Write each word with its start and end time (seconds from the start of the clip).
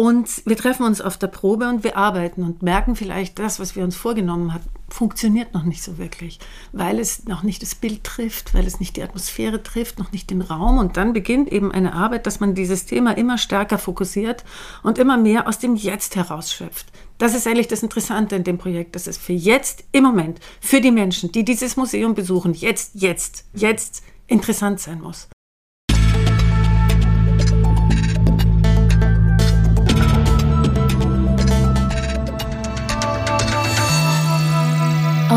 Und 0.00 0.46
wir 0.46 0.56
treffen 0.56 0.86
uns 0.86 1.02
auf 1.02 1.18
der 1.18 1.26
Probe 1.26 1.68
und 1.68 1.84
wir 1.84 1.94
arbeiten 1.94 2.42
und 2.42 2.62
merken 2.62 2.96
vielleicht, 2.96 3.38
das, 3.38 3.60
was 3.60 3.76
wir 3.76 3.84
uns 3.84 3.96
vorgenommen 3.96 4.54
haben, 4.54 4.64
funktioniert 4.88 5.52
noch 5.52 5.64
nicht 5.64 5.82
so 5.82 5.98
wirklich, 5.98 6.38
weil 6.72 6.98
es 6.98 7.26
noch 7.26 7.42
nicht 7.42 7.60
das 7.60 7.74
Bild 7.74 8.02
trifft, 8.02 8.54
weil 8.54 8.66
es 8.66 8.80
nicht 8.80 8.96
die 8.96 9.02
Atmosphäre 9.02 9.62
trifft, 9.62 9.98
noch 9.98 10.10
nicht 10.10 10.30
den 10.30 10.40
Raum. 10.40 10.78
Und 10.78 10.96
dann 10.96 11.12
beginnt 11.12 11.52
eben 11.52 11.70
eine 11.70 11.92
Arbeit, 11.92 12.26
dass 12.26 12.40
man 12.40 12.54
dieses 12.54 12.86
Thema 12.86 13.14
immer 13.14 13.36
stärker 13.36 13.76
fokussiert 13.76 14.42
und 14.82 14.96
immer 14.96 15.18
mehr 15.18 15.46
aus 15.46 15.58
dem 15.58 15.76
Jetzt 15.76 16.16
herausschöpft. 16.16 16.86
Das 17.18 17.34
ist 17.34 17.46
eigentlich 17.46 17.68
das 17.68 17.82
Interessante 17.82 18.36
in 18.36 18.44
dem 18.44 18.56
Projekt, 18.56 18.94
dass 18.94 19.06
es 19.06 19.18
für 19.18 19.34
jetzt, 19.34 19.84
im 19.92 20.04
Moment, 20.04 20.40
für 20.62 20.80
die 20.80 20.92
Menschen, 20.92 21.30
die 21.30 21.44
dieses 21.44 21.76
Museum 21.76 22.14
besuchen, 22.14 22.54
jetzt, 22.54 22.92
jetzt, 22.94 23.44
jetzt 23.52 24.02
interessant 24.28 24.80
sein 24.80 25.02
muss. 25.02 25.28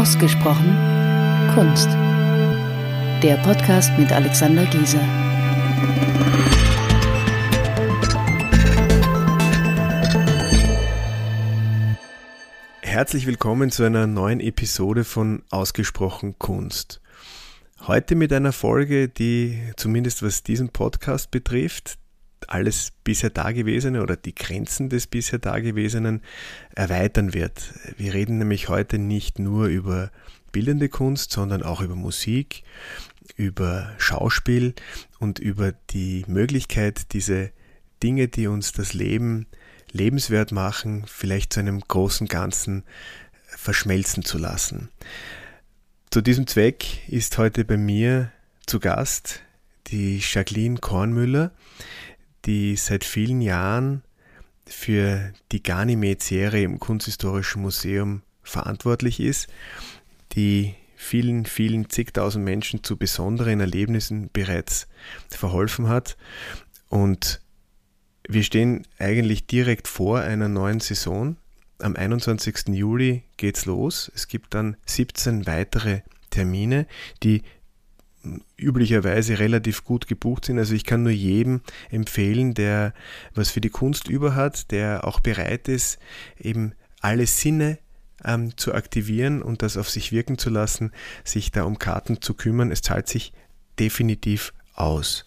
Ausgesprochen 0.04 0.78
Kunst. 1.56 1.88
Der 3.24 3.38
Podcast 3.42 3.90
mit 3.98 4.12
Alexander 4.12 4.66
Gieser. 4.66 5.00
Herzlich 12.82 13.26
willkommen 13.26 13.72
zu 13.72 13.84
einer 13.84 14.06
neuen 14.06 14.42
Episode 14.42 15.06
von 15.06 15.44
Ausgesprochen 15.50 16.38
Kunst. 16.38 17.00
Heute 17.88 18.16
mit 18.16 18.34
einer 18.34 18.52
Folge, 18.52 19.08
die 19.08 19.58
zumindest 19.78 20.22
was 20.22 20.44
diesen 20.44 20.68
Podcast 20.68 21.32
betrifft, 21.32 21.98
alles 22.50 22.92
bisher 23.04 23.30
Dagewesene 23.30 24.02
oder 24.02 24.16
die 24.16 24.36
Grenzen 24.36 24.90
des 24.90 25.08
bisher 25.08 25.40
Dagewesenen 25.40 26.22
erweitern 26.76 27.34
wird. 27.34 27.74
Wir 27.98 28.14
reden 28.14 28.38
nämlich 28.38 28.70
heute 28.70 28.98
nicht 28.98 29.40
nur 29.40 29.68
über 29.68 30.12
bildende 30.52 30.90
Kunst, 30.90 31.32
sondern 31.32 31.64
auch 31.64 31.82
über 31.82 31.96
Musik, 31.96 32.64
über 33.36 33.92
Schauspiel 33.98 34.74
und 35.20 35.40
über 35.40 35.74
die 35.90 36.24
Möglichkeit, 36.28 37.14
diese 37.14 37.52
Dinge, 38.02 38.28
die 38.28 38.48
uns 38.48 38.72
das 38.72 38.94
Leben 38.94 39.48
lebenswert 39.92 40.52
machen, 40.52 41.04
vielleicht 41.08 41.54
zu 41.54 41.60
einem 41.60 41.80
großen 41.80 42.28
Ganzen 42.28 42.84
verschmelzen 43.48 44.24
zu 44.24 44.38
lassen. 44.38 44.90
Zu 46.10 46.22
diesem 46.22 46.48
Zweck 46.48 47.08
ist 47.08 47.38
heute 47.38 47.66
bei 47.66 47.78
mir 47.78 48.32
zu 48.66 48.80
Gast 48.80 49.42
die 49.88 50.20
Jacqueline 50.20 50.78
Kornmüller 50.78 51.52
die 52.46 52.76
seit 52.76 53.04
vielen 53.04 53.42
Jahren 53.42 54.04
für 54.66 55.34
die 55.52 55.64
Ganymed-Serie 55.64 56.64
im 56.64 56.80
Kunsthistorischen 56.80 57.62
Museum 57.62 58.22
verantwortlich 58.44 59.20
ist, 59.20 59.48
die 60.34 60.76
vielen, 60.96 61.46
vielen 61.46 61.90
zigtausend 61.90 62.46
Menschen 62.46 62.84
zu 62.84 62.98
besonderen 62.98 63.60
Erlebnissen 63.60 64.30
bereits 64.32 64.88
verholfen 65.30 65.88
hat. 65.88 66.18
Und 66.90 67.42
wir 68.28 68.44
stehen 68.44 68.88
eigentlich 69.00 69.48
direkt 69.48 69.88
vor 69.88 70.20
einer 70.22 70.48
neuen 70.48 70.80
Saison. 70.80 71.38
Am 71.80 71.96
21. 71.96 72.70
Juli 72.70 73.24
geht's 73.38 73.66
los. 73.66 74.12
Es 74.16 74.28
gibt 74.28 74.54
dann 74.54 74.78
17 74.86 75.46
weitere 75.46 76.02
Termine, 76.30 76.88
die 77.22 77.44
üblicherweise 78.58 79.40
relativ 79.40 79.84
gut 79.84 80.08
gebucht 80.08 80.46
sind. 80.46 80.58
Also 80.58 80.74
ich 80.74 80.86
kann 80.86 81.04
nur 81.04 81.12
jedem 81.12 81.62
empfehlen, 81.90 82.54
der 82.54 82.94
was 83.34 83.52
für 83.52 83.62
die 83.62 83.70
Kunst 83.70 84.08
über 84.08 84.36
hat, 84.36 84.72
der 84.72 85.06
auch 85.06 85.20
bereit 85.20 85.68
ist, 85.68 86.00
eben 86.40 86.74
alle 87.02 87.28
Sinne 87.28 87.80
ähm, 88.24 88.56
zu 88.58 88.74
aktivieren 88.74 89.42
und 89.42 89.62
das 89.62 89.78
auf 89.78 89.90
sich 89.90 90.12
wirken 90.12 90.38
zu 90.38 90.50
lassen, 90.50 90.92
sich 91.24 91.52
da 91.52 91.64
um 91.64 91.80
Karten 91.80 92.22
zu 92.22 92.34
kümmern. 92.34 92.72
Es 92.72 92.82
zahlt 92.82 93.10
sich 93.10 93.34
definitiv 93.80 94.54
aus. 94.74 95.26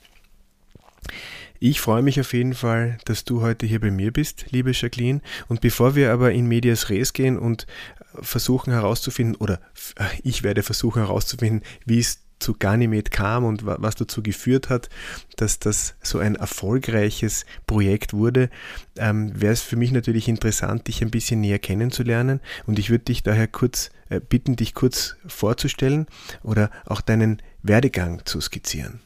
Ich 1.58 1.80
freue 1.80 2.02
mich 2.02 2.20
auf 2.20 2.32
jeden 2.32 2.54
Fall, 2.54 2.98
dass 3.04 3.24
du 3.24 3.40
heute 3.40 3.66
hier 3.66 3.80
bei 3.80 3.90
mir 3.90 4.12
bist, 4.12 4.46
liebe 4.50 4.72
Jacqueline. 4.72 5.20
Und 5.48 5.60
bevor 5.60 5.94
wir 5.94 6.12
aber 6.12 6.32
in 6.32 6.46
Medias 6.46 6.90
Res 6.90 7.12
gehen 7.12 7.38
und 7.38 7.66
versuchen 8.20 8.72
herauszufinden, 8.72 9.36
oder 9.36 9.60
ich 10.22 10.42
werde 10.42 10.62
versuchen 10.62 11.02
herauszufinden, 11.02 11.62
wie 11.84 11.98
es 11.98 12.25
zu 12.38 12.54
Ganymed 12.54 13.10
kam 13.10 13.44
und 13.44 13.64
was 13.64 13.94
dazu 13.94 14.22
geführt 14.22 14.68
hat, 14.68 14.88
dass 15.36 15.58
das 15.58 15.94
so 16.02 16.18
ein 16.18 16.36
erfolgreiches 16.36 17.46
Projekt 17.66 18.12
wurde, 18.12 18.50
ähm, 18.96 19.32
wäre 19.40 19.52
es 19.52 19.62
für 19.62 19.76
mich 19.76 19.92
natürlich 19.92 20.28
interessant, 20.28 20.86
dich 20.88 21.02
ein 21.02 21.10
bisschen 21.10 21.40
näher 21.40 21.58
kennenzulernen. 21.58 22.40
Und 22.66 22.78
ich 22.78 22.90
würde 22.90 23.04
dich 23.04 23.22
daher 23.22 23.48
kurz 23.48 23.90
äh, 24.08 24.20
bitten, 24.20 24.56
dich 24.56 24.74
kurz 24.74 25.16
vorzustellen 25.26 26.06
oder 26.42 26.70
auch 26.84 27.00
deinen 27.00 27.42
Werdegang 27.62 28.22
zu 28.24 28.40
skizzieren. 28.40 29.00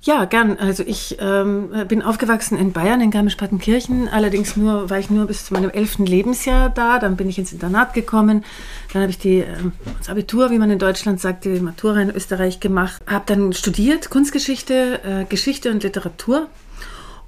Ja, 0.00 0.26
gern. 0.26 0.56
Also 0.58 0.84
ich 0.86 1.16
ähm, 1.20 1.70
bin 1.88 2.02
aufgewachsen 2.02 2.56
in 2.56 2.72
Bayern, 2.72 3.00
in 3.00 3.10
Garmisch-Partenkirchen. 3.10 4.08
Allerdings 4.08 4.56
nur, 4.56 4.88
war 4.90 4.98
ich 4.98 5.10
nur 5.10 5.26
bis 5.26 5.46
zu 5.46 5.54
meinem 5.54 5.70
elften 5.70 6.06
Lebensjahr 6.06 6.70
da. 6.70 7.00
Dann 7.00 7.16
bin 7.16 7.28
ich 7.28 7.38
ins 7.38 7.52
Internat 7.52 7.94
gekommen. 7.94 8.44
Dann 8.92 9.02
habe 9.02 9.10
ich 9.10 9.18
die, 9.18 9.38
ähm, 9.38 9.72
das 9.98 10.08
Abitur, 10.08 10.50
wie 10.50 10.58
man 10.58 10.70
in 10.70 10.78
Deutschland 10.78 11.20
sagt, 11.20 11.44
die 11.44 11.60
Matura 11.60 12.00
in 12.00 12.10
Österreich 12.10 12.60
gemacht. 12.60 13.02
Habe 13.06 13.24
dann 13.26 13.52
studiert 13.52 14.08
Kunstgeschichte, 14.08 15.00
äh, 15.02 15.24
Geschichte 15.24 15.70
und 15.72 15.82
Literatur. 15.82 16.46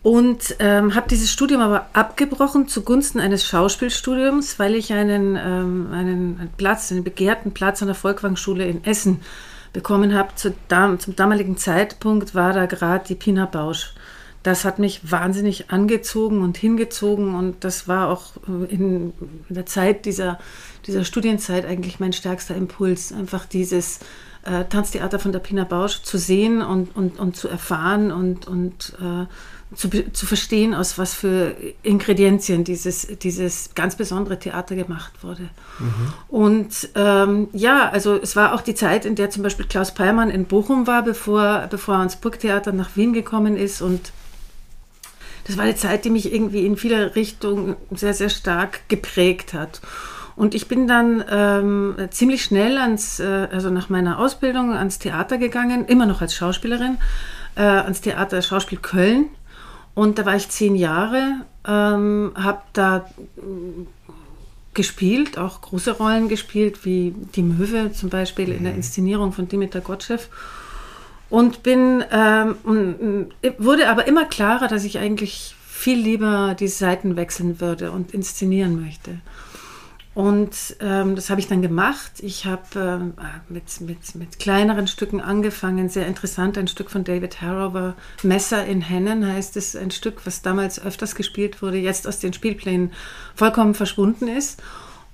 Und 0.03 0.57
ähm, 0.61 0.95
habe 0.95 1.09
dieses 1.09 1.31
Studium 1.31 1.61
aber 1.61 1.89
abgebrochen 1.93 2.69
zugunsten 2.69 3.21
eines 3.21 3.45
Schauspielstudiums, 3.45 4.59
weil 4.59 4.75
ich 4.75 4.93
einen, 4.93 5.37
ähm, 5.37 5.89
einen 5.93 6.51
Platz, 6.57 6.91
einen 6.91 7.05
begehrten 7.05 7.53
Platz 7.53 7.83
an 7.83 7.89
der 7.89 7.97
Volkwang-Schule 7.97 8.65
in 8.65 8.85
Essen 8.85 9.21
bekommen 9.73 10.15
habe, 10.15 10.35
zu 10.35 10.55
zum 10.99 11.17
damaligen 11.17 11.57
Zeitpunkt 11.57 12.35
war 12.35 12.53
da 12.53 12.67
gerade 12.67 13.05
die 13.07 13.15
Pina 13.15 13.47
Bausch. 13.47 13.95
Das 14.43 14.65
hat 14.65 14.79
mich 14.79 15.11
wahnsinnig 15.11 15.71
angezogen 15.71 16.41
und 16.41 16.57
hingezogen 16.57 17.35
und 17.35 17.63
das 17.63 17.89
war 17.89 18.09
auch 18.09 18.33
äh, 18.49 18.73
in, 18.73 19.13
in 19.49 19.55
der 19.55 19.67
Zeit 19.67 20.07
dieser, 20.07 20.39
dieser 20.87 21.05
Studienzeit 21.05 21.67
eigentlich 21.67 22.01
mein 22.01 22.15
stärkster 22.15 22.57
Impuls. 22.57 23.13
Einfach 23.13 23.45
dieses 23.45 24.01
äh, 24.45 24.65
Tanztheater 24.65 25.19
von 25.19 25.33
der 25.33 25.41
Pina 25.41 25.65
Bausch 25.65 26.03
zu 26.03 26.17
sehen 26.17 26.63
und, 26.63 26.97
und, 26.97 27.19
und 27.19 27.37
zu 27.37 27.49
erfahren 27.49 28.11
und, 28.11 28.49
und 28.49 28.95
äh, 29.01 29.27
zu, 29.75 29.89
zu 29.89 30.27
verstehen, 30.27 30.75
aus 30.75 30.99
was 30.99 31.15
für 31.15 31.55
Ingredienzien 31.83 32.65
dieses, 32.65 33.07
dieses 33.19 33.71
ganz 33.75 33.95
besondere 33.95 34.39
Theater 34.39 34.75
gemacht 34.75 35.13
wurde. 35.23 35.49
Mhm. 35.79 36.13
Und 36.29 36.89
ähm, 36.97 37.49
ja, 37.53 37.89
also 37.89 38.17
es 38.21 38.35
war 38.35 38.55
auch 38.55 38.63
die 38.63 38.75
Zeit, 38.75 39.05
in 39.05 39.15
der 39.15 39.31
zum 39.31 39.43
Beispiel 39.43 39.67
Klaus 39.67 39.95
Peimann 39.95 40.31
in 40.31 40.47
Bochum 40.47 40.87
war, 40.87 41.03
bevor, 41.03 41.69
bevor 41.71 41.95
er 41.95 41.99
ans 42.01 42.17
Burgtheater 42.17 42.73
nach 42.73 42.97
Wien 42.97 43.13
gekommen 43.13 43.57
ist. 43.57 43.81
Und 43.81 44.13
das 45.47 45.57
war 45.57 45.67
die 45.67 45.77
Zeit, 45.77 46.05
die 46.05 46.11
mich 46.11 46.33
irgendwie 46.33 46.67
in 46.67 46.77
vieler 46.77 47.15
Richtung 47.15 47.77
sehr, 47.93 48.15
sehr 48.15 48.31
stark 48.31 48.89
geprägt 48.89 49.55
hat. 49.55 49.81
Und 50.35 50.55
ich 50.55 50.67
bin 50.69 50.89
dann 50.89 51.25
ähm, 51.31 51.95
ziemlich 52.11 52.43
schnell 52.43 52.79
ans, 52.79 53.21
äh, 53.21 53.49
also 53.53 53.71
nach 53.71 53.89
meiner 53.89 54.19
Ausbildung 54.19 54.73
ans 54.73 54.99
Theater 54.99 55.39
gegangen, 55.39 55.85
immer 55.85 56.07
noch 56.07 56.23
als 56.23 56.35
Schauspielerin, 56.35 56.99
äh, 57.57 57.63
ans 57.63 58.01
Theater 58.01 58.41
Schauspiel 58.43 58.79
Köln 58.79 59.29
und 59.95 60.19
da 60.19 60.27
war 60.27 60.37
ich 60.37 60.49
zehn 60.49 60.75
Jahre, 60.75 61.45
ähm, 61.67 62.33
habe 62.35 62.63
da 62.73 63.09
äh, 63.37 63.41
gespielt, 64.75 65.37
auch 65.37 65.61
große 65.61 65.93
Rollen 65.93 66.29
gespielt, 66.29 66.85
wie 66.85 67.15
die 67.35 67.43
Möwe 67.43 67.93
zum 67.93 68.09
Beispiel 68.09 68.47
mhm. 68.47 68.53
in 68.53 68.63
der 68.65 68.73
mhm. 68.73 68.79
Inszenierung 68.79 69.33
von 69.33 69.49
Dimitar 69.49 69.83
Gottschew. 69.83 70.21
Und 71.29 71.63
bin, 71.63 72.05
ähm, 72.11 72.57
wurde 73.59 73.89
aber 73.89 74.09
immer 74.09 74.25
klarer, 74.25 74.67
dass 74.67 74.85
ich 74.85 74.99
eigentlich 74.99 75.55
viel 75.65 75.99
lieber 75.99 76.57
die 76.59 76.67
Seiten 76.67 77.15
wechseln 77.15 77.61
würde 77.61 77.93
und 77.93 78.13
inszenieren 78.13 78.83
möchte. 78.83 79.13
Und 80.13 80.77
ähm, 80.81 81.15
das 81.15 81.31
habe 81.31 81.41
ich 81.41 81.47
dann 81.47 81.63
gemacht. 81.63 82.13
Ich 82.19 82.45
habe 82.45 83.13
äh, 83.17 83.53
mit, 83.53 83.81
mit, 83.81 84.15
mit 84.17 84.39
kleineren 84.41 84.89
Stücken 84.89 85.21
angefangen. 85.21 85.89
Sehr 85.89 86.07
interessant, 86.07 86.59
ein 86.59 86.67
Stück 86.67 86.91
von 86.91 87.05
David 87.05 87.41
Harrower, 87.41 87.95
Messer 88.25 88.67
in 88.67 88.81
Hennen 88.81 89.25
heißt 89.25 89.57
es, 89.57 89.77
ein 89.77 89.93
Stück, 89.93 90.27
was 90.27 90.43
damals 90.43 90.85
öfters 90.85 91.15
gespielt 91.15 91.63
wurde, 91.63 91.79
jetzt 91.79 92.09
aus 92.09 92.19
den 92.19 92.33
Spielplänen 92.33 92.93
vollkommen 93.37 93.75
verschwunden 93.75 94.27
ist. 94.27 94.61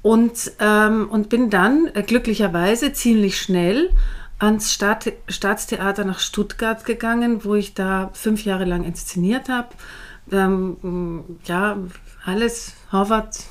Und, 0.01 0.53
ähm, 0.61 1.09
und 1.11 1.29
bin 1.29 1.51
dann 1.51 1.91
äh, 1.93 2.03
glücklicherweise 2.03 2.93
ziemlich 2.93 3.39
schnell 3.41 3.91
ans 4.39 4.73
Staat, 4.73 5.13
Staatstheater 5.29 6.05
nach 6.05 6.21
Stuttgart 6.21 6.85
gegangen, 6.85 7.45
wo 7.45 7.55
ich 7.55 7.75
da 7.75 8.11
fünf 8.15 8.45
Jahre 8.45 8.65
lang 8.65 8.85
inszeniert 8.85 9.49
habe. 9.49 9.69
Ähm, 10.31 11.25
ja, 11.45 11.77
alles, 12.25 12.75
Horvath, 12.93 13.45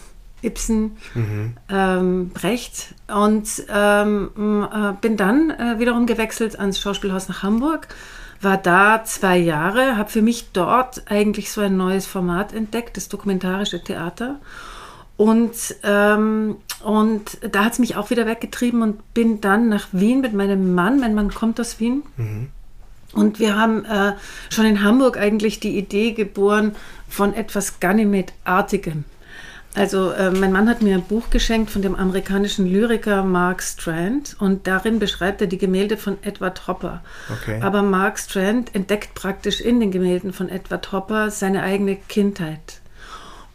Ibsen, 0.46 0.98
mhm. 1.14 1.58
ähm, 1.70 2.30
Brecht 2.30 2.94
und 3.08 3.48
ähm, 3.70 4.30
äh, 4.72 4.94
bin 5.02 5.18
dann 5.18 5.52
äh, 5.52 5.80
wiederum 5.80 6.06
gewechselt 6.06 6.60
ans 6.60 6.80
Schauspielhaus 6.80 7.28
nach 7.28 7.44
Hamburg, 7.44 7.88
war 8.42 8.58
da 8.58 9.04
zwei 9.04 9.38
Jahre, 9.38 9.98
habe 9.98 10.10
für 10.10 10.22
mich 10.22 10.52
dort 10.54 11.04
eigentlich 11.10 11.52
so 11.52 11.62
ein 11.62 11.78
neues 11.78 12.06
Format 12.06 12.54
entdeckt, 12.54 12.98
das 12.98 13.10
dokumentarische 13.10 13.84
Theater. 13.84 14.40
Und, 15.18 15.76
ähm, 15.84 16.58
und 16.84 17.38
da 17.50 17.66
hat 17.66 17.74
es 17.74 17.80
mich 17.80 17.96
auch 17.96 18.10
wieder 18.10 18.26
weggetrieben 18.26 18.82
und 18.82 19.14
bin 19.14 19.40
dann 19.40 19.70
nach 19.70 19.88
Wien 19.94 20.22
mit 20.22 20.34
meinem 20.34 20.76
Mann. 20.76 21.00
Mein 21.00 21.16
Mann 21.16 21.34
kommt 21.34 21.60
aus 21.60 21.80
Wien. 21.80 22.04
Mhm. 22.18 22.50
Und 23.14 23.40
wir 23.40 23.58
haben 23.58 23.86
äh, 23.86 24.14
schon 24.50 24.66
in 24.66 24.84
Hamburg 24.84 25.18
eigentlich 25.18 25.62
die 25.62 25.78
Idee 25.78 26.12
geboren 26.12 26.76
von 27.08 27.34
etwas 27.34 27.80
Ganymed-artigem. 27.80 29.06
Also 29.76 30.12
äh, 30.12 30.32
mein 30.32 30.54
Mann 30.54 30.70
hat 30.70 30.82
mir 30.82 30.96
ein 30.96 31.04
Buch 31.04 31.30
geschenkt 31.30 31.70
von 31.70 31.82
dem 31.82 31.96
amerikanischen 31.96 32.66
Lyriker 32.66 33.24
Mark 33.24 33.62
Strand 33.62 34.38
und 34.40 34.68
darin 34.68 35.00
beschreibt 35.00 35.42
er 35.42 35.48
die 35.48 35.58
Gemälde 35.58 35.98
von 35.98 36.18
Edward 36.24 36.68
Hopper. 36.68 37.04
Okay. 37.30 37.60
Aber 37.62 37.82
Mark 37.82 38.18
Strand 38.18 38.74
entdeckt 38.74 39.14
praktisch 39.16 39.60
in 39.60 39.82
den 39.82 39.92
Gemälden 39.92 40.32
von 40.32 40.48
Edward 40.48 40.92
Hopper 40.94 41.30
seine 41.30 41.62
eigene 41.62 41.98
Kindheit. 41.98 42.80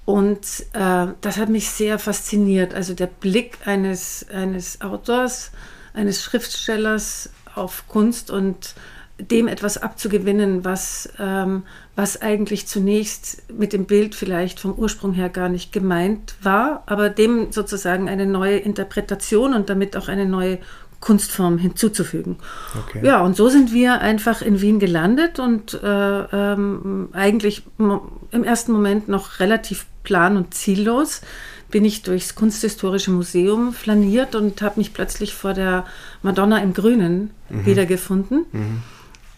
Und 0.05 0.45
äh, 0.73 1.07
das 1.21 1.39
hat 1.39 1.49
mich 1.49 1.71
sehr 1.71 1.99
fasziniert. 1.99 2.75
Also 2.75 2.95
der 2.95 3.07
Blick 3.07 3.59
eines, 3.65 4.27
eines 4.29 4.83
Autors, 4.83 5.53
eines 5.95 6.23
Schriftstellers 6.23 7.31
auf 7.55 7.85
Kunst 7.89 8.31
und 8.31 8.75
dem 9.21 9.49
etwas 9.49 9.79
abzugewinnen, 9.79 10.65
was, 10.65 11.09
ähm, 11.19 11.65
was 11.97 12.21
eigentlich 12.21 12.67
zunächst 12.67 13.43
mit 13.53 13.73
dem 13.73 13.87
Bild 13.87 14.15
vielleicht 14.15 14.61
vom 14.61 14.73
Ursprung 14.73 15.13
her 15.13 15.29
gar 15.29 15.49
nicht 15.49 15.73
gemeint 15.73 16.35
war, 16.43 16.83
aber 16.87 17.11
dem 17.11 17.53
sozusagen 17.53 18.09
eine 18.09 18.27
neue 18.27 18.57
Interpretation 18.57 19.55
und 19.55 19.69
damit 19.71 19.97
auch 19.97 20.09
eine 20.09 20.27
neue 20.27 20.59
Kunstform 21.01 21.57
hinzuzufügen. 21.57 22.37
Okay. 22.79 23.01
Ja, 23.03 23.23
und 23.23 23.35
so 23.35 23.49
sind 23.49 23.73
wir 23.73 24.01
einfach 24.03 24.43
in 24.43 24.61
Wien 24.61 24.79
gelandet 24.79 25.39
und 25.39 25.75
äh, 25.83 26.21
ähm, 26.23 27.09
eigentlich 27.13 27.63
im 27.79 28.45
ersten 28.45 28.73
Moment 28.73 29.09
noch 29.09 29.41
relativ 29.41 29.87
plan- 30.03 30.37
und 30.37 30.55
ziellos 30.55 31.23
bin 31.71 31.85
ich 31.85 32.03
durchs 32.03 32.35
Kunsthistorische 32.35 33.13
Museum 33.13 33.73
flaniert 33.73 34.35
und 34.35 34.61
habe 34.61 34.81
mich 34.81 34.93
plötzlich 34.93 35.35
vor 35.35 35.55
der 35.55 35.87
Madonna 36.23 36.59
im 36.59 36.75
Grünen 36.75 37.31
mhm. 37.49 37.65
wiedergefunden. 37.65 38.45
Mhm 38.53 38.83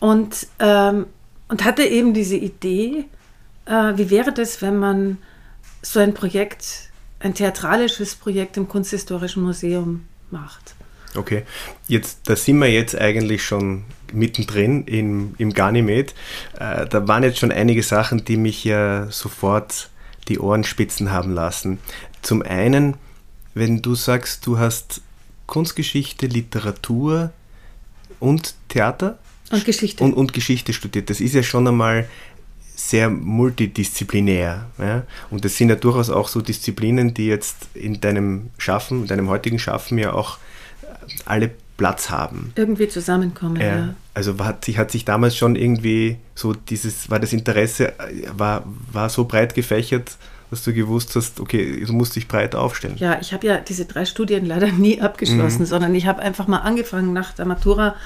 und, 0.02 0.49
ähm, 0.58 1.06
und 1.46 1.64
hatte 1.64 1.84
eben 1.84 2.12
diese 2.12 2.34
Idee, 2.34 3.04
äh, 3.66 3.93
wie 3.94 4.10
wäre 4.10 4.32
das, 4.32 4.60
wenn 4.60 4.76
man 4.76 5.19
so 5.81 6.00
ein 6.00 6.12
Projekt, 6.12 6.90
ein 7.20 7.34
theatralisches 7.34 8.16
Projekt 8.16 8.56
im 8.56 8.66
Kunsthistorischen 8.66 9.44
Museum 9.44 10.08
macht. 10.32 10.75
Okay, 11.14 11.44
jetzt, 11.87 12.19
da 12.25 12.34
sind 12.34 12.58
wir 12.58 12.69
jetzt 12.69 12.99
eigentlich 12.99 13.44
schon 13.44 13.84
mittendrin 14.12 14.87
im, 14.87 15.37
im 15.38 15.54
Ganymed. 15.54 16.14
Äh, 16.58 16.87
da 16.88 17.06
waren 17.06 17.22
jetzt 17.22 17.38
schon 17.38 17.52
einige 17.52 17.84
Sachen, 17.84 18.25
die 18.25 18.37
mich 18.37 18.64
ja 18.64 19.06
sofort 19.08 19.88
die 20.26 20.40
Ohren 20.40 20.64
spitzen 20.64 21.12
haben 21.12 21.32
lassen. 21.32 21.78
Zum 22.22 22.43
einen, 22.43 22.96
wenn 23.55 23.82
du 23.82 23.94
sagst, 23.94 24.48
du 24.48 24.58
hast 24.58 25.00
Kunstgeschichte, 25.46 26.26
Literatur 26.26 27.31
und 28.19 28.56
Theater 28.69 29.20
und 29.52 29.64
Geschichte. 29.64 30.02
Und, 30.02 30.14
und 30.14 30.32
Geschichte 30.32 30.72
studiert. 30.72 31.10
Das 31.10 31.20
ist 31.20 31.34
ja 31.34 31.43
schon 31.43 31.66
einmal 31.69 32.08
sehr 32.75 33.10
multidisziplinär. 33.10 34.66
Ja? 34.78 35.02
Und 35.31 35.44
das 35.44 35.56
sind 35.56 35.69
ja 35.69 35.76
durchaus 35.76 36.10
auch 36.10 36.28
so 36.28 36.40
Disziplinen, 36.40 37.14
die 37.14 37.26
jetzt 37.26 37.56
in 37.75 38.00
deinem 38.00 38.50
Schaffen, 38.58 39.02
in 39.02 39.06
deinem 39.06 39.28
heutigen 39.28 39.58
Schaffen 39.58 39.99
ja 39.99 40.12
auch 40.12 40.38
alle 41.25 41.50
Platz 41.76 42.10
haben. 42.10 42.52
Irgendwie 42.54 42.88
zusammenkommen, 42.88 43.60
ja. 43.60 43.66
ja. 43.66 43.94
Also 44.14 44.38
hat 44.38 44.64
sich, 44.64 44.78
hat 44.78 44.90
sich 44.90 45.04
damals 45.04 45.37
schon 45.37 45.56
irgendwie 45.56 46.16
so 46.34 46.52
dieses, 46.52 47.10
war 47.10 47.19
das 47.19 47.32
Interesse, 47.32 47.94
war, 48.37 48.64
war 48.93 49.08
so 49.08 49.25
breit 49.25 49.55
gefächert, 49.55 50.16
dass 50.50 50.64
du 50.64 50.75
gewusst 50.75 51.16
hast, 51.16 51.40
okay, 51.40 51.82
du 51.84 51.93
musst 51.94 52.14
dich 52.14 52.28
breit 52.28 52.55
aufstellen. 52.55 52.96
Ja, 52.98 53.19
ich 53.20 53.32
habe 53.32 53.46
ja 53.46 53.56
diese 53.56 53.87
drei 53.87 54.05
Studien 54.05 54.44
leider 54.44 54.70
nie 54.72 55.00
abgeschlossen, 55.00 55.62
mhm. 55.62 55.66
sondern 55.66 55.94
ich 55.94 56.06
habe 56.06 56.20
einfach 56.20 56.46
mal 56.46 56.58
angefangen 56.58 57.12
nach 57.14 57.32
der 57.32 57.46
Matura 57.46 57.96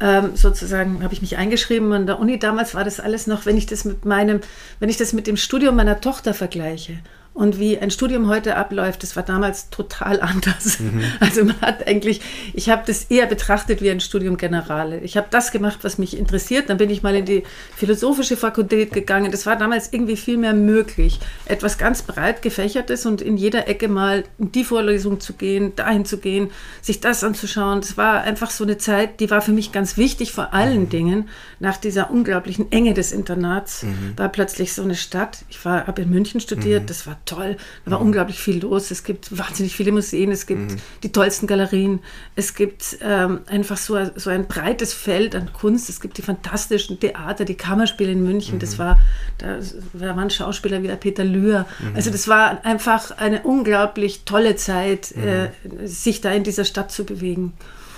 ähm, 0.00 0.36
sozusagen 0.36 1.02
habe 1.02 1.12
ich 1.12 1.22
mich 1.22 1.36
eingeschrieben 1.36 1.92
an 1.92 2.06
der 2.06 2.18
Uni. 2.18 2.38
Damals 2.38 2.74
war 2.74 2.84
das 2.84 3.00
alles 3.00 3.26
noch, 3.26 3.46
wenn 3.46 3.56
ich 3.56 3.66
das 3.66 3.84
mit 3.84 4.04
meinem, 4.04 4.40
wenn 4.80 4.88
ich 4.88 4.96
das 4.96 5.12
mit 5.12 5.26
dem 5.26 5.36
Studium 5.36 5.76
meiner 5.76 6.00
Tochter 6.00 6.34
vergleiche, 6.34 6.98
und 7.34 7.60
wie 7.60 7.78
ein 7.78 7.92
Studium 7.92 8.28
heute 8.28 8.56
abläuft, 8.56 9.04
das 9.04 9.14
war 9.14 9.22
damals 9.22 9.70
total 9.70 10.20
anders. 10.20 10.80
Mhm. 10.80 11.02
Also 11.20 11.44
man 11.44 11.60
hat 11.60 11.86
eigentlich, 11.86 12.20
ich 12.52 12.68
habe 12.68 12.82
das 12.86 13.04
eher 13.04 13.26
betrachtet 13.26 13.80
wie 13.80 13.90
ein 13.90 14.00
Studium 14.00 14.36
Generale. 14.36 14.98
Ich 15.00 15.16
habe 15.16 15.28
das 15.30 15.52
gemacht, 15.52 15.78
was 15.82 15.98
mich 15.98 16.16
interessiert. 16.16 16.68
Dann 16.68 16.78
bin 16.78 16.90
ich 16.90 17.02
mal 17.04 17.14
in 17.14 17.24
die 17.24 17.44
philosophische 17.76 18.36
Fakultät 18.36 18.92
gegangen. 18.92 19.30
Das 19.30 19.46
war 19.46 19.56
damals 19.56 19.92
irgendwie 19.92 20.16
viel 20.16 20.36
mehr 20.36 20.52
möglich. 20.52 21.20
Etwas 21.44 21.78
ganz 21.78 22.02
breit 22.02 22.42
gefächertes 22.42 23.06
und 23.06 23.22
in 23.22 23.36
jeder 23.36 23.68
Ecke 23.68 23.86
mal 23.86 24.24
in 24.38 24.50
die 24.50 24.64
Vorlesung 24.64 25.20
zu 25.20 25.34
gehen, 25.34 25.76
dahin 25.76 26.04
zu 26.04 26.18
gehen, 26.18 26.50
sich 26.82 27.00
das 27.00 27.22
anzuschauen. 27.22 27.80
Das 27.80 27.96
war 27.96 28.22
einfach 28.22 28.50
so 28.50 28.64
eine 28.64 28.78
Zeit, 28.78 29.20
die 29.20 29.30
war 29.30 29.42
für 29.42 29.52
mich 29.52 29.70
ganz 29.70 29.96
wichtig, 29.96 30.32
vor 30.32 30.54
allen 30.54 30.82
mhm. 30.82 30.88
Dingen 30.88 31.28
nach 31.60 31.76
dieser 31.76 32.10
unglaublichen 32.10 32.72
Enge 32.72 32.94
des 32.94 33.12
Internats 33.12 33.84
mhm. 33.84 34.14
war 34.16 34.28
plötzlich 34.28 34.72
so 34.72 34.82
eine 34.82 34.96
Stadt. 34.96 35.44
Ich 35.50 35.64
habe 35.64 36.02
in 36.02 36.10
München 36.10 36.40
studiert, 36.40 36.82
mhm. 36.82 36.86
das 36.86 37.06
war 37.06 37.16
toll. 37.28 37.56
Da 37.84 37.92
war 37.92 38.00
mhm. 38.00 38.06
unglaublich 38.06 38.38
viel 38.38 38.60
los. 38.60 38.90
Es 38.90 39.04
gibt 39.04 39.36
wahnsinnig 39.36 39.74
viele 39.74 39.92
Museen, 39.92 40.30
es 40.30 40.46
gibt 40.46 40.72
mhm. 40.72 40.76
die 41.02 41.12
tollsten 41.12 41.46
Galerien, 41.46 42.00
es 42.36 42.54
gibt 42.54 42.98
ähm, 43.00 43.40
einfach 43.46 43.76
so, 43.76 43.98
so 44.16 44.30
ein 44.30 44.46
breites 44.46 44.92
Feld 44.92 45.34
an 45.34 45.52
Kunst. 45.52 45.88
Es 45.88 46.00
gibt 46.00 46.18
die 46.18 46.22
fantastischen 46.22 46.98
Theater, 46.98 47.44
die 47.44 47.54
Kammerspiele 47.54 48.12
in 48.12 48.22
München. 48.22 48.56
Mhm. 48.56 48.60
Das 48.60 48.78
war, 48.78 48.98
da, 49.38 49.58
da, 49.92 50.16
waren 50.16 50.30
Schauspieler 50.30 50.82
wie 50.82 50.88
der 50.88 50.96
Peter 50.96 51.24
Lühr. 51.24 51.66
Mhm. 51.80 51.96
Also 51.96 52.10
das 52.10 52.28
war 52.28 52.64
einfach 52.64 53.12
eine 53.18 53.42
unglaublich 53.42 54.24
tolle 54.24 54.56
Zeit, 54.56 55.14
mhm. 55.14 55.22
äh, 55.22 55.86
sich 55.86 56.20
da 56.20 56.32
in 56.32 56.44
dieser 56.44 56.64
Stadt 56.64 56.90
zu 56.90 57.04
bewegen. 57.04 57.52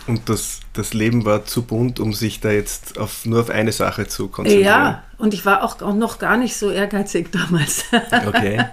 Und 0.06 0.28
das, 0.28 0.60
das 0.72 0.94
Leben 0.94 1.24
war 1.24 1.44
zu 1.44 1.62
bunt, 1.62 2.00
um 2.00 2.12
sich 2.12 2.40
da 2.40 2.50
jetzt 2.50 2.98
auf, 2.98 3.26
nur 3.26 3.40
auf 3.40 3.50
eine 3.50 3.72
Sache 3.72 4.06
zu 4.06 4.28
konzentrieren. 4.28 4.66
Ja, 4.66 5.04
und 5.18 5.34
ich 5.34 5.44
war 5.44 5.62
auch, 5.62 5.80
auch 5.82 5.94
noch 5.94 6.18
gar 6.18 6.36
nicht 6.36 6.56
so 6.56 6.70
ehrgeizig 6.70 7.28
damals. 7.32 7.84
okay. 8.26 8.64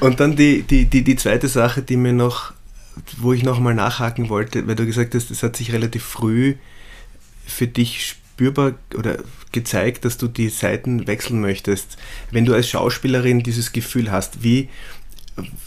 Und 0.00 0.20
dann 0.20 0.36
die, 0.36 0.62
die, 0.62 0.86
die, 0.86 1.04
die 1.04 1.16
zweite 1.16 1.48
Sache, 1.48 1.82
die 1.82 1.96
mir 1.96 2.12
noch, 2.12 2.52
wo 3.18 3.32
ich 3.32 3.42
noch 3.42 3.60
mal 3.60 3.74
nachhaken 3.74 4.28
wollte, 4.28 4.66
weil 4.66 4.76
du 4.76 4.86
gesagt 4.86 5.14
hast, 5.14 5.30
es 5.30 5.42
hat 5.42 5.56
sich 5.56 5.72
relativ 5.72 6.02
früh 6.02 6.56
für 7.46 7.66
dich 7.66 8.16
spürbar 8.34 8.72
oder 8.96 9.18
gezeigt, 9.52 10.04
dass 10.04 10.18
du 10.18 10.28
die 10.28 10.48
Seiten 10.48 11.06
wechseln 11.06 11.40
möchtest. 11.40 11.96
Wenn 12.30 12.44
du 12.44 12.54
als 12.54 12.68
Schauspielerin 12.68 13.42
dieses 13.42 13.72
Gefühl 13.72 14.10
hast, 14.10 14.42
wie, 14.42 14.68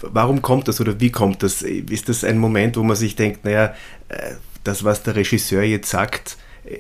warum 0.01 0.41
kommt 0.41 0.67
das 0.67 0.81
oder 0.81 0.99
wie 0.99 1.11
kommt 1.11 1.43
das? 1.43 1.61
Ist 1.61 2.09
das 2.09 2.23
ein 2.23 2.37
Moment, 2.37 2.75
wo 2.75 2.83
man 2.83 2.95
sich 2.95 3.15
denkt, 3.15 3.45
naja, 3.45 3.73
äh, 4.09 4.33
das, 4.67 4.83
was 4.83 5.03
der 5.03 5.15
Regisseur 5.15 5.63
jetzt 5.63 5.89
sagt, 5.89 6.37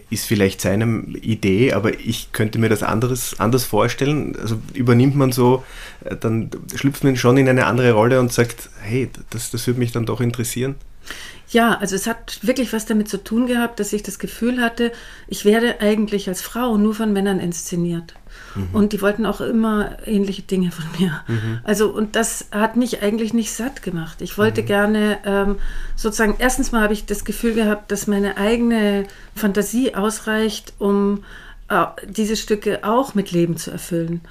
ist 0.09 0.25
vielleicht 0.25 0.61
seine 0.61 1.03
Idee, 1.21 1.73
aber 1.73 1.97
ich 1.99 2.31
könnte 2.31 2.59
mir 2.59 2.69
das 2.69 2.83
anderes, 2.83 3.39
anders 3.39 3.63
vorstellen. 3.63 4.35
Also 4.35 4.59
übernimmt 4.73 5.15
man 5.15 5.31
so, 5.31 5.63
äh, 6.03 6.15
dann 6.15 6.49
schlüpft 6.75 7.03
man 7.03 7.15
schon 7.15 7.37
in 7.37 7.47
eine 7.47 7.65
andere 7.65 7.93
Rolle 7.93 8.19
und 8.19 8.33
sagt, 8.33 8.69
hey, 8.81 9.09
das, 9.29 9.51
das 9.51 9.65
würde 9.67 9.79
mich 9.79 9.91
dann 9.91 10.05
doch 10.05 10.21
interessieren. 10.21 10.75
Ja, 11.49 11.77
also 11.77 11.95
es 11.95 12.07
hat 12.07 12.39
wirklich 12.41 12.73
was 12.73 12.85
damit 12.85 13.07
zu 13.07 13.23
tun 13.23 13.47
gehabt, 13.47 13.79
dass 13.79 13.93
ich 13.93 14.03
das 14.03 14.19
Gefühl 14.19 14.61
hatte, 14.61 14.91
ich 15.29 15.45
werde 15.45 15.79
eigentlich 15.79 16.27
als 16.27 16.41
Frau 16.41 16.77
nur 16.77 16.93
von 16.93 17.13
Männern 17.13 17.39
inszeniert. 17.39 18.15
Mhm. 18.57 18.67
Und 18.73 18.93
die 18.93 19.01
wollten 19.01 19.25
auch 19.25 19.41
immer 19.41 19.97
ähnliche 20.05 20.41
Dinge 20.41 20.71
von 20.71 20.85
mir. 20.99 21.21
Mhm. 21.27 21.59
Also, 21.63 21.89
und 21.89 22.15
das 22.15 22.47
hat 22.51 22.75
mich 22.75 23.01
eigentlich 23.01 23.33
nicht 23.33 23.53
satt 23.53 23.81
gemacht. 23.81 24.21
Ich 24.21 24.37
wollte 24.37 24.61
mhm. 24.61 24.65
gerne 24.65 25.17
ähm, 25.25 25.55
sozusagen, 25.95 26.35
erstens 26.39 26.71
mal 26.71 26.81
habe 26.81 26.93
ich 26.93 27.05
das 27.05 27.25
Gefühl 27.25 27.53
gehabt, 27.53 27.91
dass 27.91 28.07
meine 28.07 28.37
eigene 28.37 29.05
Fantasie 29.35 29.95
ausreicht, 29.95 30.73
um 30.79 31.23
äh, 31.69 31.85
diese 32.07 32.35
Stücke 32.35 32.83
auch 32.83 33.15
mit 33.15 33.31
Leben 33.31 33.57
zu 33.57 33.71
erfüllen. 33.71 34.21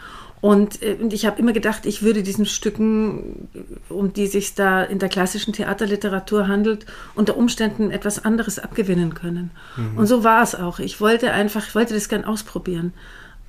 Und, 0.40 0.82
äh, 0.82 0.96
und 1.00 1.12
ich 1.12 1.26
habe 1.26 1.40
immer 1.40 1.52
gedacht, 1.52 1.86
ich 1.86 2.02
würde 2.02 2.22
diesen 2.22 2.46
Stücken, 2.46 3.48
um 3.88 4.12
die 4.12 4.26
sich 4.26 4.54
da 4.54 4.82
in 4.82 4.98
der 4.98 5.08
klassischen 5.08 5.52
Theaterliteratur 5.52 6.46
handelt, 6.46 6.86
unter 7.14 7.36
Umständen 7.36 7.90
etwas 7.90 8.24
anderes 8.24 8.58
abgewinnen 8.58 9.14
können. 9.14 9.50
Mhm. 9.76 9.98
Und 9.98 10.06
so 10.06 10.24
war 10.24 10.42
es 10.42 10.54
auch. 10.54 10.78
Ich 10.78 11.00
wollte 11.00 11.32
einfach, 11.32 11.66
ich 11.66 11.74
wollte 11.74 11.94
das 11.94 12.08
gern 12.08 12.24
ausprobieren. 12.24 12.92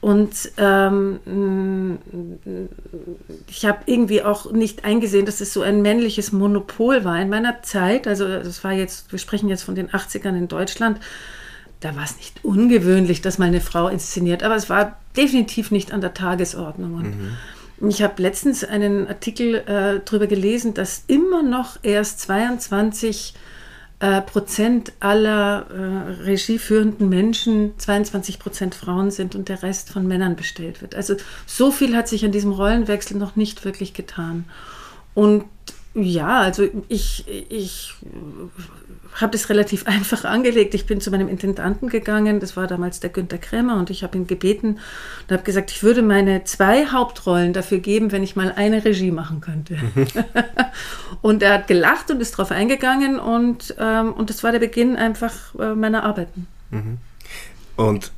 Und 0.07 0.53
ähm, 0.55 1.99
ich 3.49 3.65
habe 3.65 3.79
irgendwie 3.87 4.23
auch 4.23 4.53
nicht 4.53 4.85
eingesehen, 4.85 5.25
dass 5.25 5.41
es 5.41 5.51
so 5.51 5.63
ein 5.63 5.81
männliches 5.81 6.31
Monopol 6.31 7.03
war. 7.03 7.19
In 7.19 7.27
meiner 7.27 7.61
Zeit, 7.61 8.07
also 8.07 8.25
das 8.25 8.63
war 8.63 8.71
jetzt, 8.71 9.11
wir 9.11 9.19
sprechen 9.19 9.49
jetzt 9.49 9.63
von 9.63 9.75
den 9.75 9.89
80ern 9.89 10.37
in 10.37 10.47
Deutschland, 10.47 11.01
da 11.81 11.93
war 11.97 12.05
es 12.05 12.15
nicht 12.15 12.45
ungewöhnlich, 12.45 13.21
dass 13.21 13.37
mal 13.37 13.49
eine 13.49 13.59
Frau 13.59 13.89
inszeniert, 13.89 14.43
aber 14.43 14.55
es 14.55 14.69
war 14.69 14.97
definitiv 15.17 15.71
nicht 15.71 15.91
an 15.91 15.99
der 15.99 16.13
Tagesordnung. 16.13 16.93
Und 16.93 17.13
mhm. 17.81 17.89
ich 17.89 18.01
habe 18.01 18.21
letztens 18.21 18.63
einen 18.63 19.09
Artikel 19.09 19.55
äh, 19.55 19.99
darüber 20.05 20.27
gelesen, 20.27 20.73
dass 20.73 21.03
immer 21.07 21.43
noch 21.43 21.79
erst 21.83 22.21
22 22.21 23.33
äh, 23.99 24.21
Prozent 24.21 24.93
aller 24.99 25.65
äh, 25.71 26.11
regieführenden 26.23 27.09
Menschen 27.09 27.73
22 27.79 28.37
Prozent 28.37 28.75
Frauen 28.75 29.09
sind 29.09 29.35
und 29.35 29.49
der 29.49 29.63
Rest 29.63 29.89
von 29.89 30.07
Männern 30.07 30.35
bestellt 30.35 30.81
wird. 30.81 30.93
Also 30.93 31.15
so 31.47 31.71
viel 31.71 31.95
hat 31.95 32.07
sich 32.07 32.23
an 32.23 32.31
diesem 32.31 32.51
Rollenwechsel 32.51 33.17
noch 33.17 33.35
nicht 33.35 33.65
wirklich 33.65 33.93
getan. 33.93 34.45
Und 35.15 35.45
ja, 35.95 36.41
also 36.41 36.67
ich, 36.89 37.25
ich 37.49 37.95
habe 39.17 39.33
das 39.33 39.49
relativ 39.49 39.85
einfach 39.87 40.23
angelegt. 40.25 40.73
Ich 40.73 40.85
bin 40.85 41.01
zu 41.01 41.11
meinem 41.11 41.27
Intendanten 41.27 41.89
gegangen, 41.89 42.39
das 42.39 42.55
war 42.55 42.67
damals 42.67 42.99
der 42.99 43.09
Günter 43.09 43.37
Krämer, 43.37 43.77
und 43.77 43.89
ich 43.89 44.03
habe 44.03 44.17
ihn 44.17 44.27
gebeten 44.27 44.79
und 45.27 45.31
habe 45.31 45.43
gesagt, 45.43 45.71
ich 45.71 45.83
würde 45.83 46.01
meine 46.01 46.43
zwei 46.45 46.87
Hauptrollen 46.87 47.53
dafür 47.53 47.79
geben, 47.79 48.11
wenn 48.11 48.23
ich 48.23 48.35
mal 48.35 48.51
eine 48.55 48.83
Regie 48.85 49.11
machen 49.11 49.41
könnte. 49.41 49.75
Mhm. 49.75 50.07
und 51.21 51.43
er 51.43 51.53
hat 51.53 51.67
gelacht 51.67 52.09
und 52.11 52.21
ist 52.21 52.33
darauf 52.33 52.51
eingegangen 52.51 53.19
und, 53.19 53.75
ähm, 53.79 54.13
und 54.13 54.29
das 54.29 54.43
war 54.43 54.51
der 54.51 54.59
Beginn 54.59 54.95
einfach 54.95 55.33
äh, 55.59 55.75
meiner 55.75 56.03
Arbeiten. 56.03 56.47
Mhm. 56.71 56.97
Und 57.75 58.11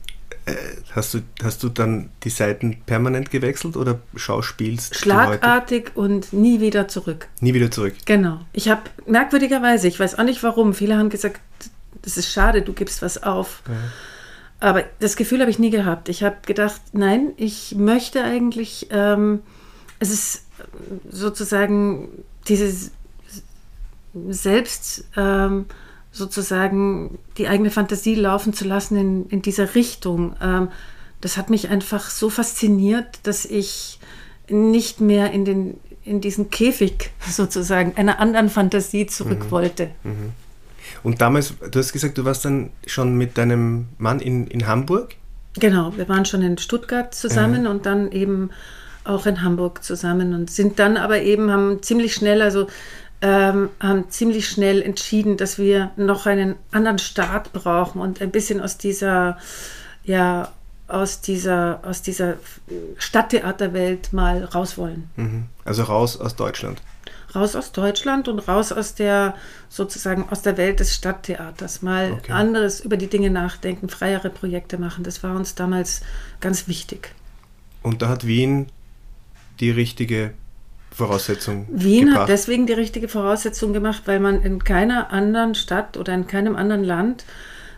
hast 0.92 1.14
du, 1.14 1.20
hast 1.44 1.64
du 1.64 1.70
dann 1.70 2.10
die 2.24 2.30
Seiten 2.30 2.82
permanent 2.86 3.32
gewechselt 3.32 3.78
oder 3.78 4.00
schauspielst 4.16 4.96
Schlagartig 4.96 5.92
und 5.96 6.34
nie 6.34 6.60
wieder 6.60 6.88
zurück. 6.88 7.28
Nie 7.40 7.54
wieder 7.54 7.72
zurück. 7.72 7.96
Genau. 8.06 8.40
Ich 8.54 8.70
habe 8.70 8.82
merkwürdigerweise, 9.06 9.88
ich 9.88 10.00
weiß 10.00 10.18
auch 10.18 10.24
nicht 10.24 10.44
warum, 10.44 10.74
viele 10.74 10.98
haben 10.98 11.10
gesagt, 11.10 11.42
das 12.02 12.18
ist 12.18 12.32
schade, 12.32 12.62
du 12.62 12.74
gibst 12.74 13.02
was 13.02 13.22
auf. 13.24 13.62
Ja. 13.68 13.74
Aber 14.60 14.84
das 15.00 15.16
Gefühl 15.16 15.40
habe 15.40 15.52
ich 15.52 15.60
nie 15.60 15.70
gehabt. 15.70 16.10
Ich 16.10 16.24
habe 16.24 16.38
gedacht, 16.46 16.82
nein, 16.92 17.32
ich 17.38 17.76
möchte 17.76 18.24
eigentlich, 18.24 18.88
ähm, 18.92 19.42
es 20.00 20.12
ist 20.12 20.46
sozusagen 21.10 22.10
dieses 22.48 22.92
Selbst. 24.14 25.06
Ähm, 25.16 25.66
sozusagen 26.12 27.20
die 27.38 27.48
eigene 27.48 27.72
Fantasie 27.72 28.16
laufen 28.16 28.54
zu 28.54 28.66
lassen 28.66 28.98
in, 28.98 29.30
in 29.30 29.42
dieser 29.42 29.76
Richtung. 29.76 30.36
Ähm, 30.42 30.70
das 31.22 31.38
hat 31.38 31.50
mich 31.50 31.70
einfach 31.70 32.10
so 32.10 32.30
fasziniert, 32.30 33.20
dass 33.24 33.46
ich 33.46 34.00
nicht 34.50 35.02
mehr 35.02 35.32
in, 35.32 35.46
den, 35.46 35.80
in 36.04 36.22
diesen 36.22 36.50
Käfig 36.50 37.12
sozusagen 37.30 37.94
einer 37.96 38.20
anderen 38.20 38.50
Fantasie 38.50 39.06
zurück 39.06 39.46
mhm. 39.46 39.52
wollte. 39.52 39.92
Mhm. 40.04 40.32
Und 41.04 41.22
damals, 41.22 41.54
du 41.72 41.80
hast 41.80 41.94
gesagt, 41.94 42.18
du 42.18 42.26
warst 42.26 42.46
dann 42.46 42.72
schon 42.86 43.16
mit 43.16 43.38
deinem 43.38 43.88
Mann 43.98 44.20
in, 44.20 44.48
in 44.48 44.68
Hamburg? 44.68 45.16
Genau, 45.54 45.96
wir 45.96 46.10
waren 46.10 46.26
schon 46.26 46.42
in 46.42 46.58
Stuttgart 46.58 47.14
zusammen 47.14 47.62
mhm. 47.62 47.70
und 47.70 47.86
dann 47.86 48.12
eben 48.12 48.50
auch 49.04 49.26
in 49.26 49.42
Hamburg 49.42 49.84
zusammen 49.84 50.34
und 50.34 50.52
sind 50.52 50.80
dann 50.80 50.98
aber 50.98 51.22
eben, 51.22 51.52
haben 51.52 51.82
ziemlich 51.82 52.14
schnell, 52.14 52.42
also 52.42 52.68
ähm, 53.22 53.70
haben 53.80 54.10
ziemlich 54.10 54.48
schnell 54.48 54.82
entschieden, 54.82 55.38
dass 55.38 55.58
wir 55.58 55.92
noch 55.98 56.26
einen 56.26 56.56
anderen 56.72 57.00
Staat 57.00 57.52
brauchen 57.52 58.02
und 58.02 58.22
ein 58.22 58.32
bisschen 58.32 58.62
aus 58.62 58.78
dieser, 58.78 59.38
ja, 60.04 60.52
aus 60.88 61.22
dieser, 61.22 61.82
aus 61.84 62.02
dieser 62.02 62.36
Stadttheaterwelt 62.98 64.14
mal 64.14 64.46
raus 64.46 64.78
wollen. 64.78 65.10
Mhm. 65.18 65.46
Also 65.66 65.84
raus 65.84 66.20
aus 66.20 66.36
Deutschland. 66.36 66.82
Raus 67.36 67.56
aus 67.56 67.72
Deutschland 67.74 68.28
und 68.28 68.40
raus 68.48 68.72
aus 68.72 68.96
der 68.96 69.36
sozusagen 69.68 70.28
aus 70.30 70.42
der 70.42 70.58
Welt 70.58 70.80
des 70.80 70.96
Stadttheaters. 70.96 71.84
Mal 71.84 72.14
okay. 72.14 72.32
anderes 72.32 72.80
über 72.80 72.98
die 72.98 73.08
Dinge 73.08 73.30
nachdenken, 73.30 73.88
freiere 73.88 74.32
Projekte 74.32 74.80
machen. 74.80 75.04
Das 75.04 75.22
war 75.22 75.36
uns 75.36 75.54
damals 75.54 76.02
ganz 76.40 76.68
wichtig. 76.68 77.14
Und 77.84 78.02
da 78.02 78.10
hat 78.10 78.26
Wien 78.26 78.68
die 79.60 79.70
richtige 79.70 80.34
Voraussetzung 81.00 81.66
Wien 81.70 82.08
gebracht. 82.08 82.22
hat 82.22 82.30
deswegen 82.30 82.68
die 82.68 82.74
richtige 82.74 83.08
Voraussetzung 83.08 83.74
gemacht, 83.74 84.04
weil 84.06 84.20
man 84.20 84.42
in 84.42 84.64
keiner 84.64 85.12
anderen 85.12 85.56
Stadt 85.56 85.98
oder 85.98 86.14
in 86.14 86.28
keinem 86.28 86.56
anderen 86.56 86.84
Land 86.84 87.26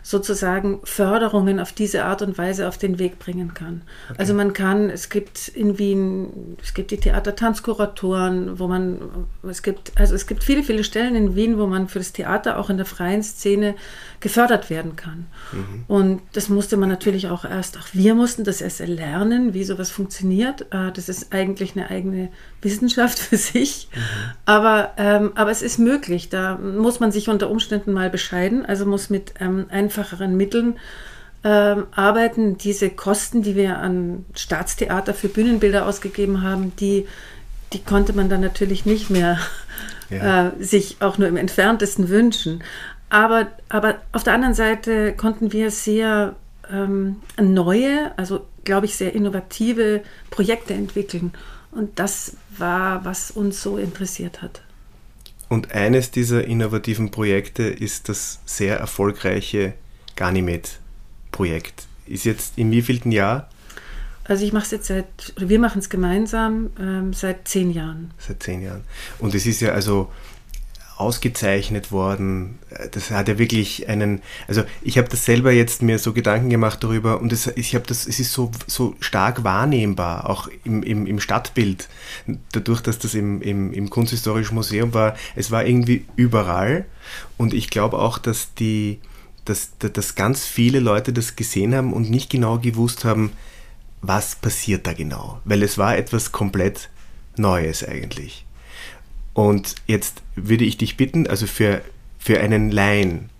sozusagen 0.02 0.80
Förderungen 0.82 1.60
auf 1.60 1.72
diese 1.72 2.04
Art 2.04 2.22
und 2.22 2.36
Weise 2.36 2.66
auf 2.66 2.76
den 2.76 2.98
Weg 2.98 3.20
bringen 3.20 3.54
kann. 3.54 3.82
Okay. 4.08 4.18
Also 4.18 4.34
man 4.34 4.52
kann, 4.52 4.90
es 4.90 5.08
gibt 5.08 5.46
in 5.48 5.78
Wien, 5.78 6.56
es 6.60 6.74
gibt 6.74 6.90
die 6.90 6.96
Theater-Tanzkuratoren, 6.96 8.58
wo 8.58 8.66
man, 8.66 8.98
es 9.48 9.62
gibt, 9.62 9.92
also 9.94 10.16
es 10.16 10.26
gibt 10.26 10.42
viele, 10.42 10.64
viele 10.64 10.82
Stellen 10.82 11.14
in 11.14 11.36
Wien, 11.36 11.56
wo 11.56 11.68
man 11.68 11.86
für 11.86 12.00
das 12.00 12.12
Theater 12.12 12.58
auch 12.58 12.68
in 12.68 12.78
der 12.78 12.86
freien 12.86 13.22
Szene 13.22 13.76
gefördert 14.18 14.70
werden 14.70 14.96
kann. 14.96 15.26
Mhm. 15.52 15.84
Und 15.86 16.22
das 16.32 16.48
musste 16.48 16.76
man 16.76 16.88
natürlich 16.88 17.28
auch 17.28 17.44
erst, 17.44 17.78
auch 17.78 17.86
wir 17.92 18.16
mussten 18.16 18.42
das 18.42 18.60
erst 18.60 18.80
erlernen, 18.80 19.54
wie 19.54 19.62
sowas 19.62 19.92
funktioniert. 19.92 20.62
Äh, 20.72 20.90
das 20.92 21.08
ist 21.08 21.32
eigentlich 21.32 21.76
eine 21.76 21.90
eigene 21.90 22.30
Wissenschaft 22.62 23.18
für 23.18 23.36
sich. 23.36 23.88
Mhm. 23.94 24.00
Aber, 24.46 24.92
ähm, 24.96 25.32
aber 25.34 25.50
es 25.50 25.62
ist 25.62 25.78
möglich. 25.78 26.28
Da 26.28 26.56
muss 26.56 27.00
man 27.00 27.12
sich 27.12 27.28
unter 27.28 27.50
Umständen 27.50 27.92
mal 27.92 28.10
bescheiden, 28.10 28.64
also 28.64 28.86
muss 28.86 29.10
mit 29.10 29.34
ähm, 29.40 29.66
einfacheren 29.70 30.36
Mitteln 30.36 30.78
ähm, 31.44 31.86
arbeiten. 31.92 32.58
Diese 32.58 32.90
Kosten, 32.90 33.42
die 33.42 33.56
wir 33.56 33.78
an 33.78 34.24
Staatstheater 34.34 35.14
für 35.14 35.28
Bühnenbilder 35.28 35.86
ausgegeben 35.86 36.42
haben, 36.42 36.74
die, 36.76 37.06
die 37.72 37.82
konnte 37.82 38.12
man 38.12 38.28
dann 38.28 38.40
natürlich 38.40 38.86
nicht 38.86 39.10
mehr 39.10 39.38
ja. 40.10 40.48
äh, 40.48 40.50
sich 40.62 40.96
auch 41.00 41.18
nur 41.18 41.28
im 41.28 41.36
entferntesten 41.36 42.08
wünschen. 42.08 42.62
Aber, 43.10 43.48
aber 43.68 43.96
auf 44.12 44.22
der 44.22 44.32
anderen 44.32 44.54
Seite 44.54 45.12
konnten 45.12 45.52
wir 45.52 45.70
sehr 45.70 46.34
ähm, 46.70 47.16
neue, 47.38 48.12
also 48.16 48.46
glaube 48.64 48.86
ich, 48.86 48.96
sehr 48.96 49.14
innovative 49.14 50.02
Projekte 50.30 50.74
entwickeln. 50.74 51.32
Und 51.72 51.98
das 51.98 52.36
war, 52.62 53.04
was 53.04 53.30
uns 53.30 53.60
so 53.62 53.76
interessiert 53.76 54.40
hat. 54.40 54.62
Und 55.50 55.72
eines 55.72 56.10
dieser 56.10 56.46
innovativen 56.46 57.10
Projekte 57.10 57.64
ist 57.64 58.08
das 58.08 58.40
sehr 58.46 58.78
erfolgreiche 58.78 59.74
Ganymed-Projekt. 60.16 61.86
Ist 62.06 62.24
jetzt 62.24 62.56
im 62.56 62.70
wievielten 62.70 63.12
Jahr? 63.12 63.50
Also 64.24 64.44
ich 64.46 64.52
mache 64.54 64.64
es 64.64 64.70
jetzt 64.70 64.86
seit, 64.86 65.34
wir 65.36 65.58
machen 65.58 65.80
es 65.80 65.90
gemeinsam 65.90 66.70
ähm, 66.80 67.12
seit 67.12 67.48
zehn 67.48 67.70
Jahren. 67.70 68.12
Seit 68.16 68.42
zehn 68.42 68.62
Jahren. 68.62 68.82
Und 69.18 69.34
es 69.34 69.44
ist 69.44 69.60
ja 69.60 69.72
also 69.72 70.10
ausgezeichnet 71.02 71.92
worden. 71.92 72.58
Das 72.92 73.10
hat 73.10 73.28
ja 73.28 73.38
wirklich 73.38 73.88
einen, 73.88 74.22
also 74.48 74.62
ich 74.80 74.96
habe 74.96 75.08
das 75.08 75.24
selber 75.24 75.52
jetzt 75.52 75.82
mir 75.82 75.98
so 75.98 76.12
Gedanken 76.12 76.48
gemacht 76.48 76.82
darüber 76.82 77.20
und 77.20 77.32
es, 77.32 77.48
ich 77.48 77.74
habe 77.74 77.86
das, 77.86 78.06
es 78.06 78.18
ist 78.18 78.32
so, 78.32 78.50
so 78.66 78.94
stark 79.00 79.44
wahrnehmbar, 79.44 80.30
auch 80.30 80.48
im, 80.64 80.82
im, 80.82 81.06
im 81.06 81.20
Stadtbild, 81.20 81.88
dadurch, 82.52 82.80
dass 82.80 82.98
das 82.98 83.14
im, 83.14 83.42
im, 83.42 83.72
im 83.72 83.90
Kunsthistorischen 83.90 84.54
Museum 84.54 84.94
war, 84.94 85.16
es 85.36 85.50
war 85.50 85.66
irgendwie 85.66 86.06
überall 86.16 86.86
und 87.36 87.52
ich 87.52 87.68
glaube 87.68 87.98
auch, 87.98 88.18
dass 88.18 88.54
die, 88.54 89.00
dass, 89.44 89.72
dass 89.78 90.14
ganz 90.14 90.46
viele 90.46 90.80
Leute 90.80 91.12
das 91.12 91.36
gesehen 91.36 91.74
haben 91.74 91.92
und 91.92 92.10
nicht 92.10 92.30
genau 92.30 92.58
gewusst 92.58 93.04
haben, 93.04 93.32
was 94.00 94.34
passiert 94.36 94.86
da 94.86 94.92
genau, 94.92 95.40
weil 95.44 95.62
es 95.62 95.78
war 95.78 95.96
etwas 95.96 96.32
komplett 96.32 96.88
Neues 97.36 97.84
eigentlich. 97.86 98.44
Und 99.34 99.76
jetzt 99.86 100.22
würde 100.36 100.64
ich 100.64 100.76
dich 100.76 100.96
bitten, 100.96 101.26
also 101.26 101.46
für, 101.46 101.82
für 102.18 102.40
einen 102.40 102.70
Laien, 102.70 103.30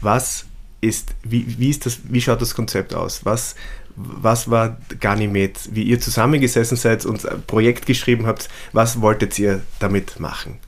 was 0.00 0.46
ist, 0.80 1.14
wie, 1.22 1.58
wie, 1.58 1.70
ist 1.70 1.86
das, 1.86 2.00
wie 2.04 2.20
schaut 2.20 2.42
das 2.42 2.54
Konzept 2.54 2.94
aus? 2.94 3.24
Was, 3.24 3.54
was 3.96 4.50
war 4.50 4.76
Ganymed, 5.00 5.74
wie 5.74 5.84
ihr 5.84 6.00
zusammengesessen 6.00 6.76
seid 6.76 7.06
und 7.06 7.26
ein 7.26 7.42
Projekt 7.42 7.86
geschrieben 7.86 8.26
habt, 8.26 8.48
was 8.72 9.00
wolltet 9.00 9.38
ihr 9.38 9.62
damit 9.78 10.20
machen? 10.20 10.58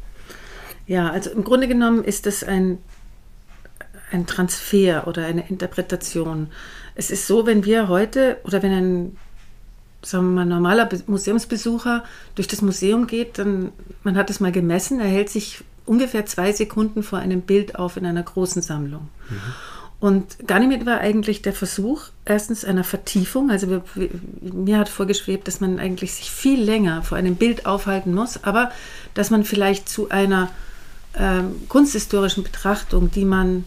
Ja, 0.86 1.10
also 1.10 1.30
im 1.30 1.44
Grunde 1.44 1.68
genommen 1.68 2.02
ist 2.02 2.26
es 2.26 2.42
ein, 2.42 2.78
ein 4.10 4.26
Transfer 4.26 5.06
oder 5.06 5.26
eine 5.26 5.46
Interpretation. 5.48 6.48
Es 6.94 7.10
ist 7.10 7.26
so, 7.26 7.46
wenn 7.46 7.64
wir 7.64 7.88
heute 7.88 8.38
oder 8.44 8.62
wenn 8.62 8.72
ein 8.72 9.16
sagen 10.10 10.34
wir 10.34 10.44
mal, 10.44 10.46
normaler 10.46 10.88
Museumsbesucher 11.06 12.04
durch 12.34 12.48
das 12.48 12.62
Museum 12.62 13.06
geht, 13.06 13.38
dann, 13.38 13.72
man 14.02 14.16
hat 14.16 14.30
es 14.30 14.40
mal 14.40 14.52
gemessen, 14.52 15.00
er 15.00 15.08
hält 15.08 15.30
sich 15.30 15.64
ungefähr 15.86 16.26
zwei 16.26 16.52
Sekunden 16.52 17.02
vor 17.02 17.18
einem 17.18 17.42
Bild 17.42 17.76
auf 17.76 17.96
in 17.96 18.06
einer 18.06 18.22
großen 18.22 18.62
Sammlung. 18.62 19.08
Mhm. 19.28 19.36
Und 20.00 20.46
Ganymed 20.46 20.86
war 20.86 20.98
eigentlich 20.98 21.42
der 21.42 21.52
Versuch, 21.52 22.04
erstens 22.24 22.64
einer 22.64 22.84
Vertiefung, 22.84 23.50
also 23.50 23.68
wir, 23.68 23.82
wir, 23.94 24.10
mir 24.40 24.78
hat 24.78 24.88
vorgeschwebt, 24.88 25.48
dass 25.48 25.60
man 25.60 25.80
eigentlich 25.80 26.14
sich 26.14 26.30
viel 26.30 26.62
länger 26.62 27.02
vor 27.02 27.18
einem 27.18 27.34
Bild 27.34 27.66
aufhalten 27.66 28.14
muss, 28.14 28.44
aber 28.44 28.70
dass 29.14 29.30
man 29.30 29.42
vielleicht 29.42 29.88
zu 29.88 30.08
einer 30.10 30.50
ähm, 31.16 31.68
kunsthistorischen 31.68 32.44
Betrachtung, 32.44 33.10
die 33.10 33.24
man 33.24 33.64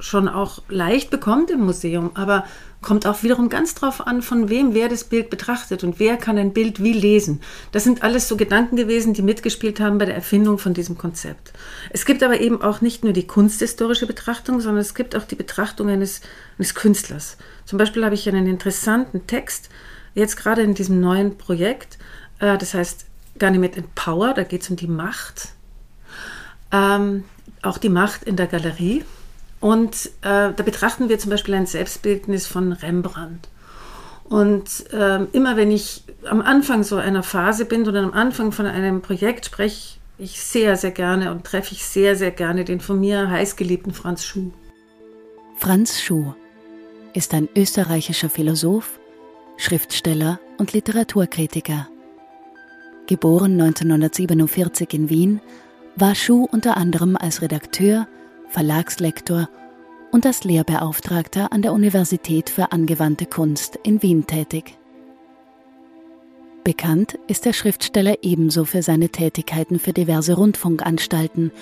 schon 0.00 0.28
auch 0.28 0.62
leicht 0.68 1.10
bekommt 1.10 1.50
im 1.50 1.60
Museum, 1.60 2.10
aber 2.14 2.44
kommt 2.82 3.06
auch 3.06 3.22
wiederum 3.22 3.48
ganz 3.48 3.74
drauf 3.74 4.06
an, 4.06 4.22
von 4.22 4.48
wem 4.48 4.74
wer 4.74 4.88
das 4.88 5.04
Bild 5.04 5.30
betrachtet 5.30 5.82
und 5.82 5.98
wer 5.98 6.16
kann 6.16 6.38
ein 6.38 6.52
Bild 6.52 6.82
wie 6.82 6.92
lesen. 6.92 7.40
Das 7.72 7.84
sind 7.84 8.02
alles 8.02 8.28
so 8.28 8.36
Gedanken 8.36 8.76
gewesen, 8.76 9.14
die 9.14 9.22
mitgespielt 9.22 9.80
haben 9.80 9.98
bei 9.98 10.04
der 10.04 10.14
Erfindung 10.14 10.58
von 10.58 10.74
diesem 10.74 10.96
Konzept. 10.96 11.52
Es 11.90 12.04
gibt 12.04 12.22
aber 12.22 12.40
eben 12.40 12.62
auch 12.62 12.80
nicht 12.80 13.02
nur 13.02 13.12
die 13.12 13.26
kunsthistorische 13.26 14.06
Betrachtung, 14.06 14.60
sondern 14.60 14.80
es 14.80 14.94
gibt 14.94 15.16
auch 15.16 15.24
die 15.24 15.34
Betrachtung 15.34 15.88
eines, 15.88 16.20
eines 16.58 16.74
Künstlers. 16.74 17.36
Zum 17.64 17.78
Beispiel 17.78 18.04
habe 18.04 18.14
ich 18.14 18.28
einen 18.28 18.46
interessanten 18.46 19.26
Text, 19.26 19.68
jetzt 20.14 20.36
gerade 20.36 20.62
in 20.62 20.74
diesem 20.74 21.00
neuen 21.00 21.36
Projekt, 21.36 21.98
äh, 22.38 22.56
das 22.58 22.74
heißt 22.74 23.06
Ganymed 23.38 23.94
Power, 23.94 24.32
da 24.32 24.44
geht 24.44 24.62
es 24.62 24.70
um 24.70 24.76
die 24.76 24.86
Macht 24.86 25.56
ähm, 26.72 27.24
auch 27.62 27.78
die 27.78 27.88
Macht 27.88 28.24
in 28.24 28.36
der 28.36 28.46
Galerie. 28.46 29.04
Und 29.60 30.06
äh, 30.22 30.52
da 30.52 30.62
betrachten 30.64 31.08
wir 31.08 31.18
zum 31.18 31.30
Beispiel 31.30 31.54
ein 31.54 31.66
Selbstbildnis 31.66 32.46
von 32.46 32.72
Rembrandt. 32.72 33.48
Und 34.24 34.84
ähm, 34.92 35.28
immer 35.32 35.56
wenn 35.56 35.70
ich 35.70 36.02
am 36.28 36.40
Anfang 36.40 36.82
so 36.82 36.96
einer 36.96 37.22
Phase 37.22 37.64
bin 37.64 37.86
oder 37.86 38.02
am 38.02 38.12
Anfang 38.12 38.52
von 38.52 38.66
einem 38.66 39.00
Projekt 39.00 39.46
spreche 39.46 39.98
ich 40.18 40.40
sehr, 40.40 40.76
sehr 40.76 40.90
gerne 40.90 41.30
und 41.30 41.44
treffe 41.44 41.72
ich 41.72 41.84
sehr, 41.84 42.16
sehr 42.16 42.30
gerne 42.30 42.64
den 42.64 42.80
von 42.80 42.98
mir 42.98 43.30
heißgeliebten 43.30 43.92
Franz 43.92 44.24
Schuh. 44.24 44.50
Franz 45.56 46.00
Schuh 46.00 46.34
ist 47.12 47.34
ein 47.34 47.48
österreichischer 47.56 48.28
Philosoph, 48.28 48.98
Schriftsteller 49.56 50.40
und 50.58 50.72
Literaturkritiker. 50.72 51.88
Geboren 53.06 53.52
1947 53.60 54.92
in 54.94 55.10
Wien, 55.10 55.40
war 55.94 56.14
Schuh 56.14 56.46
unter 56.50 56.76
anderem 56.76 57.16
als 57.16 57.40
Redakteur, 57.40 58.06
Verlagslektor 58.56 59.50
und 60.12 60.24
als 60.24 60.44
Lehrbeauftragter 60.44 61.52
an 61.52 61.60
der 61.60 61.74
Universität 61.74 62.48
für 62.48 62.72
angewandte 62.72 63.26
Kunst 63.26 63.78
in 63.82 64.02
Wien 64.02 64.26
tätig. 64.26 64.78
Bekannt 66.64 67.18
ist 67.26 67.44
der 67.44 67.52
Schriftsteller 67.52 68.14
ebenso 68.22 68.64
für 68.64 68.80
seine 68.80 69.10
Tätigkeiten 69.10 69.78
für 69.78 69.92
diverse 69.92 70.32
Rundfunkanstalten 70.36 71.52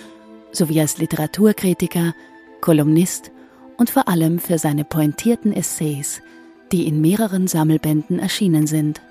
sowie 0.52 0.80
als 0.80 0.98
Literaturkritiker, 0.98 2.14
Kolumnist 2.60 3.32
und 3.76 3.90
vor 3.90 4.06
allem 4.06 4.38
für 4.38 4.58
seine 4.58 4.84
pointierten 4.84 5.52
Essays, 5.52 6.22
die 6.70 6.86
in 6.86 7.00
mehreren 7.00 7.48
Sammelbänden 7.48 8.20
erschienen 8.20 8.68
sind. 8.68 9.02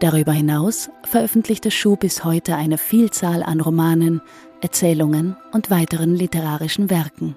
Darüber 0.00 0.32
hinaus 0.32 0.88
veröffentlichte 1.02 1.70
Schuh 1.70 1.96
bis 1.96 2.24
heute 2.24 2.56
eine 2.56 2.78
Vielzahl 2.78 3.42
an 3.42 3.60
Romanen, 3.60 4.22
Erzählungen 4.60 5.36
und 5.52 5.70
weiteren 5.70 6.14
literarischen 6.14 6.90
Werken. 6.90 7.36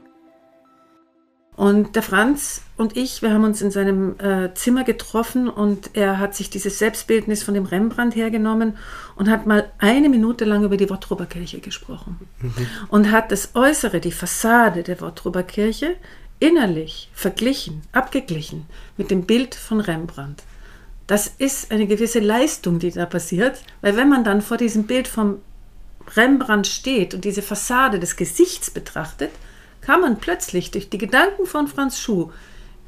Und 1.55 1.95
der 1.95 2.01
Franz 2.01 2.63
und 2.77 2.97
ich, 2.97 3.21
wir 3.21 3.31
haben 3.33 3.43
uns 3.43 3.61
in 3.61 3.71
seinem 3.71 4.15
äh, 4.19 4.53
Zimmer 4.55 4.83
getroffen 4.83 5.47
und 5.47 5.91
er 5.93 6.17
hat 6.17 6.33
sich 6.33 6.49
dieses 6.49 6.79
Selbstbildnis 6.79 7.43
von 7.43 7.53
dem 7.53 7.65
Rembrandt 7.65 8.15
hergenommen 8.15 8.77
und 9.15 9.29
hat 9.29 9.45
mal 9.45 9.71
eine 9.77 10.09
Minute 10.09 10.45
lang 10.45 10.63
über 10.63 10.77
die 10.77 10.89
Wottrober 10.89 11.25
Kirche 11.25 11.59
gesprochen. 11.59 12.19
Mhm. 12.41 12.67
Und 12.87 13.11
hat 13.11 13.31
das 13.31 13.51
Äußere, 13.53 13.99
die 13.99 14.11
Fassade 14.11 14.81
der 14.81 15.01
Wottrober 15.01 15.43
Kirche 15.43 15.97
innerlich 16.39 17.11
verglichen, 17.13 17.81
abgeglichen 17.91 18.65
mit 18.97 19.11
dem 19.11 19.25
Bild 19.25 19.53
von 19.53 19.81
Rembrandt. 19.81 20.43
Das 21.05 21.27
ist 21.27 21.71
eine 21.71 21.85
gewisse 21.85 22.19
Leistung, 22.19 22.79
die 22.79 22.91
da 22.91 23.05
passiert, 23.05 23.61
weil 23.81 23.97
wenn 23.97 24.09
man 24.09 24.23
dann 24.23 24.41
vor 24.41 24.57
diesem 24.57 24.85
Bild 24.85 25.07
vom 25.07 25.39
Rembrandt 26.15 26.67
steht 26.67 27.13
und 27.13 27.25
diese 27.25 27.41
Fassade 27.41 27.99
des 27.99 28.15
Gesichts 28.15 28.69
betrachtet, 28.71 29.31
kann 29.81 30.01
man 30.01 30.19
plötzlich 30.19 30.71
durch 30.71 30.89
die 30.89 30.97
Gedanken 30.97 31.45
von 31.45 31.67
Franz 31.67 31.99
Schuh 31.99 32.31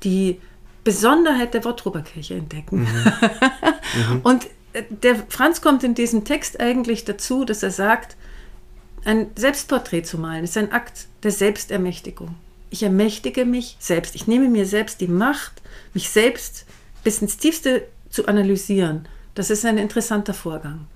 die 0.03 0.39
Besonderheit 0.84 1.53
der 1.53 1.63
Wottroberkirche 1.63 2.36
entdecken. 2.36 2.82
Mhm. 2.82 2.88
mhm. 4.15 4.20
und 4.24 4.46
äh, 4.74 4.84
der 4.89 5.15
Franz 5.30 5.62
kommt 5.62 5.84
in 5.84 5.96
diesem 5.96 6.25
Text 6.25 6.60
eigentlich 6.60 7.06
dazu, 7.06 7.46
dass 7.46 7.63
er 7.63 7.72
sagt, 7.72 8.18
ein 9.06 9.27
Selbstporträt 9.36 10.03
zu 10.03 10.18
malen 10.18 10.44
ist 10.44 10.58
ein 10.58 10.72
Akt 10.72 11.08
der 11.24 11.32
Selbstermächtigung. 11.32 12.36
Ich 12.70 12.84
ermächtige 12.84 13.46
mich 13.46 13.75
selbst. 13.80 14.15
Ich 14.15 14.27
nehme 14.27 14.50
mir 14.50 14.65
selbst 14.65 15.01
die 15.01 15.08
Macht, 15.08 15.62
mich 15.94 16.10
selbst 16.10 16.65
bis 17.03 17.22
ins 17.22 17.38
Tiefste 17.38 17.86
zu 18.10 18.27
analysieren. 18.27 19.08
Das 19.36 19.50
ist 19.50 19.65
ein 19.65 19.77
interessanter 19.77 20.34
Vorgang. 20.34 20.88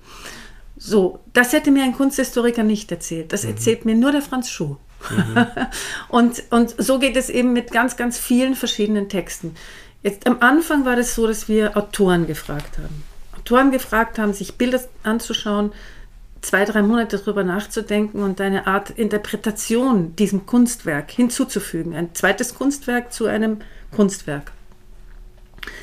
So, 0.78 1.18
das 1.32 1.52
hätte 1.52 1.72
mir 1.72 1.82
ein 1.82 1.94
Kunsthistoriker 1.94 2.62
nicht 2.62 2.90
erzählt. 2.92 3.32
Das 3.32 3.42
mhm. 3.42 3.50
erzählt 3.50 3.84
mir 3.84 3.96
nur 3.96 4.12
der 4.12 4.22
Franz 4.22 4.48
Schuh. 4.48 4.76
Mhm. 5.10 5.46
und, 6.08 6.42
und 6.50 6.74
so 6.78 6.98
geht 6.98 7.16
es 7.16 7.28
eben 7.28 7.52
mit 7.52 7.72
ganz, 7.72 7.96
ganz 7.96 8.18
vielen 8.18 8.54
verschiedenen 8.54 9.08
Texten. 9.08 9.54
Jetzt 10.02 10.26
am 10.26 10.38
Anfang 10.40 10.84
war 10.84 10.96
es 10.96 11.14
so, 11.16 11.26
dass 11.26 11.48
wir 11.48 11.76
Autoren 11.76 12.26
gefragt 12.26 12.78
haben. 12.78 13.02
Autoren 13.36 13.72
gefragt 13.72 14.18
haben, 14.18 14.32
sich 14.32 14.54
Bilder 14.54 14.80
anzuschauen, 15.02 15.72
zwei, 16.40 16.64
drei 16.64 16.82
Monate 16.82 17.18
darüber 17.18 17.42
nachzudenken 17.42 18.22
und 18.22 18.40
eine 18.40 18.68
Art 18.68 18.90
Interpretation 18.90 20.14
diesem 20.14 20.46
Kunstwerk 20.46 21.10
hinzuzufügen. 21.10 21.94
Ein 21.94 22.14
zweites 22.14 22.54
Kunstwerk 22.54 23.12
zu 23.12 23.26
einem 23.26 23.58
Kunstwerk. 23.90 24.52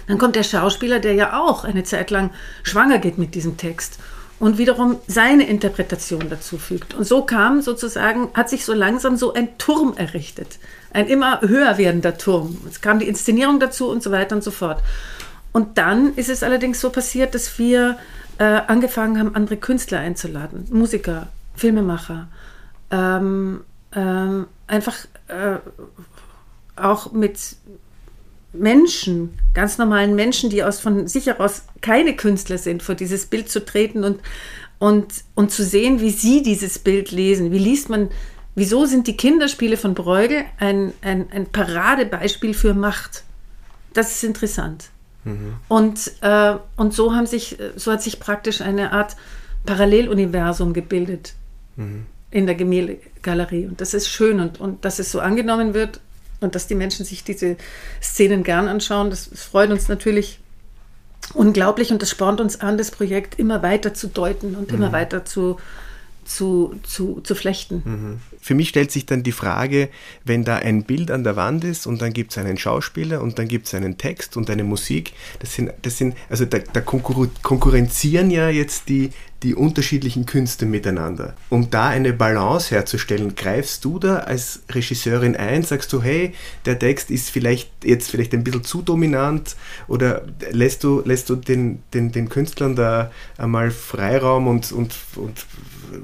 Dann 0.07 0.17
kommt 0.17 0.37
der 0.37 0.43
Schauspieler, 0.43 0.99
der 0.99 1.13
ja 1.15 1.39
auch 1.41 1.65
eine 1.65 1.83
Zeit 1.83 2.11
lang 2.11 2.29
schwanger 2.63 2.99
geht 2.99 3.17
mit 3.17 3.35
diesem 3.35 3.57
Text 3.57 3.99
und 4.45 4.59
wiederum 4.59 4.99
seine 5.07 5.47
Interpretation 5.47 6.29
dazu 6.29 6.59
fügt. 6.59 6.93
Und 6.93 7.03
so 7.03 7.23
kam 7.23 7.63
sozusagen, 7.63 8.29
hat 8.35 8.47
sich 8.47 8.63
so 8.63 8.75
langsam 8.75 9.17
so 9.17 9.33
ein 9.33 9.57
Turm 9.57 9.95
errichtet. 9.97 10.59
Ein 10.93 11.07
immer 11.07 11.41
höher 11.41 11.79
werdender 11.79 12.15
Turm. 12.19 12.59
Es 12.69 12.79
kam 12.79 12.99
die 12.99 13.07
Inszenierung 13.07 13.59
dazu 13.59 13.89
und 13.89 14.03
so 14.03 14.11
weiter 14.11 14.35
und 14.35 14.43
so 14.43 14.51
fort. 14.51 14.83
Und 15.51 15.79
dann 15.79 16.13
ist 16.13 16.29
es 16.29 16.43
allerdings 16.43 16.79
so 16.79 16.91
passiert, 16.91 17.33
dass 17.33 17.57
wir 17.57 17.97
äh, 18.37 18.43
angefangen 18.43 19.17
haben, 19.17 19.33
andere 19.33 19.57
Künstler 19.57 19.97
einzuladen, 19.97 20.67
Musiker, 20.69 21.25
Filmemacher, 21.55 22.27
ähm, 22.91 23.61
ähm, 23.95 24.45
einfach 24.67 24.95
äh, 25.27 25.57
auch 26.75 27.13
mit 27.13 27.39
Menschen, 28.59 29.37
ganz 29.53 29.77
normalen 29.77 30.15
Menschen, 30.15 30.49
die 30.49 30.63
aus 30.63 30.79
von 30.79 31.07
sich 31.07 31.27
heraus 31.27 31.63
keine 31.81 32.15
Künstler 32.15 32.57
sind, 32.57 32.83
vor 32.83 32.95
dieses 32.95 33.25
Bild 33.25 33.49
zu 33.49 33.63
treten 33.63 34.03
und, 34.03 34.19
und, 34.79 35.07
und 35.35 35.51
zu 35.51 35.63
sehen, 35.63 36.01
wie 36.01 36.11
sie 36.11 36.41
dieses 36.41 36.79
Bild 36.79 37.11
lesen. 37.11 37.51
Wie 37.51 37.59
liest 37.59 37.89
man, 37.89 38.09
wieso 38.55 38.85
sind 38.85 39.07
die 39.07 39.17
Kinderspiele 39.17 39.77
von 39.77 39.93
Bruegel 39.93 40.45
ein, 40.59 40.93
ein, 41.01 41.31
ein 41.31 41.45
Paradebeispiel 41.47 42.53
für 42.53 42.73
Macht? 42.73 43.23
Das 43.93 44.11
ist 44.11 44.23
interessant. 44.23 44.89
Mhm. 45.23 45.53
Und, 45.67 46.11
äh, 46.21 46.55
und 46.75 46.93
so, 46.93 47.13
haben 47.13 47.25
sich, 47.25 47.57
so 47.75 47.91
hat 47.91 48.03
sich 48.03 48.19
praktisch 48.19 48.61
eine 48.61 48.91
Art 48.91 49.15
Paralleluniversum 49.65 50.73
gebildet 50.73 51.33
mhm. 51.75 52.05
in 52.31 52.45
der 52.45 52.55
Gemäldegalerie. 52.55 53.65
Und 53.67 53.81
das 53.81 53.93
ist 53.93 54.09
schön 54.09 54.39
und, 54.39 54.59
und 54.59 54.85
dass 54.85 54.99
es 54.99 55.11
so 55.11 55.19
angenommen 55.19 55.73
wird 55.73 55.99
und 56.45 56.55
dass 56.55 56.67
die 56.67 56.75
Menschen 56.75 57.05
sich 57.05 57.23
diese 57.23 57.57
Szenen 58.01 58.43
gern 58.43 58.67
anschauen, 58.67 59.09
das, 59.09 59.29
das 59.29 59.43
freut 59.43 59.69
uns 59.71 59.89
natürlich 59.89 60.39
unglaublich 61.33 61.91
und 61.91 62.01
das 62.01 62.09
spornt 62.09 62.39
uns 62.39 62.61
an, 62.61 62.77
das 62.77 62.91
Projekt 62.91 63.39
immer 63.39 63.61
weiter 63.63 63.93
zu 63.93 64.07
deuten 64.07 64.55
und 64.55 64.71
mhm. 64.71 64.77
immer 64.77 64.91
weiter 64.91 65.25
zu, 65.25 65.57
zu, 66.23 66.75
zu, 66.83 67.21
zu 67.21 67.35
flechten. 67.35 67.81
Mhm. 67.83 68.34
Für 68.45 68.53
mich 68.53 68.69
stellt 68.69 68.91
sich 68.91 69.07
dann 69.07 69.23
die 69.23 69.31
Frage, 69.31 69.89
wenn 70.23 70.43
da 70.43 70.57
ein 70.57 70.83
Bild 70.83 71.09
an 71.09 71.23
der 71.23 71.35
Wand 71.35 71.63
ist 71.63 71.87
und 71.87 71.99
dann 72.03 72.13
gibt 72.13 72.29
es 72.29 72.37
einen 72.37 72.59
Schauspieler 72.59 73.23
und 73.23 73.39
dann 73.39 73.47
gibt 73.47 73.65
es 73.65 73.73
einen 73.73 73.97
Text 73.97 74.37
und 74.37 74.51
eine 74.51 74.63
Musik, 74.63 75.13
das 75.39 75.55
sind, 75.55 75.73
das 75.81 75.97
sind 75.97 76.15
also 76.29 76.45
da, 76.45 76.59
da 76.59 76.79
konkurrenzieren 76.81 78.29
ja 78.29 78.49
jetzt 78.49 78.87
die, 78.87 79.09
die 79.41 79.55
unterschiedlichen 79.55 80.27
Künste 80.27 80.67
miteinander. 80.67 81.33
Um 81.49 81.71
da 81.71 81.87
eine 81.87 82.13
Balance 82.13 82.69
herzustellen, 82.69 83.33
greifst 83.33 83.83
du 83.83 83.97
da 83.97 84.17
als 84.17 84.61
Regisseurin 84.69 85.35
ein, 85.35 85.63
sagst 85.63 85.91
du, 85.91 86.03
hey, 86.03 86.33
der 86.65 86.77
Text 86.77 87.09
ist 87.09 87.31
vielleicht 87.31 87.71
jetzt 87.83 88.11
vielleicht 88.11 88.33
ein 88.33 88.43
bisschen 88.43 88.63
zu 88.63 88.83
dominant 88.83 89.55
oder 89.87 90.23
lässt 90.51 90.83
du, 90.83 91.01
lässt 91.03 91.29
du 91.29 91.35
den, 91.35 91.81
den, 91.95 92.11
den 92.11 92.29
Künstlern 92.29 92.75
da 92.75 93.11
einmal 93.39 93.71
Freiraum 93.71 94.47
und, 94.47 94.71
und, 94.71 94.95
und, 95.15 95.45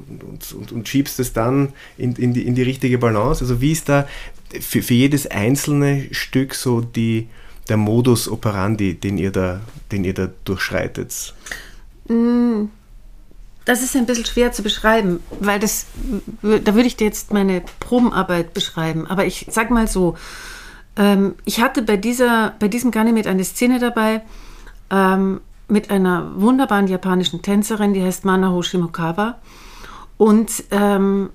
und, 0.10 0.54
und, 0.54 0.72
und 0.72 0.88
schiebst 0.88 1.20
es 1.20 1.34
dann 1.34 1.74
in, 1.98 2.16
in, 2.16 2.34
die, 2.34 2.46
in 2.46 2.56
die 2.56 2.64
richtige 2.64 2.98
Balance? 2.98 3.44
Also 3.44 3.62
wie 3.62 3.72
ist 3.72 3.90
da 3.90 4.08
für, 4.60 4.82
für 4.82 4.94
jedes 4.94 5.28
einzelne 5.28 6.08
Stück 6.12 6.54
so 6.56 6.82
die, 6.82 7.28
der 7.70 7.78
Modus 7.78 8.28
operandi, 8.28 8.96
den 8.96 9.18
ihr 9.18 9.32
da, 9.32 9.62
den 9.92 10.04
ihr 10.04 10.14
da 10.14 10.30
durchschreitet? 10.46 11.34
Mm 12.08 12.66
das 13.66 13.84
ist 13.84 13.96
ein 13.96 14.06
bisschen 14.06 14.26
schwer 14.26 14.52
zu 14.52 14.64
beschreiben, 14.64 15.20
weil 15.40 15.60
das, 15.60 15.86
da 16.42 16.74
würde 16.74 16.88
ich 16.88 16.98
dir 16.98 17.06
jetzt 17.06 17.32
meine 17.32 17.62
Probenarbeit 17.80 18.54
beschreiben. 18.54 19.06
Aber 19.08 19.26
ich 19.26 19.46
sag 19.50 19.70
mal 19.70 19.88
so, 19.88 20.18
ähm, 20.98 21.36
ich 21.46 21.62
hatte 21.62 21.82
bei, 21.84 21.98
dieser, 21.98 22.56
bei 22.60 22.68
diesem 22.68 22.92
Ganymed 22.92 23.28
eine 23.28 23.44
Szene 23.44 23.80
dabei 23.80 24.24
ähm, 24.90 25.42
mit 25.68 25.92
einer 25.92 26.32
wunderbaren 26.36 26.88
japanischen 26.88 27.42
Tänzerin, 27.44 27.94
die 27.94 28.04
heißt 28.04 28.26
Manaho 28.26 28.62
Shimokawa. 28.62 29.38
Und 30.22 30.66
ähm, 30.70 31.32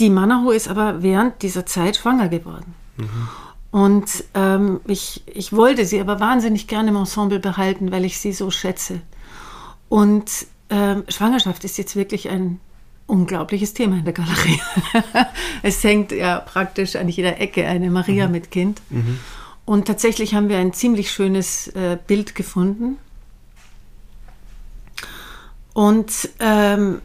die 0.00 0.10
Manaho 0.10 0.50
ist 0.50 0.66
aber 0.66 1.00
während 1.00 1.42
dieser 1.42 1.64
Zeit 1.64 1.98
schwanger 1.98 2.28
geworden. 2.28 2.74
Mhm. 2.96 3.28
Und 3.70 4.24
ähm, 4.34 4.80
ich, 4.84 5.22
ich 5.26 5.52
wollte 5.52 5.86
sie 5.86 6.00
aber 6.00 6.18
wahnsinnig 6.18 6.66
gerne 6.66 6.88
im 6.88 6.96
Ensemble 6.96 7.38
behalten, 7.38 7.92
weil 7.92 8.04
ich 8.04 8.18
sie 8.18 8.32
so 8.32 8.50
schätze. 8.50 9.00
Und 9.88 10.28
ähm, 10.70 11.04
Schwangerschaft 11.06 11.62
ist 11.62 11.78
jetzt 11.78 11.94
wirklich 11.94 12.28
ein 12.28 12.58
unglaubliches 13.06 13.74
Thema 13.74 13.98
in 13.98 14.04
der 14.04 14.12
Galerie. 14.12 14.60
es 15.62 15.84
hängt 15.84 16.10
ja 16.10 16.40
praktisch 16.40 16.96
an 16.96 17.08
jeder 17.08 17.40
Ecke 17.40 17.64
eine 17.64 17.92
Maria 17.92 18.26
mhm. 18.26 18.32
mit 18.32 18.50
Kind. 18.50 18.82
Mhm. 18.90 19.20
Und 19.64 19.86
tatsächlich 19.86 20.34
haben 20.34 20.48
wir 20.48 20.58
ein 20.58 20.72
ziemlich 20.72 21.12
schönes 21.12 21.68
äh, 21.68 21.96
Bild 22.04 22.34
gefunden. 22.34 22.98
Und 25.74 26.28
ähm, 26.40 27.02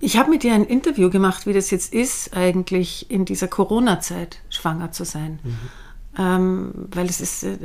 ich 0.00 0.16
habe 0.16 0.30
mit 0.30 0.44
ihr 0.44 0.54
ein 0.54 0.64
Interview 0.64 1.10
gemacht, 1.10 1.46
wie 1.46 1.52
das 1.52 1.70
jetzt 1.70 1.92
ist, 1.92 2.36
eigentlich 2.36 3.10
in 3.10 3.24
dieser 3.24 3.48
Corona-Zeit 3.48 4.38
schwanger 4.50 4.92
zu 4.92 5.04
sein. 5.04 5.38
Mhm. 5.42 5.58
Ähm, 6.18 6.72
weil 6.92 7.06
es 7.06 7.20
ist 7.20 7.42
äh, 7.42 7.58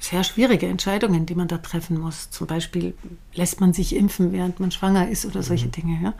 sehr 0.00 0.24
schwierige 0.24 0.66
Entscheidungen, 0.66 1.26
die 1.26 1.36
man 1.36 1.46
da 1.46 1.58
treffen 1.58 2.00
muss. 2.00 2.30
Zum 2.30 2.46
Beispiel 2.46 2.94
lässt 3.34 3.60
man 3.60 3.72
sich 3.72 3.94
impfen, 3.94 4.32
während 4.32 4.58
man 4.58 4.72
schwanger 4.72 5.08
ist 5.08 5.24
oder 5.24 5.42
solche 5.42 5.66
mhm. 5.66 5.72
Dinge. 5.72 6.00
Ja? 6.02 6.14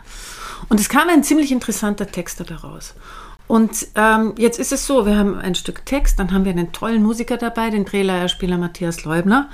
Und 0.68 0.78
es 0.78 0.88
kam 0.88 1.08
ein 1.08 1.24
ziemlich 1.24 1.50
interessanter 1.50 2.06
Text 2.06 2.40
daraus. 2.48 2.94
Und 3.48 3.88
ähm, 3.96 4.34
jetzt 4.38 4.60
ist 4.60 4.70
es 4.70 4.86
so, 4.86 5.06
wir 5.06 5.16
haben 5.16 5.36
ein 5.36 5.56
Stück 5.56 5.84
Text, 5.84 6.20
dann 6.20 6.32
haben 6.32 6.44
wir 6.44 6.52
einen 6.52 6.70
tollen 6.70 7.02
Musiker 7.02 7.36
dabei, 7.36 7.70
den 7.70 7.84
Drehleierspieler 7.84 8.58
Matthias 8.58 9.04
Leubner. 9.04 9.48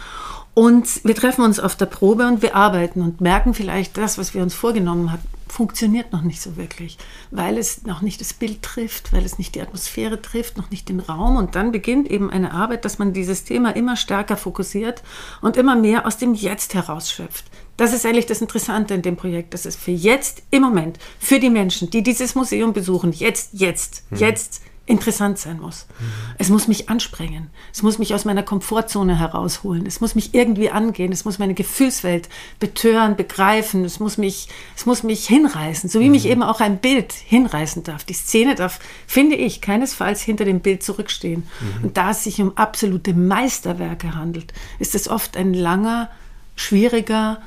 Und 0.53 1.03
wir 1.05 1.15
treffen 1.15 1.43
uns 1.43 1.59
auf 1.59 1.77
der 1.77 1.87
Probe 1.87 2.27
und 2.27 2.43
wir 2.43 2.55
arbeiten 2.55 3.01
und 3.01 3.23
merken 3.23 3.55
vielleicht, 3.55 3.97
das, 3.97 4.19
was 4.19 4.35
wir 4.35 4.43
uns 4.43 4.55
vorgenommen 4.55 5.13
haben, 5.13 5.23
funktioniert 5.57 6.13
noch 6.13 6.21
nicht 6.21 6.43
so 6.43 6.59
wirklich, 6.59 6.99
weil 7.31 7.57
es 7.57 7.85
noch 7.85 8.03
nicht 8.03 8.21
das 8.21 8.35
Bild 8.35 8.61
trifft, 8.61 9.15
weil 9.15 9.25
es 9.25 9.39
nicht 9.39 9.55
die 9.55 9.63
Atmosphäre 9.63 10.21
trifft, 10.21 10.59
noch 10.59 10.71
nicht 10.71 10.91
den 10.91 11.01
Raum. 11.01 11.37
Und 11.37 11.55
dann 11.55 11.73
beginnt 11.73 12.11
eben 12.11 12.29
eine 12.29 12.53
Arbeit, 12.53 12.85
dass 12.85 12.99
man 12.99 13.15
dieses 13.15 13.45
Thema 13.45 13.75
immer 13.75 13.97
stärker 13.97 14.37
fokussiert 14.37 15.03
und 15.41 15.57
immer 15.57 15.75
mehr 15.75 16.05
aus 16.05 16.19
dem 16.19 16.35
Jetzt 16.35 16.75
herausschöpft. 16.75 17.47
Das 17.79 17.95
ist 17.95 18.05
eigentlich 18.05 18.27
das 18.27 18.43
Interessante 18.43 18.93
in 18.93 19.01
dem 19.01 19.17
Projekt, 19.17 19.55
dass 19.55 19.65
es 19.65 19.77
für 19.77 19.93
jetzt, 19.93 20.43
im 20.51 20.61
Moment, 20.61 20.99
für 21.19 21.41
die 21.41 21.49
Menschen, 21.49 21.89
die 21.89 22.03
dieses 22.03 22.35
Museum 22.35 22.75
besuchen, 22.75 23.13
jetzt, 23.13 23.55
jetzt, 23.55 24.05
mhm. 24.11 24.19
jetzt 24.19 24.61
interessant 24.87 25.39
sein 25.39 25.61
muss. 25.61 25.87
Mhm. 25.99 26.05
Es 26.39 26.49
muss 26.49 26.69
mich 26.69 26.89
ansprengen. 26.89 27.51
Es 27.73 27.83
muss 27.83 27.99
mich 27.99 28.15
aus 28.15 28.25
meiner 28.25 28.45
Komfortzone 28.45 29.19
herausholen. 29.19 29.85
Es 29.85 30.01
muss 30.01 30.15
mich 30.15 30.33
irgendwie 30.33 30.71
angehen. 30.71 31.13
Es 31.13 31.25
muss 31.25 31.41
meine 31.41 31.55
Gefühlswelt 31.55 32.29
betören, 32.61 33.17
begreifen. 33.17 33.85
Es 33.85 33.99
muss 33.99 34.17
mich, 34.17 34.49
es 34.77 34.87
muss 34.87 35.03
mich 35.03 35.27
hinreißen, 35.27 35.91
so 35.91 35.99
wie 35.99 36.07
mhm. 36.07 36.13
mich 36.13 36.27
eben 36.27 36.43
auch 36.43 36.61
ein 36.61 36.79
Bild 36.79 37.13
hinreißen 37.13 37.83
darf. 37.83 38.05
Die 38.05 38.15
Szene 38.15 38.55
darf, 38.55 38.79
finde 39.09 39.35
ich, 39.35 39.61
keinesfalls 39.61 40.23
hinter 40.23 40.45
dem 40.45 40.61
Bild 40.61 40.85
zurückstehen. 40.85 41.49
Mhm. 41.61 41.85
Und 41.85 41.97
da 41.97 42.13
es 42.13 42.23
sich 42.23 42.41
um 42.41 42.57
absolute 42.57 43.13
Meisterwerke 43.13 44.15
handelt, 44.15 44.53
ist 44.79 44.95
es 44.95 45.09
oft 45.09 45.37
ein 45.37 45.53
langer, 45.53 46.11
schwieriger, 46.55 47.43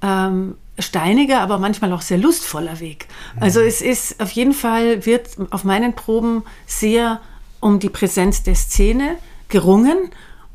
ähm, 0.00 0.54
steiniger, 0.78 1.40
aber 1.40 1.58
manchmal 1.58 1.92
auch 1.92 2.02
sehr 2.02 2.18
lustvoller 2.18 2.80
Weg. 2.80 3.06
Also 3.40 3.60
es 3.60 3.80
ist 3.80 4.20
auf 4.20 4.30
jeden 4.30 4.52
Fall, 4.52 5.04
wird 5.06 5.36
auf 5.50 5.64
meinen 5.64 5.94
Proben 5.94 6.44
sehr 6.66 7.20
um 7.60 7.78
die 7.80 7.88
Präsenz 7.88 8.42
der 8.42 8.54
Szene 8.54 9.16
gerungen 9.48 10.10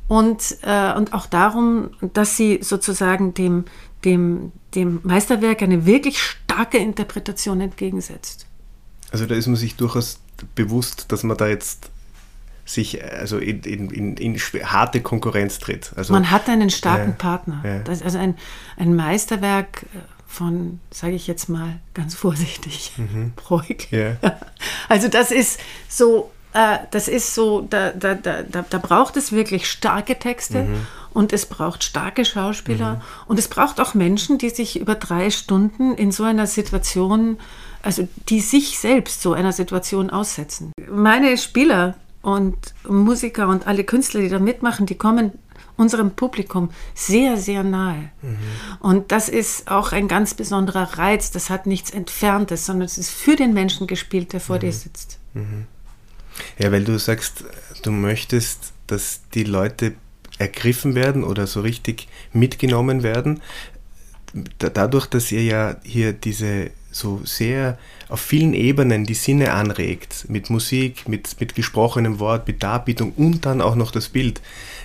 und, 0.08 0.58
äh, 0.62 0.94
und 0.94 1.14
auch 1.14 1.26
darum, 1.26 1.92
dass 2.14 2.38
sie 2.38 2.60
sozusagen 2.62 3.34
dem, 3.34 3.66
dem, 4.06 4.52
dem 4.76 5.00
Meisterwerk 5.04 5.62
eine 5.62 5.86
wirklich 5.86 6.22
starke 6.22 6.78
Interpretation 6.78 7.62
entgegensetzt. 7.62 8.46
Also 9.12 9.26
da 9.26 9.36
ist 9.36 9.48
man 9.48 9.56
sich 9.56 9.76
durchaus 9.76 10.20
bewusst, 10.56 11.12
dass 11.12 11.24
man 11.24 11.38
da 11.38 11.48
jetzt 11.48 11.90
sich 12.66 13.04
also 13.04 13.40
in, 13.40 13.62
in, 13.64 13.90
in, 13.90 14.18
in 14.18 14.40
harte 14.64 15.02
Konkurrenz 15.02 15.60
tritt. 15.60 15.92
Also, 15.96 16.14
Man 16.14 16.32
hat 16.32 16.48
einen 16.48 16.70
starken 16.70 17.12
ja, 17.12 17.16
Partner. 17.18 17.84
Ist 17.90 18.04
also 18.04 18.18
ein, 18.18 18.36
ein 18.78 18.96
Meisterwerk 18.96 19.86
äh, 19.94 19.98
von, 20.34 20.80
sage 20.89 21.13
ich 21.13 21.28
jetzt 21.28 21.48
mal 21.48 21.80
ganz 21.93 22.15
vorsichtig, 22.15 22.91
mhm. 22.98 23.34
Brueg. 23.36 23.88
Yeah. 23.93 24.17
Also 24.89 25.08
das 25.08 25.30
ist 25.30 25.60
so, 25.88 26.32
äh, 26.54 26.80
das 26.89 27.08
ist 27.08 27.36
so, 27.36 27.62
da, 27.62 27.91
da, 27.91 28.15
da, 28.15 28.41
da, 28.43 28.78
braucht 28.80 29.17
es 29.17 29.32
wirklich 29.32 29.69
starke 29.69 30.17
Texte 30.17 30.63
mhm. 30.63 30.88
und 31.13 31.32
es 31.32 31.46
braucht 31.46 31.84
starke 31.84 32.26
Schauspieler 32.26 32.96
mhm. 32.96 33.02
und 33.28 33.39
es 33.39 33.48
braucht 33.48 33.80
auch 33.80 33.93
Menschen, 33.93 34.39
die 34.39 34.50
sich 34.50 34.80
über 34.80 34.96
drei 34.96 35.30
Stunden 35.30 35.93
in 35.93 36.12
so 36.12 36.24
einer 36.24 36.48
Situation, 36.48 37.38
also 37.84 38.08
die 38.30 38.39
sich 38.39 38.80
selbst 38.80 39.22
so 39.22 39.34
einer 39.34 39.52
Situation 39.52 40.10
aussetzen. 40.10 40.72
Meine 40.89 41.38
Spieler 41.38 41.96
und 42.24 42.58
Musiker 42.88 43.50
und 43.50 43.67
alle 43.67 43.84
Künstler, 43.84 44.22
die 44.22 44.30
da 44.30 44.39
mitmachen, 44.39 44.88
die 44.88 44.96
kommen 44.96 45.34
unserem 45.78 46.12
Publikum 46.12 46.70
sehr, 46.94 47.38
sehr 47.38 47.64
nahe. 47.64 48.12
Mhm. 48.22 48.38
Und 48.80 49.12
das 49.12 49.30
ist 49.30 49.70
auch 49.70 49.92
ein 49.92 50.08
ganz 50.08 50.34
besonderer 50.34 50.98
Reiz. 50.98 51.32
Das 51.32 51.50
hat 51.50 51.66
nichts 51.66 51.92
Entferntes, 51.92 52.66
sondern 52.66 52.86
es 52.86 52.98
ist 52.98 53.10
für 53.10 53.36
den 53.36 53.54
Menschen 53.54 53.88
gespielt, 53.88 54.34
der 54.34 54.40
vor 54.40 54.58
mhm. 54.58 54.62
dir 54.62 54.74
sitzt. 54.74 55.20
Mhm. 55.34 55.66
Ja, 56.58 56.72
weil 56.72 56.84
du 56.84 56.98
sagst, 56.98 57.44
du 57.84 57.92
möchtest, 57.92 58.74
dass 58.88 59.22
die 59.34 59.44
Leute 59.44 59.94
ergriffen 60.38 60.96
werden 60.96 61.24
oder 61.24 61.48
so 61.48 61.62
richtig 61.62 62.08
mitgenommen 62.32 63.04
werden. 63.04 63.42
Dadurch, 64.58 65.06
dass 65.06 65.32
ihr 65.32 65.44
ja 65.44 65.76
hier 65.84 66.12
diese 66.12 66.72
so 66.92 67.22
sehr 67.24 67.78
auf 68.10 68.22
vielen 68.22 68.54
Ebenen 68.54 69.06
die 69.06 69.14
Sinne 69.14 69.54
anregt, 69.54 70.26
mit 70.30 70.50
Musik, 70.50 71.08
mit, 71.08 71.40
mit 71.40 71.56
gesprochenem 71.56 72.20
Wort, 72.20 72.48
mit 72.48 72.64
Darbietung 72.64 73.14
und 73.14 73.46
dann 73.46 73.62
auch 73.62 73.76
noch 73.76 73.92
das 73.92 74.10
Bild. 74.10 74.42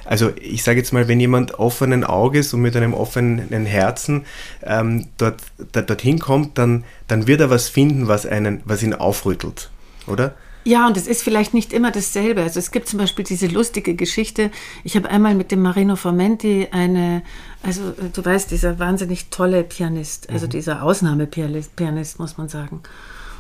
Also 0.09 0.33
ich 0.41 0.63
sage 0.63 0.79
jetzt 0.79 0.95
mal, 0.95 1.07
wenn 1.07 1.21
jemand 1.21 1.59
offenen 1.59 2.03
Auges 2.03 2.55
und 2.55 2.63
mit 2.63 2.75
einem 2.75 2.95
offenen 2.95 3.67
Herzen 3.67 4.25
ähm, 4.63 5.07
dort, 5.19 5.43
da, 5.73 5.83
dorthin 5.83 6.19
kommt, 6.19 6.57
dann, 6.57 6.85
dann 7.09 7.27
wird 7.27 7.43
er 7.43 7.51
was 7.51 7.69
finden, 7.69 8.09
was, 8.09 8.25
einen, 8.25 8.63
was 8.65 8.83
ihn 8.83 8.95
aufrüttelt, 8.95 9.71
oder? 10.07 10.35
Ja, 10.65 10.87
und 10.87 10.97
es 10.97 11.07
ist 11.07 11.23
vielleicht 11.23 11.53
nicht 11.53 11.75
immer 11.75 11.91
dasselbe. 11.91 12.43
Also 12.43 12.59
es 12.59 12.71
gibt 12.71 12.89
zum 12.89 12.99
Beispiel 12.99 13.25
diese 13.25 13.49
lustige 13.49 13.95
Geschichte. 13.95 14.51
Ich 14.83 14.97
habe 14.97 15.11
einmal 15.11 15.35
mit 15.35 15.53
dem 15.53 15.61
Marino 15.61 15.95
Formenti 15.95 16.69
eine, 16.71 17.23
also 17.63 17.93
du 18.11 18.25
weißt, 18.25 18.51
dieser 18.51 18.79
wahnsinnig 18.79 19.29
tolle 19.29 19.63
Pianist, 19.63 20.31
also 20.31 20.47
mhm. 20.47 20.51
dieser 20.51 20.83
Ausnahmepianist, 20.85 22.19
muss 22.19 22.39
man 22.39 22.49
sagen. 22.49 22.81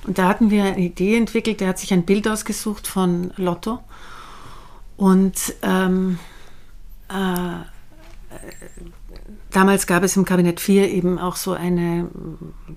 Und 0.06 0.18
da 0.18 0.28
hatten 0.28 0.50
wir 0.50 0.64
eine 0.64 0.80
Idee 0.80 1.16
entwickelt, 1.16 1.60
der 1.60 1.68
hat 1.68 1.78
sich 1.78 1.94
ein 1.94 2.04
Bild 2.04 2.28
ausgesucht 2.28 2.86
von 2.86 3.32
Lotto. 3.36 3.78
Und 4.98 5.54
ähm, 5.62 6.18
äh, 6.18 6.37
damals 9.50 9.86
gab 9.86 10.02
es 10.02 10.16
im 10.16 10.24
Kabinett 10.24 10.60
4 10.60 10.90
eben 10.90 11.18
auch 11.18 11.36
so 11.36 11.52
eine, 11.52 12.08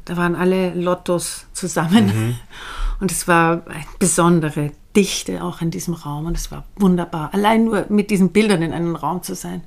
da 0.06 0.18
waren 0.18 0.36
alle 0.36 0.74
Lottos 0.74 1.46
zusammen. 1.54 2.06
Mhm. 2.06 2.36
Und 3.00 3.12
es 3.12 3.28
war 3.28 3.64
eine 3.68 3.84
besondere 3.98 4.72
Dichte 4.96 5.44
auch 5.44 5.62
in 5.62 5.72
diesem 5.72 5.94
Raum. 5.96 6.28
Und 6.28 6.38
es 6.38 6.52
war 6.52 6.66
wunderbar, 6.76 7.34
allein 7.34 7.66
nur 7.66 7.86
mit 7.90 8.12
diesen 8.12 8.32
Bildern 8.32 8.62
in 8.62 8.74
einem 8.74 8.96
Raum 8.96 9.24
zu 9.24 9.34
sein. 9.36 9.64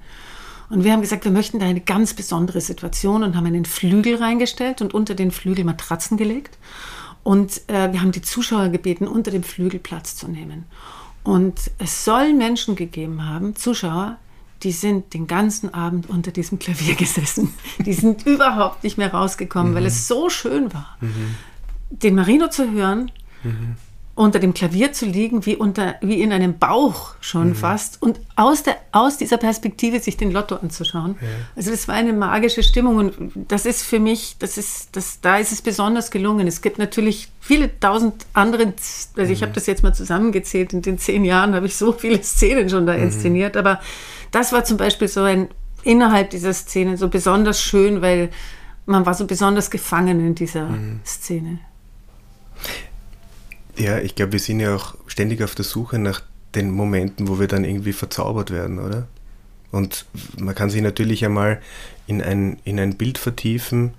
Und 0.70 0.84
wir 0.84 0.92
haben 0.92 1.00
gesagt, 1.00 1.24
wir 1.24 1.32
möchten 1.32 1.58
da 1.58 1.66
eine 1.66 1.80
ganz 1.80 2.14
besondere 2.14 2.60
Situation 2.60 3.22
und 3.22 3.36
haben 3.36 3.46
einen 3.46 3.64
Flügel 3.64 4.16
reingestellt 4.16 4.80
und 4.82 4.94
unter 4.94 5.14
den 5.14 5.30
Flügel 5.30 5.64
Matratzen 5.64 6.16
gelegt. 6.16 6.58
Und 7.22 7.62
äh, 7.68 7.92
wir 7.92 8.00
haben 8.00 8.12
die 8.12 8.22
Zuschauer 8.22 8.68
gebeten, 8.68 9.08
unter 9.08 9.30
dem 9.30 9.42
Flügel 9.42 9.80
Platz 9.80 10.16
zu 10.16 10.28
nehmen. 10.28 10.64
Und 11.22 11.70
es 11.78 12.04
soll 12.04 12.34
Menschen 12.34 12.76
gegeben 12.76 13.26
haben, 13.26 13.56
Zuschauer, 13.56 14.18
die 14.64 14.72
sind 14.72 15.12
den 15.12 15.26
ganzen 15.26 15.72
Abend 15.74 16.08
unter 16.08 16.30
diesem 16.30 16.58
Klavier 16.58 16.94
gesessen. 16.94 17.52
Die 17.84 17.92
sind 17.92 18.26
überhaupt 18.26 18.82
nicht 18.82 18.96
mehr 18.96 19.12
rausgekommen, 19.12 19.72
mhm. 19.72 19.76
weil 19.76 19.86
es 19.86 20.08
so 20.08 20.30
schön 20.30 20.72
war. 20.72 20.96
Mhm. 21.00 21.34
Den 21.90 22.14
Marino 22.14 22.48
zu 22.48 22.72
hören, 22.72 23.12
mhm. 23.42 23.76
unter 24.14 24.38
dem 24.38 24.54
Klavier 24.54 24.94
zu 24.94 25.04
liegen, 25.04 25.44
wie, 25.44 25.54
unter, 25.54 25.96
wie 26.00 26.22
in 26.22 26.32
einem 26.32 26.58
Bauch 26.58 27.14
schon 27.20 27.48
mhm. 27.48 27.54
fast, 27.54 28.00
und 28.00 28.18
aus, 28.36 28.62
der, 28.62 28.78
aus 28.90 29.18
dieser 29.18 29.36
Perspektive 29.36 30.00
sich 30.00 30.16
den 30.16 30.32
Lotto 30.32 30.56
anzuschauen. 30.56 31.16
Ja. 31.20 31.28
Also 31.56 31.70
das 31.70 31.86
war 31.86 31.94
eine 31.94 32.14
magische 32.14 32.62
Stimmung 32.62 32.96
und 32.96 33.32
das 33.48 33.66
ist 33.66 33.82
für 33.82 34.00
mich, 34.00 34.36
das 34.38 34.56
ist, 34.56 34.96
das, 34.96 35.20
da 35.20 35.36
ist 35.36 35.52
es 35.52 35.60
besonders 35.60 36.10
gelungen. 36.10 36.46
Es 36.46 36.62
gibt 36.62 36.78
natürlich 36.78 37.28
viele 37.38 37.78
tausend 37.80 38.24
andere, 38.32 38.72
also 39.14 39.30
ich 39.30 39.40
mhm. 39.40 39.44
habe 39.44 39.52
das 39.52 39.66
jetzt 39.66 39.82
mal 39.82 39.94
zusammengezählt, 39.94 40.72
in 40.72 40.80
den 40.80 40.98
zehn 40.98 41.26
Jahren 41.26 41.54
habe 41.54 41.66
ich 41.66 41.76
so 41.76 41.92
viele 41.92 42.22
Szenen 42.22 42.70
schon 42.70 42.86
da 42.86 42.94
mhm. 42.94 43.02
inszeniert, 43.02 43.58
aber 43.58 43.80
das 44.34 44.52
war 44.52 44.64
zum 44.64 44.76
Beispiel 44.76 45.08
so 45.08 45.22
ein 45.22 45.48
innerhalb 45.82 46.30
dieser 46.30 46.52
Szene 46.52 46.96
so 46.96 47.08
besonders 47.08 47.60
schön, 47.60 48.02
weil 48.02 48.30
man 48.86 49.06
war 49.06 49.14
so 49.14 49.26
besonders 49.26 49.70
gefangen 49.70 50.20
in 50.20 50.34
dieser 50.34 50.68
mhm. 50.68 51.00
Szene. 51.04 51.58
Ja, 53.76 53.98
ich 53.98 54.14
glaube, 54.14 54.32
wir 54.32 54.40
sind 54.40 54.60
ja 54.60 54.74
auch 54.74 54.94
ständig 55.06 55.42
auf 55.42 55.54
der 55.54 55.64
Suche 55.64 55.98
nach 55.98 56.22
den 56.54 56.70
Momenten, 56.70 57.28
wo 57.28 57.38
wir 57.38 57.48
dann 57.48 57.64
irgendwie 57.64 57.92
verzaubert 57.92 58.50
werden, 58.50 58.78
oder? 58.78 59.08
Und 59.72 60.06
man 60.38 60.54
kann 60.54 60.70
sich 60.70 60.82
natürlich 60.82 61.24
einmal 61.24 61.60
in 62.06 62.22
ein, 62.22 62.58
in 62.64 62.78
ein 62.78 62.94
Bild 62.96 63.18
vertiefen 63.18 63.94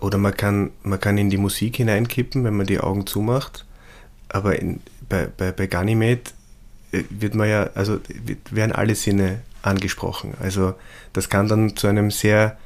oder 0.00 0.18
man 0.18 0.36
kann, 0.36 0.72
man 0.82 1.00
kann 1.00 1.16
in 1.16 1.30
die 1.30 1.38
Musik 1.38 1.76
hineinkippen, 1.76 2.44
wenn 2.44 2.56
man 2.56 2.66
die 2.66 2.80
Augen 2.80 3.06
zumacht. 3.06 3.64
Aber 4.28 4.58
in, 4.58 4.80
bei, 5.08 5.26
bei, 5.26 5.52
bei 5.52 5.66
Ganymed 5.66 6.34
wird 7.10 7.34
man 7.34 7.48
ja, 7.48 7.70
also 7.74 8.00
werden 8.50 8.72
alle 8.72 8.94
Sinne 8.94 9.40
angesprochen. 9.62 10.34
Also 10.40 10.74
das 11.12 11.28
kann 11.28 11.48
dann 11.48 11.76
zu 11.76 11.86
einem 11.86 12.10
sehr, 12.10 12.56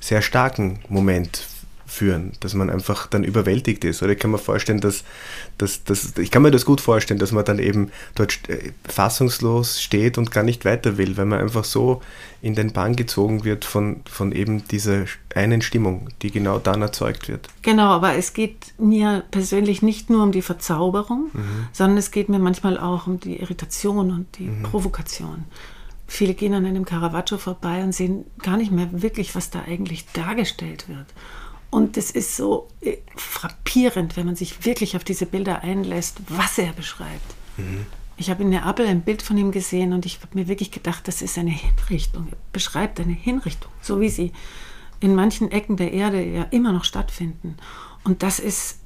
sehr 0.00 0.22
starken 0.22 0.80
Moment 0.88 1.46
führen, 1.88 2.32
dass 2.40 2.54
man 2.54 2.68
einfach 2.68 3.06
dann 3.06 3.24
überwältigt 3.24 3.82
ist. 3.84 4.02
Oder 4.02 4.12
ich 4.12 4.18
kann 4.18 4.30
mir 4.30 4.38
vorstellen, 4.38 4.80
dass, 4.80 5.04
dass, 5.56 5.84
dass 5.84 6.18
ich 6.18 6.30
kann 6.30 6.42
mir 6.42 6.50
das 6.50 6.66
gut 6.66 6.80
vorstellen, 6.80 7.18
dass 7.18 7.32
man 7.32 7.44
dann 7.44 7.58
eben 7.58 7.90
dort 8.14 8.48
äh, 8.48 8.72
fassungslos 8.86 9.82
steht 9.82 10.18
und 10.18 10.30
gar 10.30 10.44
nicht 10.44 10.64
weiter 10.64 10.98
will, 10.98 11.16
weil 11.16 11.24
man 11.24 11.40
einfach 11.40 11.64
so 11.64 12.02
in 12.42 12.54
den 12.54 12.72
Bann 12.72 12.94
gezogen 12.94 13.44
wird 13.44 13.64
von, 13.64 14.02
von 14.08 14.32
eben 14.32 14.68
dieser 14.68 15.06
einen 15.34 15.62
Stimmung, 15.62 16.08
die 16.22 16.30
genau 16.30 16.58
dann 16.58 16.82
erzeugt 16.82 17.28
wird. 17.28 17.48
Genau, 17.62 17.88
aber 17.88 18.14
es 18.14 18.34
geht 18.34 18.74
mir 18.78 19.24
persönlich 19.30 19.82
nicht 19.82 20.10
nur 20.10 20.22
um 20.22 20.30
die 20.30 20.42
Verzauberung, 20.42 21.30
mhm. 21.32 21.68
sondern 21.72 21.96
es 21.96 22.10
geht 22.10 22.28
mir 22.28 22.38
manchmal 22.38 22.78
auch 22.78 23.06
um 23.06 23.18
die 23.18 23.36
Irritation 23.36 24.10
und 24.10 24.38
die 24.38 24.48
mhm. 24.48 24.62
Provokation. 24.62 25.46
Viele 26.06 26.34
gehen 26.34 26.54
an 26.54 26.64
einem 26.64 26.84
Caravaggio 26.84 27.38
vorbei 27.38 27.82
und 27.82 27.92
sehen 27.92 28.24
gar 28.42 28.56
nicht 28.56 28.72
mehr 28.72 28.88
wirklich, 28.92 29.34
was 29.34 29.50
da 29.50 29.62
eigentlich 29.66 30.06
dargestellt 30.12 30.88
wird. 30.88 31.06
Und 31.70 31.96
es 31.96 32.10
ist 32.10 32.36
so 32.36 32.68
äh, 32.80 32.96
frappierend, 33.16 34.16
wenn 34.16 34.26
man 34.26 34.36
sich 34.36 34.64
wirklich 34.64 34.96
auf 34.96 35.04
diese 35.04 35.26
Bilder 35.26 35.62
einlässt, 35.62 36.18
was 36.28 36.58
er 36.58 36.72
beschreibt. 36.72 37.34
Mhm. 37.56 37.86
Ich 38.16 38.30
habe 38.30 38.42
in 38.42 38.48
Neapel 38.48 38.86
ein 38.86 39.02
Bild 39.02 39.22
von 39.22 39.38
ihm 39.38 39.52
gesehen 39.52 39.92
und 39.92 40.04
ich 40.04 40.20
habe 40.20 40.36
mir 40.36 40.48
wirklich 40.48 40.70
gedacht, 40.70 41.06
das 41.06 41.22
ist 41.22 41.38
eine 41.38 41.50
Hinrichtung. 41.50 42.28
Er 42.30 42.36
beschreibt 42.52 42.98
eine 42.98 43.12
Hinrichtung, 43.12 43.70
so 43.80 44.00
wie 44.00 44.08
sie 44.08 44.32
in 45.00 45.14
manchen 45.14 45.52
Ecken 45.52 45.76
der 45.76 45.92
Erde 45.92 46.24
ja 46.24 46.42
immer 46.44 46.72
noch 46.72 46.84
stattfinden. 46.84 47.56
Und 48.02 48.22
das 48.22 48.40
ist 48.40 48.80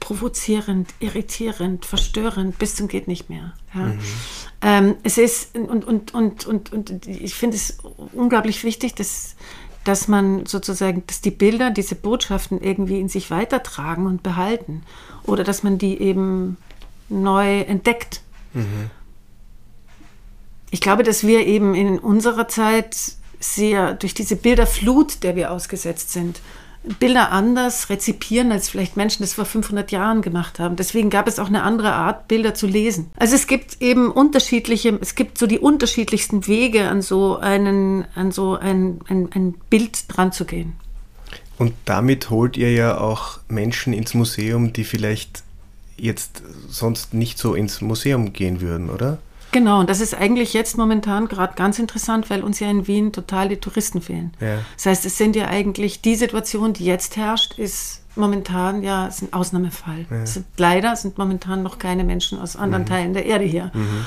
provozierend, 0.00 0.92
irritierend, 1.00 1.84
verstörend, 1.84 2.58
bis 2.58 2.74
zum 2.74 2.88
geht 2.88 3.08
nicht 3.08 3.30
mehr. 3.30 3.52
Ja. 3.74 3.80
Mhm. 3.80 3.98
Ähm, 4.62 4.94
es 5.02 5.18
ist, 5.18 5.54
und, 5.54 5.84
und, 5.84 6.14
und, 6.14 6.46
und, 6.46 6.72
und 6.72 7.06
ich 7.06 7.34
finde 7.34 7.56
es 7.56 7.78
unglaublich 8.12 8.64
wichtig, 8.64 8.94
dass 8.94 9.36
dass 9.84 10.08
man 10.08 10.46
sozusagen, 10.46 11.02
dass 11.06 11.20
die 11.20 11.30
Bilder 11.30 11.70
diese 11.70 11.94
Botschaften 11.94 12.60
irgendwie 12.60 13.00
in 13.00 13.08
sich 13.08 13.30
weitertragen 13.30 14.06
und 14.06 14.22
behalten 14.22 14.82
oder 15.24 15.44
dass 15.44 15.62
man 15.62 15.78
die 15.78 16.00
eben 16.00 16.56
neu 17.08 17.60
entdeckt. 17.60 18.22
Mhm. 18.54 18.90
Ich 20.70 20.80
glaube, 20.80 21.02
dass 21.02 21.26
wir 21.26 21.46
eben 21.46 21.74
in 21.74 21.98
unserer 21.98 22.48
Zeit 22.48 22.96
sehr 23.40 23.94
durch 23.94 24.14
diese 24.14 24.36
Bilderflut, 24.36 25.22
der 25.22 25.36
wir 25.36 25.50
ausgesetzt 25.50 26.12
sind, 26.12 26.40
Bilder 26.98 27.30
anders 27.30 27.90
rezipieren, 27.90 28.50
als 28.50 28.68
vielleicht 28.68 28.96
Menschen 28.96 29.22
das 29.22 29.34
vor 29.34 29.44
500 29.44 29.92
Jahren 29.92 30.20
gemacht 30.20 30.58
haben. 30.58 30.76
Deswegen 30.76 31.10
gab 31.10 31.28
es 31.28 31.38
auch 31.38 31.46
eine 31.46 31.62
andere 31.62 31.92
Art, 31.92 32.28
Bilder 32.28 32.54
zu 32.54 32.66
lesen. 32.66 33.10
Also 33.16 33.36
es 33.36 33.46
gibt 33.46 33.80
eben 33.80 34.10
unterschiedliche, 34.10 34.98
es 35.00 35.14
gibt 35.14 35.38
so 35.38 35.46
die 35.46 35.58
unterschiedlichsten 35.60 36.46
Wege, 36.46 36.88
an 36.88 37.02
so, 37.02 37.36
einen, 37.36 38.04
an 38.14 38.32
so 38.32 38.56
ein, 38.56 39.00
ein, 39.08 39.28
ein 39.32 39.54
Bild 39.70 40.04
dran 40.08 40.32
zu 40.32 40.44
gehen. 40.44 40.74
Und 41.58 41.74
damit 41.84 42.30
holt 42.30 42.56
ihr 42.56 42.72
ja 42.72 42.98
auch 42.98 43.38
Menschen 43.48 43.92
ins 43.92 44.14
Museum, 44.14 44.72
die 44.72 44.84
vielleicht 44.84 45.44
jetzt 45.96 46.42
sonst 46.68 47.14
nicht 47.14 47.38
so 47.38 47.54
ins 47.54 47.80
Museum 47.80 48.32
gehen 48.32 48.60
würden, 48.60 48.90
oder? 48.90 49.18
Genau, 49.52 49.80
und 49.80 49.90
das 49.90 50.00
ist 50.00 50.14
eigentlich 50.14 50.54
jetzt 50.54 50.78
momentan 50.78 51.28
gerade 51.28 51.54
ganz 51.54 51.78
interessant, 51.78 52.30
weil 52.30 52.42
uns 52.42 52.58
ja 52.58 52.70
in 52.70 52.86
Wien 52.86 53.12
total 53.12 53.50
die 53.50 53.58
Touristen 53.58 54.00
fehlen. 54.00 54.32
Ja. 54.40 54.58
Das 54.76 54.86
heißt, 54.86 55.06
es 55.06 55.18
sind 55.18 55.36
ja 55.36 55.46
eigentlich 55.46 56.00
die 56.00 56.16
Situation, 56.16 56.72
die 56.72 56.86
jetzt 56.86 57.16
herrscht, 57.16 57.58
ist 57.58 58.02
momentan 58.16 58.82
ja 58.82 59.06
ist 59.06 59.22
ein 59.22 59.32
Ausnahmefall. 59.32 60.06
Ja. 60.10 60.26
Sind, 60.26 60.46
leider 60.56 60.96
sind 60.96 61.18
momentan 61.18 61.62
noch 61.62 61.78
keine 61.78 62.04
Menschen 62.04 62.38
aus 62.38 62.56
anderen 62.56 62.84
mhm. 62.84 62.88
Teilen 62.88 63.14
der 63.14 63.26
Erde 63.26 63.44
hier. 63.44 63.70
Mhm. 63.74 64.06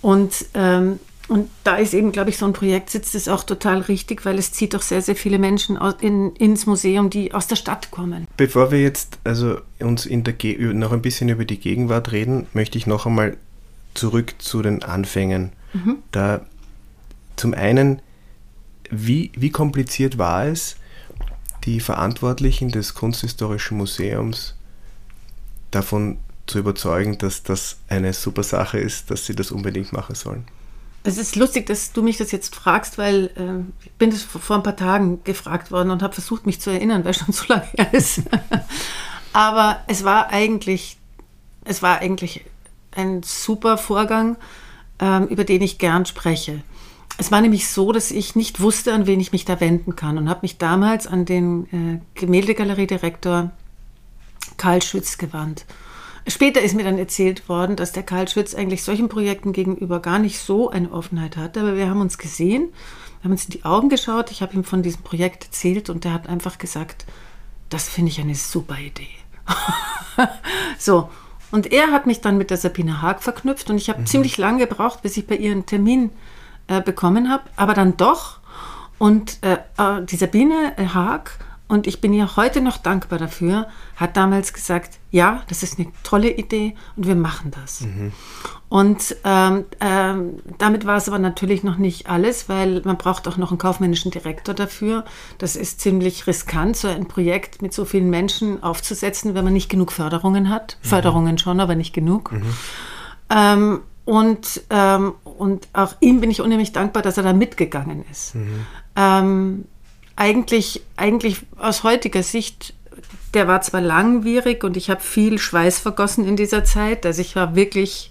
Und 0.00 0.46
ähm, 0.54 0.98
und 1.28 1.50
da 1.64 1.76
ist 1.76 1.92
eben, 1.92 2.12
glaube 2.12 2.30
ich, 2.30 2.38
so 2.38 2.46
ein 2.46 2.52
Projekt 2.52 2.90
sitzt 2.90 3.14
es 3.16 3.26
auch 3.26 3.42
total 3.42 3.80
richtig, 3.80 4.24
weil 4.24 4.38
es 4.38 4.52
zieht 4.52 4.74
doch 4.74 4.82
sehr, 4.82 5.02
sehr 5.02 5.16
viele 5.16 5.38
Menschen 5.38 5.76
aus, 5.76 5.94
in, 6.00 6.36
ins 6.36 6.66
Museum, 6.66 7.10
die 7.10 7.34
aus 7.34 7.48
der 7.48 7.56
Stadt 7.56 7.90
kommen. 7.90 8.28
Bevor 8.36 8.70
wir 8.70 8.80
jetzt 8.80 9.18
also 9.24 9.58
uns 9.80 10.06
in 10.06 10.22
der 10.22 10.34
Ge 10.34 10.72
noch 10.72 10.92
ein 10.92 11.02
bisschen 11.02 11.28
über 11.28 11.44
die 11.44 11.58
Gegenwart 11.58 12.12
reden, 12.12 12.46
möchte 12.52 12.78
ich 12.78 12.86
noch 12.86 13.06
einmal 13.06 13.36
zurück 13.96 14.34
zu 14.38 14.62
den 14.62 14.82
Anfängen. 14.82 15.52
Mhm. 15.72 15.98
Da 16.12 16.40
zum 17.36 17.54
einen, 17.54 18.00
wie, 18.90 19.32
wie 19.36 19.50
kompliziert 19.50 20.18
war 20.18 20.46
es, 20.46 20.76
die 21.64 21.80
Verantwortlichen 21.80 22.70
des 22.70 22.94
Kunsthistorischen 22.94 23.76
Museums 23.76 24.54
davon 25.70 26.18
zu 26.46 26.60
überzeugen, 26.60 27.18
dass 27.18 27.42
das 27.42 27.78
eine 27.88 28.12
super 28.12 28.44
Sache 28.44 28.78
ist, 28.78 29.10
dass 29.10 29.26
sie 29.26 29.34
das 29.34 29.50
unbedingt 29.50 29.92
machen 29.92 30.14
sollen? 30.14 30.46
Es 31.02 31.18
ist 31.18 31.36
lustig, 31.36 31.66
dass 31.66 31.92
du 31.92 32.02
mich 32.02 32.16
das 32.16 32.32
jetzt 32.32 32.54
fragst, 32.54 32.98
weil 32.98 33.30
äh, 33.36 33.84
ich 33.84 33.92
bin 33.92 34.10
das 34.10 34.22
vor 34.22 34.56
ein 34.56 34.62
paar 34.62 34.76
Tagen 34.76 35.22
gefragt 35.22 35.70
worden 35.70 35.90
und 35.90 36.02
habe 36.02 36.14
versucht, 36.14 36.46
mich 36.46 36.60
zu 36.60 36.70
erinnern, 36.70 37.04
weil 37.04 37.14
schon 37.14 37.32
so 37.32 37.44
lange 37.48 37.66
her 37.76 37.92
ist. 37.94 38.22
Aber 39.32 39.82
es 39.86 40.02
war 40.02 40.30
eigentlich, 40.30 40.96
es 41.64 41.82
war 41.82 41.98
eigentlich 41.98 42.44
ein 42.96 43.22
super 43.22 43.78
Vorgang, 43.78 44.36
ähm, 44.98 45.26
über 45.28 45.44
den 45.44 45.62
ich 45.62 45.78
gern 45.78 46.06
spreche. 46.06 46.62
Es 47.18 47.32
war 47.32 47.40
nämlich 47.40 47.68
so, 47.68 47.92
dass 47.92 48.10
ich 48.10 48.36
nicht 48.36 48.60
wusste, 48.60 48.92
an 48.92 49.06
wen 49.06 49.20
ich 49.20 49.32
mich 49.32 49.44
da 49.44 49.60
wenden 49.60 49.96
kann 49.96 50.18
und 50.18 50.28
habe 50.28 50.40
mich 50.42 50.58
damals 50.58 51.06
an 51.06 51.24
den 51.24 51.64
äh, 51.72 52.20
Gemäldegalerie-Direktor 52.20 53.50
Karl 54.56 54.82
Schütz 54.82 55.16
gewandt. 55.18 55.64
Später 56.28 56.60
ist 56.60 56.74
mir 56.74 56.84
dann 56.84 56.98
erzählt 56.98 57.48
worden, 57.48 57.76
dass 57.76 57.92
der 57.92 58.02
Karl 58.02 58.28
Schütz 58.28 58.54
eigentlich 58.54 58.82
solchen 58.82 59.08
Projekten 59.08 59.52
gegenüber 59.52 60.00
gar 60.00 60.18
nicht 60.18 60.38
so 60.40 60.70
eine 60.70 60.90
Offenheit 60.90 61.36
hat. 61.36 61.56
Aber 61.56 61.76
wir 61.76 61.88
haben 61.88 62.00
uns 62.00 62.18
gesehen, 62.18 62.70
haben 63.22 63.30
uns 63.30 63.44
in 63.44 63.52
die 63.52 63.64
Augen 63.64 63.88
geschaut, 63.88 64.30
ich 64.30 64.42
habe 64.42 64.54
ihm 64.54 64.64
von 64.64 64.82
diesem 64.82 65.02
Projekt 65.02 65.44
erzählt 65.44 65.88
und 65.88 66.04
er 66.04 66.12
hat 66.12 66.28
einfach 66.28 66.58
gesagt, 66.58 67.06
das 67.70 67.88
finde 67.88 68.10
ich 68.10 68.20
eine 68.20 68.34
super 68.34 68.78
Idee. 68.78 69.08
so, 70.78 71.08
und 71.56 71.72
er 71.72 71.90
hat 71.90 72.04
mich 72.04 72.20
dann 72.20 72.36
mit 72.36 72.50
der 72.50 72.58
Sabine 72.58 73.00
Haag 73.00 73.22
verknüpft 73.22 73.70
und 73.70 73.78
ich 73.78 73.88
habe 73.88 74.02
mhm. 74.02 74.06
ziemlich 74.06 74.36
lange 74.36 74.66
gebraucht, 74.66 75.00
bis 75.00 75.16
ich 75.16 75.26
bei 75.26 75.36
ihr 75.36 75.52
einen 75.52 75.64
Termin 75.64 76.10
äh, 76.66 76.82
bekommen 76.82 77.30
habe, 77.30 77.44
aber 77.56 77.72
dann 77.72 77.96
doch. 77.96 78.40
Und 78.98 79.38
äh, 79.42 79.54
äh 79.78 80.04
die 80.04 80.16
Sabine 80.16 80.74
äh, 80.76 80.88
Haag 80.88 81.38
und 81.66 81.86
ich 81.86 82.02
bin 82.02 82.12
ihr 82.12 82.36
heute 82.36 82.60
noch 82.60 82.76
dankbar 82.76 83.18
dafür, 83.18 83.68
hat 83.96 84.18
damals 84.18 84.52
gesagt, 84.52 84.98
ja, 85.10 85.44
das 85.48 85.62
ist 85.62 85.78
eine 85.78 85.88
tolle 86.02 86.30
Idee 86.30 86.76
und 86.94 87.06
wir 87.06 87.16
machen 87.16 87.52
das. 87.52 87.80
Mhm. 87.80 88.12
Und 88.68 89.16
ähm, 89.24 89.64
ähm, 89.80 90.38
damit 90.58 90.86
war 90.86 90.96
es 90.96 91.08
aber 91.08 91.20
natürlich 91.20 91.62
noch 91.62 91.76
nicht 91.76 92.08
alles, 92.08 92.48
weil 92.48 92.82
man 92.84 92.96
braucht 92.96 93.28
auch 93.28 93.36
noch 93.36 93.50
einen 93.50 93.58
kaufmännischen 93.58 94.10
Direktor 94.10 94.54
dafür. 94.54 95.04
Das 95.38 95.54
ist 95.54 95.80
ziemlich 95.80 96.26
riskant, 96.26 96.76
so 96.76 96.88
ein 96.88 97.06
Projekt 97.06 97.62
mit 97.62 97.72
so 97.72 97.84
vielen 97.84 98.10
Menschen 98.10 98.62
aufzusetzen, 98.62 99.34
wenn 99.34 99.44
man 99.44 99.52
nicht 99.52 99.68
genug 99.68 99.92
Förderungen 99.92 100.50
hat. 100.50 100.78
Mhm. 100.82 100.88
Förderungen 100.88 101.38
schon, 101.38 101.60
aber 101.60 101.76
nicht 101.76 101.92
genug. 101.92 102.32
Mhm. 102.32 102.42
Ähm, 103.30 103.80
und, 104.04 104.62
ähm, 104.70 105.14
und 105.24 105.68
auch 105.72 105.94
ihm 106.00 106.20
bin 106.20 106.30
ich 106.30 106.40
unheimlich 106.40 106.72
dankbar, 106.72 107.02
dass 107.02 107.16
er 107.16 107.22
da 107.22 107.32
mitgegangen 107.32 108.04
ist. 108.10 108.34
Mhm. 108.34 108.66
Ähm, 108.96 109.64
eigentlich, 110.16 110.82
eigentlich 110.96 111.42
aus 111.58 111.84
heutiger 111.84 112.22
Sicht, 112.22 112.74
der 113.34 113.48
war 113.48 113.60
zwar 113.60 113.80
langwierig 113.80 114.64
und 114.64 114.76
ich 114.76 114.90
habe 114.90 115.00
viel 115.00 115.38
Schweiß 115.38 115.78
vergossen 115.78 116.26
in 116.26 116.36
dieser 116.36 116.64
Zeit. 116.64 117.04
Also 117.04 117.20
ich 117.20 117.36
war 117.36 117.54
wirklich, 117.54 118.10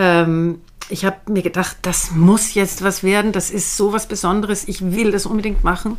ähm, 0.00 0.60
ich 0.88 1.04
habe 1.04 1.16
mir 1.30 1.42
gedacht, 1.42 1.76
das 1.82 2.10
muss 2.10 2.54
jetzt 2.54 2.82
was 2.82 3.02
werden, 3.02 3.32
das 3.32 3.50
ist 3.50 3.76
so 3.76 3.92
was 3.92 4.08
Besonderes, 4.08 4.66
ich 4.66 4.92
will 4.92 5.12
das 5.12 5.26
unbedingt 5.26 5.62
machen. 5.62 5.98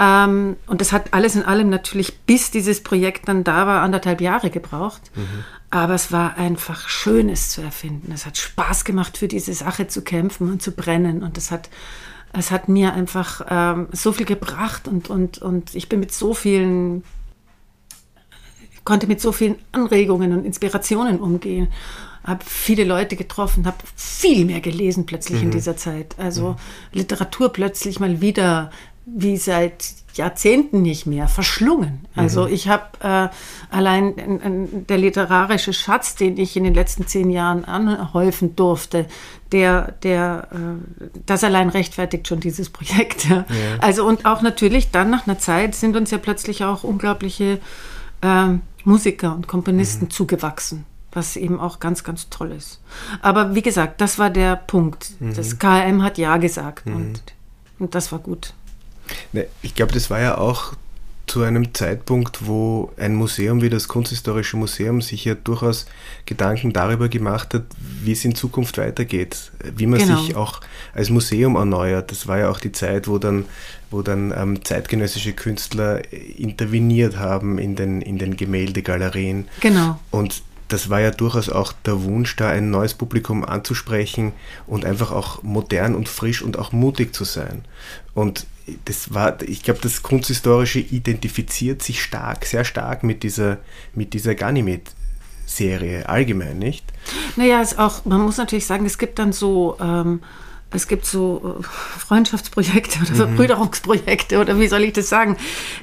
Ähm, 0.00 0.56
und 0.66 0.80
das 0.80 0.92
hat 0.92 1.12
alles 1.12 1.36
in 1.36 1.44
allem 1.44 1.70
natürlich, 1.70 2.20
bis 2.20 2.50
dieses 2.50 2.82
Projekt 2.82 3.28
dann 3.28 3.44
da 3.44 3.66
war, 3.66 3.82
anderthalb 3.82 4.20
Jahre 4.20 4.50
gebraucht. 4.50 5.02
Mhm. 5.14 5.44
Aber 5.70 5.94
es 5.94 6.10
war 6.12 6.36
einfach 6.36 6.88
schön, 6.88 7.28
es 7.28 7.50
zu 7.50 7.60
erfinden. 7.60 8.10
Es 8.12 8.24
hat 8.24 8.38
Spaß 8.38 8.84
gemacht, 8.84 9.18
für 9.18 9.28
diese 9.28 9.52
Sache 9.52 9.86
zu 9.86 10.02
kämpfen 10.02 10.50
und 10.50 10.62
zu 10.62 10.72
brennen. 10.72 11.22
Und 11.22 11.36
es 11.36 11.50
hat 11.50 11.68
es 12.32 12.50
hat 12.50 12.68
mir 12.68 12.92
einfach 12.92 13.46
ähm, 13.48 13.88
so 13.92 14.12
viel 14.12 14.26
gebracht 14.26 14.86
und, 14.88 15.08
und, 15.10 15.38
und 15.38 15.74
ich 15.74 15.88
bin 15.88 16.00
mit 16.00 16.12
so 16.12 16.34
vielen, 16.34 17.02
konnte 18.84 19.06
mit 19.06 19.20
so 19.20 19.32
vielen 19.32 19.56
Anregungen 19.72 20.32
und 20.32 20.44
Inspirationen 20.44 21.20
umgehen. 21.20 21.68
Habe 22.24 22.44
viele 22.44 22.84
Leute 22.84 23.16
getroffen, 23.16 23.66
habe 23.66 23.78
viel 23.96 24.44
mehr 24.44 24.60
gelesen 24.60 25.06
plötzlich 25.06 25.40
mhm. 25.40 25.46
in 25.46 25.50
dieser 25.52 25.76
Zeit. 25.76 26.14
Also 26.18 26.50
mhm. 26.50 26.56
Literatur 26.92 27.52
plötzlich 27.52 28.00
mal 28.00 28.20
wieder 28.20 28.70
wie 29.06 29.36
seit 29.36 29.94
Jahrzehnten 30.14 30.82
nicht 30.82 31.06
mehr 31.06 31.28
verschlungen. 31.28 32.06
Also 32.14 32.46
mhm. 32.46 32.52
ich 32.52 32.68
habe 32.68 32.84
äh, 33.00 33.28
allein 33.74 34.18
äh, 34.18 34.84
der 34.88 34.98
literarische 34.98 35.72
Schatz, 35.72 36.16
den 36.16 36.36
ich 36.36 36.56
in 36.56 36.64
den 36.64 36.74
letzten 36.74 37.06
zehn 37.06 37.30
Jahren 37.30 37.64
anhäufen 37.64 38.56
durfte, 38.56 39.06
der, 39.52 39.92
der, 40.02 40.48
äh, 40.52 41.06
das 41.24 41.44
allein 41.44 41.70
rechtfertigt 41.70 42.28
schon 42.28 42.40
dieses 42.40 42.68
Projekt. 42.68 43.26
Ja. 43.28 43.36
Ja. 43.36 43.44
Also 43.80 44.04
und 44.06 44.26
auch 44.26 44.42
natürlich 44.42 44.90
dann 44.90 45.10
nach 45.10 45.26
einer 45.26 45.38
Zeit 45.38 45.74
sind 45.74 45.96
uns 45.96 46.10
ja 46.10 46.18
plötzlich 46.18 46.64
auch 46.64 46.84
unglaubliche 46.84 47.60
äh, 48.20 48.46
Musiker 48.84 49.34
und 49.34 49.46
Komponisten 49.46 50.06
mhm. 50.06 50.10
zugewachsen 50.10 50.84
was 51.12 51.36
eben 51.36 51.58
auch 51.58 51.80
ganz, 51.80 52.04
ganz 52.04 52.28
toll 52.28 52.52
ist. 52.52 52.80
Aber 53.22 53.54
wie 53.54 53.62
gesagt, 53.62 54.00
das 54.00 54.18
war 54.18 54.30
der 54.30 54.56
Punkt. 54.56 55.12
Mhm. 55.20 55.34
Das 55.34 55.58
KM 55.58 56.02
hat 56.02 56.18
Ja 56.18 56.36
gesagt 56.36 56.86
mhm. 56.86 56.96
und, 56.96 57.22
und 57.78 57.94
das 57.94 58.12
war 58.12 58.18
gut. 58.18 58.52
Ne, 59.32 59.46
ich 59.62 59.74
glaube, 59.74 59.92
das 59.92 60.10
war 60.10 60.20
ja 60.20 60.36
auch 60.38 60.74
zu 61.28 61.42
einem 61.42 61.74
Zeitpunkt, 61.74 62.46
wo 62.46 62.90
ein 62.96 63.14
Museum 63.14 63.62
wie 63.62 63.68
das 63.68 63.86
Kunsthistorische 63.86 64.56
Museum 64.56 65.02
sich 65.02 65.24
ja 65.26 65.34
durchaus 65.34 65.86
Gedanken 66.26 66.72
darüber 66.72 67.08
gemacht 67.08 67.54
hat, 67.54 67.64
wie 68.02 68.12
es 68.12 68.24
in 68.24 68.34
Zukunft 68.34 68.78
weitergeht, 68.78 69.52
wie 69.76 69.86
man 69.86 70.00
genau. 70.00 70.20
sich 70.20 70.34
auch 70.34 70.60
als 70.94 71.10
Museum 71.10 71.56
erneuert. 71.56 72.10
Das 72.10 72.26
war 72.26 72.38
ja 72.38 72.50
auch 72.50 72.60
die 72.60 72.72
Zeit, 72.72 73.08
wo 73.08 73.18
dann, 73.18 73.44
wo 73.90 74.02
dann 74.02 74.32
ähm, 74.36 74.64
zeitgenössische 74.64 75.34
Künstler 75.34 76.00
interveniert 76.12 77.18
haben 77.18 77.58
in 77.58 77.76
den, 77.76 78.00
in 78.00 78.18
den 78.18 78.36
Gemäldegalerien. 78.36 79.48
Genau. 79.60 80.00
Und 80.10 80.42
das 80.68 80.90
war 80.90 81.00
ja 81.00 81.10
durchaus 81.10 81.48
auch 81.48 81.72
der 81.72 82.02
Wunsch, 82.04 82.36
da 82.36 82.50
ein 82.50 82.70
neues 82.70 82.94
Publikum 82.94 83.44
anzusprechen 83.44 84.32
und 84.66 84.84
einfach 84.84 85.10
auch 85.10 85.42
modern 85.42 85.94
und 85.94 86.08
frisch 86.08 86.42
und 86.42 86.58
auch 86.58 86.72
mutig 86.72 87.14
zu 87.14 87.24
sein. 87.24 87.64
Und 88.14 88.46
das 88.84 89.14
war, 89.14 89.40
ich 89.42 89.62
glaube, 89.62 89.80
das 89.82 90.02
Kunsthistorische 90.02 90.80
identifiziert 90.80 91.82
sich 91.82 92.02
stark, 92.02 92.44
sehr 92.44 92.64
stark 92.64 93.02
mit 93.02 93.22
dieser, 93.22 93.58
mit 93.94 94.12
dieser 94.12 94.34
Ganymed-Serie 94.34 96.06
allgemein, 96.06 96.58
nicht? 96.58 96.84
Naja, 97.36 97.62
es 97.62 97.78
auch, 97.78 98.04
man 98.04 98.20
muss 98.20 98.36
natürlich 98.36 98.66
sagen, 98.66 98.84
es 98.84 98.98
gibt 98.98 99.18
dann 99.18 99.32
so 99.32 99.78
ähm, 99.80 100.20
es 100.70 100.86
gibt 100.86 101.06
so 101.06 101.58
äh, 101.60 101.62
Freundschaftsprojekte 101.62 103.00
oder 103.00 103.10
mhm. 103.10 103.16
Verbrüderungsprojekte 103.16 104.38
oder 104.38 104.58
wie 104.60 104.68
soll 104.68 104.82
ich 104.82 104.92
das 104.92 105.08
sagen? 105.08 105.36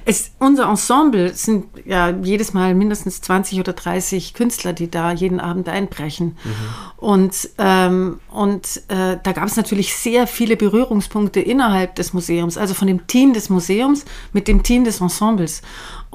Es, 0.05 0.31
unser 0.39 0.69
Ensemble 0.69 1.33
sind 1.33 1.65
ja 1.85 2.09
jedes 2.09 2.53
Mal 2.53 2.75
mindestens 2.75 3.21
20 3.21 3.59
oder 3.59 3.73
30 3.73 4.35
Künstler, 4.35 4.73
die 4.73 4.91
da 4.91 5.11
jeden 5.11 5.39
Abend 5.39 5.69
einbrechen. 5.69 6.37
Mhm. 6.43 6.51
Und, 6.97 7.49
ähm, 7.57 8.19
und 8.29 8.83
äh, 8.89 9.17
da 9.21 9.31
gab 9.31 9.47
es 9.47 9.55
natürlich 9.55 9.95
sehr 9.95 10.27
viele 10.27 10.55
Berührungspunkte 10.55 11.39
innerhalb 11.39 11.95
des 11.95 12.13
Museums, 12.13 12.57
also 12.57 12.73
von 12.75 12.87
dem 12.87 13.07
Team 13.07 13.33
des 13.33 13.49
Museums 13.49 14.05
mit 14.33 14.47
dem 14.47 14.61
Team 14.61 14.83
des 14.83 15.01
Ensembles. 15.01 15.61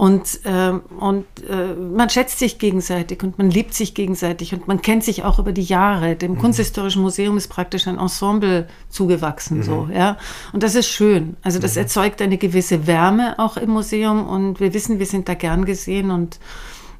Und, 0.01 0.47
äh, 0.47 0.73
und 0.99 1.27
äh, 1.47 1.75
man 1.75 2.09
schätzt 2.09 2.39
sich 2.39 2.59
gegenseitig 2.59 3.23
und 3.23 3.37
man 3.37 3.51
liebt 3.51 3.75
sich 3.75 3.93
gegenseitig 3.93 4.55
und 4.55 4.67
man 4.67 4.81
kennt 4.81 5.05
sich 5.05 5.25
auch 5.25 5.39
über 5.39 5.53
die 5.53 5.63
Jahre. 5.63 6.17
Dem 6.17 6.33
mhm. 6.33 6.39
Kunsthistorischen 6.39 7.03
Museum 7.03 7.37
ist 7.37 7.49
praktisch 7.49 7.87
ein 7.87 7.99
Ensemble 7.99 8.67
zugewachsen, 8.89 9.59
mhm. 9.59 9.63
so, 9.63 9.89
ja. 9.93 10.17
Und 10.55 10.63
das 10.63 10.75
ist 10.75 10.89
schön. 10.89 11.37
Also 11.43 11.59
das 11.59 11.75
mhm. 11.75 11.83
erzeugt 11.83 12.23
eine 12.23 12.39
gewisse 12.39 12.87
Wärme 12.87 13.39
auch 13.39 13.59
im 13.59 13.69
Museum 13.69 14.27
und 14.27 14.59
wir 14.59 14.73
wissen, 14.73 15.01
wir 15.01 15.05
sind 15.05 15.29
da 15.29 15.35
gern 15.35 15.67
gesehen 15.67 16.11
und, 16.11 16.41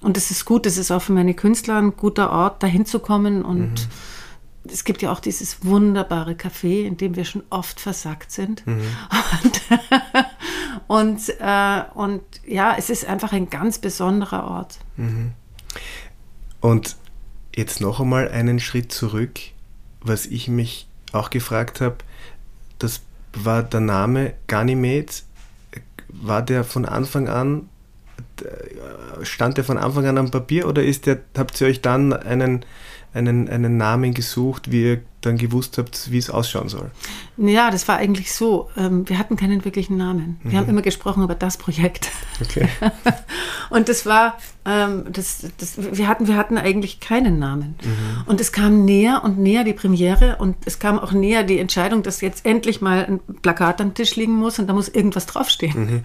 und 0.03 0.19
das 0.19 0.31
ist 0.31 0.45
gut. 0.45 0.67
Das 0.67 0.77
ist 0.77 0.91
auch 0.91 1.01
für 1.01 1.15
meine 1.15 1.33
Künstler 1.33 1.79
ein 1.79 1.97
guter 1.97 2.31
Ort, 2.31 2.63
da 2.63 2.67
hinzukommen 2.67 3.47
und 3.47 3.71
mhm. 3.71 3.89
Es 4.65 4.85
gibt 4.85 5.03
ja 5.03 5.11
auch 5.13 5.21
dieses 5.21 5.65
wunderbare 5.65 6.33
Café, 6.33 6.85
in 6.85 6.97
dem 6.97 7.17
wir 7.17 7.25
schon 7.25 7.43
oft 7.51 7.81
versackt 7.81 8.31
sind. 8.31 8.67
Mhm. 8.67 8.83
Und, 9.43 9.61
und, 10.87 11.41
äh, 11.41 11.83
und 11.95 12.23
ja, 12.47 12.75
es 12.77 12.91
ist 12.91 13.07
einfach 13.07 13.33
ein 13.33 13.49
ganz 13.49 13.79
besonderer 13.79 14.45
Ort. 14.45 14.79
Mhm. 14.97 15.33
Und 16.61 16.97
jetzt 17.55 17.81
noch 17.81 18.01
einmal 18.01 18.29
einen 18.29 18.61
Schritt 18.61 18.93
zurück, 18.93 19.41
was 20.03 20.27
ich 20.27 20.49
mich 20.49 20.87
auch 21.13 21.31
gefragt 21.31 21.81
habe, 21.81 21.97
das 22.79 23.01
war 23.33 23.63
der 23.63 23.81
Name 23.81 24.35
Ganymed, 24.47 25.25
war 26.09 26.43
der 26.43 26.65
von 26.65 26.85
Anfang 26.85 27.29
an, 27.29 27.69
stand 29.23 29.57
der 29.57 29.65
von 29.65 29.79
Anfang 29.79 30.07
an 30.07 30.19
am 30.19 30.31
Papier 30.31 30.67
oder 30.67 30.83
ist 30.83 31.07
der, 31.07 31.21
habt 31.37 31.61
ihr 31.61 31.67
euch 31.67 31.81
dann 31.81 32.13
einen 32.13 32.65
einen, 33.13 33.49
einen 33.49 33.77
Namen 33.77 34.15
gesucht, 34.15 34.71
wie 34.71 34.83
ihr 34.85 35.01
dann 35.21 35.37
gewusst 35.37 35.77
habt, 35.79 36.11
wie 36.11 36.19
es 36.19 36.31
ausschauen 36.31 36.69
soll? 36.69 36.91
Ja, 37.37 37.71
das 37.71 37.89
war 37.89 37.97
eigentlich 37.97 38.33
so. 38.33 38.71
Ähm, 38.77 39.09
wir 39.09 39.19
hatten 39.19 39.37
keinen 39.37 39.65
wirklichen 39.65 39.97
Namen. 39.97 40.41
Wir 40.43 40.53
mhm. 40.53 40.57
haben 40.57 40.69
immer 40.69 40.83
gesprochen 40.83 41.23
über 41.23 41.35
das 41.35 41.57
Projekt. 41.57 42.11
Okay. 42.41 42.69
und 43.71 43.89
das 43.89 44.07
war, 44.07 44.39
ähm, 44.65 45.05
das, 45.13 45.47
das, 45.59 45.77
wir, 45.77 46.09
hatten, 46.09 46.27
wir 46.27 46.37
hatten 46.37 46.57
eigentlich 46.57 47.01
keinen 47.01 47.39
Namen. 47.39 47.75
Mhm. 47.83 48.25
Und 48.27 48.41
es 48.41 48.53
kam 48.53 48.85
näher 48.85 49.23
und 49.25 49.39
näher 49.39 49.65
die 49.65 49.75
Premiere 49.75 50.37
und 50.37 50.57
es 50.65 50.79
kam 50.79 50.99
auch 50.99 51.13
näher 51.13 51.43
die 51.43 51.59
Entscheidung, 51.59 52.03
dass 52.03 52.21
jetzt 52.21 52.47
endlich 52.47 52.81
mal 52.81 53.05
ein 53.05 53.21
Plakat 53.43 53.81
am 53.81 53.95
Tisch 53.95 54.17
liegen 54.17 54.35
muss 54.35 54.59
und 54.59 54.69
da 54.69 54.73
muss 54.73 54.89
irgendwas 54.89 55.27
draufstehen. 55.27 55.81
Mhm. 55.81 56.03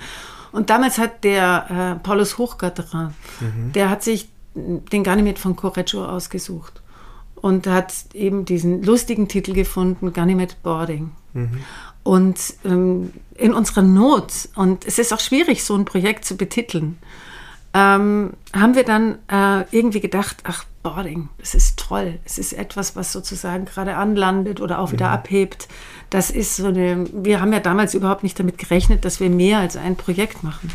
Und 0.52 0.70
damals 0.70 0.98
hat 0.98 1.24
der 1.24 1.98
äh, 2.00 2.04
Paulus 2.04 2.38
Hochgatterer, 2.38 3.13
mhm. 3.39 3.72
der 3.74 3.89
hat 3.89 4.04
sich 4.04 4.30
den 4.56 5.04
Ganymed 5.04 5.38
von 5.38 5.56
Correggio 5.56 6.06
ausgesucht 6.06 6.82
und 7.36 7.67
hat 7.67 7.93
eben 8.13 8.45
diesen 8.45 8.84
lustigen 8.84 9.28
Titel 9.28 9.54
gefunden, 9.54 10.13
Ganymed 10.13 10.62
Boarding. 10.63 11.12
Mhm. 11.34 11.60
Und 12.04 12.39
ähm, 12.63 13.13
in 13.36 13.54
unserer 13.54 13.82
Not, 13.82 14.50
und 14.56 14.86
es 14.86 15.00
ist 15.00 15.13
auch 15.13 15.19
schwierig, 15.19 15.63
so 15.63 15.76
ein 15.76 15.86
Projekt 15.86 16.26
zu 16.26 16.38
betiteln, 16.38 16.98
ähm, 17.74 18.34
haben 18.54 18.76
wir 18.76 18.84
dann 18.84 19.17
äh, 19.28 19.65
irgendwie 19.71 20.00
gedacht, 20.00 20.38
ach, 20.43 20.65
Boarding, 20.82 21.30
das 21.39 21.56
ist 21.56 21.80
toll. 21.80 22.19
Es 22.24 22.38
ist 22.38 22.54
etwas, 22.54 22.95
was 22.95 23.12
sozusagen 23.12 23.65
gerade 23.65 23.98
anlandet 23.98 24.62
oder 24.62 24.80
auch 24.80 24.91
wieder 24.91 25.08
mhm. 25.08 25.13
abhebt. 25.13 25.67
Das 26.12 26.30
ist 26.30 26.56
so 26.56 26.67
eine, 26.67 27.08
wir 27.12 27.41
haben 27.41 27.52
ja 27.52 27.60
damals 27.60 27.95
überhaupt 27.95 28.24
nicht 28.24 28.39
damit 28.39 28.60
gerechnet, 28.60 29.04
dass 29.04 29.19
wir 29.19 29.30
mehr 29.30 29.60
als 29.60 29.76
ein 29.76 29.95
Projekt 29.95 30.43
machen. 30.43 30.71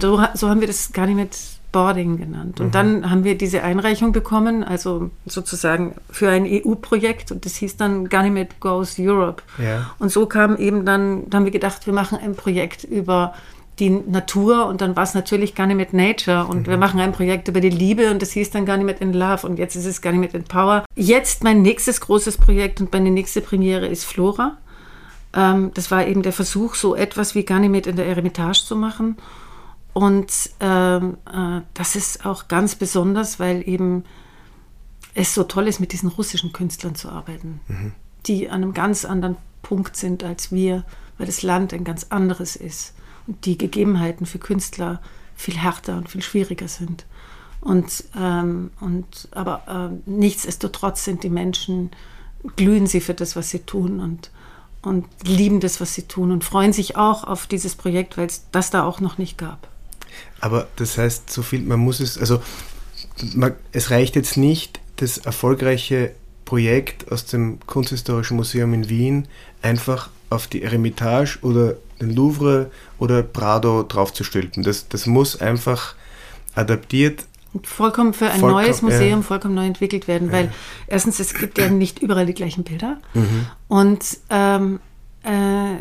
So, 0.00 0.24
so 0.34 0.48
haben 0.48 0.60
wir 0.60 0.68
das 0.68 0.92
gar 0.92 1.06
nicht 1.06 1.16
mit 1.16 1.36
Boarding 1.74 2.18
genannt. 2.18 2.60
Und 2.60 2.68
mhm. 2.68 2.70
dann 2.70 3.10
haben 3.10 3.24
wir 3.24 3.36
diese 3.36 3.64
Einreichung 3.64 4.12
bekommen, 4.12 4.62
also 4.62 5.10
sozusagen 5.26 5.96
für 6.08 6.30
ein 6.30 6.46
EU-Projekt 6.46 7.32
und 7.32 7.44
das 7.44 7.56
hieß 7.56 7.76
dann 7.76 8.08
Ganymed 8.08 8.60
Goes 8.60 8.94
Europe. 8.96 9.42
Ja. 9.58 9.90
Und 9.98 10.12
so 10.12 10.26
kam 10.26 10.56
eben 10.56 10.86
dann, 10.86 11.28
da 11.28 11.38
haben 11.38 11.44
wir 11.44 11.50
gedacht, 11.50 11.84
wir 11.86 11.92
machen 11.92 12.16
ein 12.22 12.36
Projekt 12.36 12.84
über 12.84 13.34
die 13.80 13.90
Natur 13.90 14.66
und 14.66 14.82
dann 14.82 14.94
war 14.94 15.02
es 15.02 15.14
natürlich 15.14 15.56
Ganymed 15.56 15.92
Nature 15.92 16.46
und 16.46 16.68
mhm. 16.68 16.70
wir 16.70 16.76
machen 16.76 17.00
ein 17.00 17.10
Projekt 17.10 17.48
über 17.48 17.60
die 17.60 17.70
Liebe 17.70 18.08
und 18.12 18.22
das 18.22 18.30
hieß 18.30 18.50
dann 18.50 18.66
Ganymed 18.66 19.00
in 19.00 19.12
Love 19.12 19.44
und 19.44 19.58
jetzt 19.58 19.74
ist 19.74 19.86
es 19.86 20.00
Ganymed 20.00 20.32
in 20.32 20.44
Power. 20.44 20.84
Jetzt 20.94 21.42
mein 21.42 21.60
nächstes 21.60 22.00
großes 22.00 22.36
Projekt 22.38 22.80
und 22.80 22.92
meine 22.92 23.10
nächste 23.10 23.40
Premiere 23.40 23.88
ist 23.88 24.04
Flora. 24.04 24.58
Ähm, 25.34 25.72
das 25.74 25.90
war 25.90 26.06
eben 26.06 26.22
der 26.22 26.32
Versuch, 26.32 26.76
so 26.76 26.94
etwas 26.94 27.34
wie 27.34 27.44
Ganymed 27.44 27.88
in 27.88 27.96
der 27.96 28.06
Eremitage 28.06 28.62
zu 28.64 28.76
machen. 28.76 29.16
Und 29.94 30.50
ähm, 30.58 31.16
äh, 31.32 31.60
das 31.72 31.96
ist 31.96 32.26
auch 32.26 32.48
ganz 32.48 32.74
besonders, 32.74 33.38
weil 33.40 33.66
eben 33.66 34.04
es 35.14 35.32
so 35.32 35.44
toll 35.44 35.68
ist, 35.68 35.78
mit 35.80 35.92
diesen 35.92 36.08
russischen 36.08 36.52
Künstlern 36.52 36.96
zu 36.96 37.08
arbeiten, 37.08 37.60
mhm. 37.68 37.92
die 38.26 38.50
an 38.50 38.62
einem 38.62 38.74
ganz 38.74 39.04
anderen 39.04 39.36
Punkt 39.62 39.96
sind 39.96 40.24
als 40.24 40.50
wir, 40.50 40.84
weil 41.16 41.26
das 41.26 41.42
Land 41.42 41.72
ein 41.72 41.84
ganz 41.84 42.06
anderes 42.10 42.56
ist 42.56 42.94
und 43.28 43.46
die 43.46 43.56
Gegebenheiten 43.56 44.26
für 44.26 44.40
Künstler 44.40 45.00
viel 45.36 45.56
härter 45.56 45.96
und 45.96 46.08
viel 46.08 46.22
schwieriger 46.22 46.68
sind. 46.68 47.06
Und, 47.60 48.04
ähm, 48.18 48.72
und 48.80 49.28
aber 49.30 49.62
äh, 49.90 50.10
nichtsdestotrotz 50.10 51.04
sind 51.04 51.22
die 51.22 51.30
Menschen, 51.30 51.92
glühen 52.56 52.88
sie 52.88 53.00
für 53.00 53.14
das, 53.14 53.36
was 53.36 53.50
sie 53.50 53.60
tun 53.60 54.00
und, 54.00 54.32
und 54.82 55.06
lieben 55.24 55.60
das, 55.60 55.80
was 55.80 55.94
sie 55.94 56.02
tun 56.02 56.32
und 56.32 56.42
freuen 56.44 56.72
sich 56.72 56.96
auch 56.96 57.24
auf 57.24 57.46
dieses 57.46 57.76
Projekt, 57.76 58.18
weil 58.18 58.26
es 58.26 58.50
das 58.50 58.70
da 58.70 58.84
auch 58.84 59.00
noch 59.00 59.18
nicht 59.18 59.38
gab. 59.38 59.68
Aber 60.40 60.68
das 60.76 60.98
heißt, 60.98 61.30
so 61.30 61.42
viel, 61.42 61.62
man 61.62 61.80
muss 61.80 62.00
es, 62.00 62.18
also 62.18 62.42
man, 63.34 63.54
es 63.72 63.90
reicht 63.90 64.16
jetzt 64.16 64.36
nicht, 64.36 64.80
das 64.96 65.18
erfolgreiche 65.18 66.12
Projekt 66.44 67.10
aus 67.10 67.26
dem 67.26 67.58
Kunsthistorischen 67.66 68.36
Museum 68.36 68.74
in 68.74 68.88
Wien 68.88 69.28
einfach 69.62 70.10
auf 70.30 70.46
die 70.46 70.62
Eremitage 70.62 71.38
oder 71.42 71.76
den 72.00 72.14
Louvre 72.14 72.70
oder 72.98 73.22
Prado 73.22 73.82
draufzustülpen. 73.82 74.62
Das, 74.62 74.88
das 74.88 75.06
muss 75.06 75.40
einfach 75.40 75.94
adaptiert 76.54 77.24
vollkommen 77.62 78.14
für 78.14 78.26
ein 78.26 78.40
vollkommen, 78.40 78.64
neues 78.64 78.82
Museum 78.82 79.20
ja. 79.20 79.22
vollkommen 79.22 79.54
neu 79.54 79.66
entwickelt 79.66 80.08
werden, 80.08 80.32
weil 80.32 80.46
ja. 80.46 80.52
erstens 80.88 81.20
es 81.20 81.34
gibt 81.34 81.58
ja 81.58 81.68
nicht 81.68 82.00
überall 82.00 82.26
die 82.26 82.34
gleichen 82.34 82.64
Bilder 82.64 82.98
mhm. 83.14 83.46
und 83.68 84.04
ähm, 84.28 84.80
äh, 85.22 85.76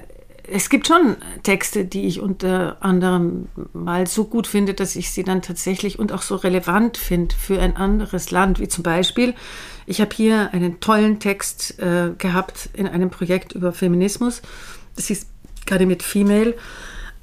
es 0.46 0.70
gibt 0.70 0.88
schon 0.88 1.16
Texte, 1.44 1.86
die 1.86 2.06
ich 2.06 2.20
unter 2.20 2.78
anderem 2.82 3.48
mal 3.74 4.08
so 4.08 4.26
gut 4.26 4.46
finde, 4.48 4.74
dass 4.74 4.96
ich 4.96 5.12
sie 5.12 5.24
dann 5.24 5.42
tatsächlich 5.42 6.00
und 6.00 6.12
auch 6.12 6.22
so 6.22 6.36
relevant 6.36 6.98
finde 6.98 7.34
für 7.36 7.62
ein 7.62 7.78
anderes 7.78 8.32
Land, 8.32 8.60
wie 8.60 8.68
zum 8.68 8.84
Beispiel, 8.84 9.34
ich 9.86 10.02
habe 10.02 10.14
hier 10.16 10.54
einen 10.54 10.80
tollen 10.80 11.20
Text 11.20 11.80
äh, 11.80 12.12
gehabt 12.18 12.70
in 12.74 12.88
einem 12.88 13.10
Projekt 13.10 13.54
über 13.54 13.72
Feminismus. 13.72 14.42
Das 14.96 15.10
ist 15.10 15.28
gerade 15.66 15.86
mit 15.86 16.04
Female 16.04 16.56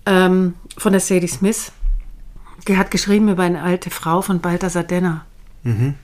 ähm, 0.07 0.55
von 0.77 0.93
der 0.93 1.01
Sadie 1.01 1.29
Smith. 1.29 1.73
Die 2.69 2.77
hat 2.77 2.91
geschrieben 2.91 3.29
über 3.29 3.43
eine 3.43 3.63
alte 3.63 3.91
Frau 3.91 4.23
von 4.23 4.41
Balthasar 4.41 4.85
Denner. 4.85 5.25
Mhm. 5.63 5.95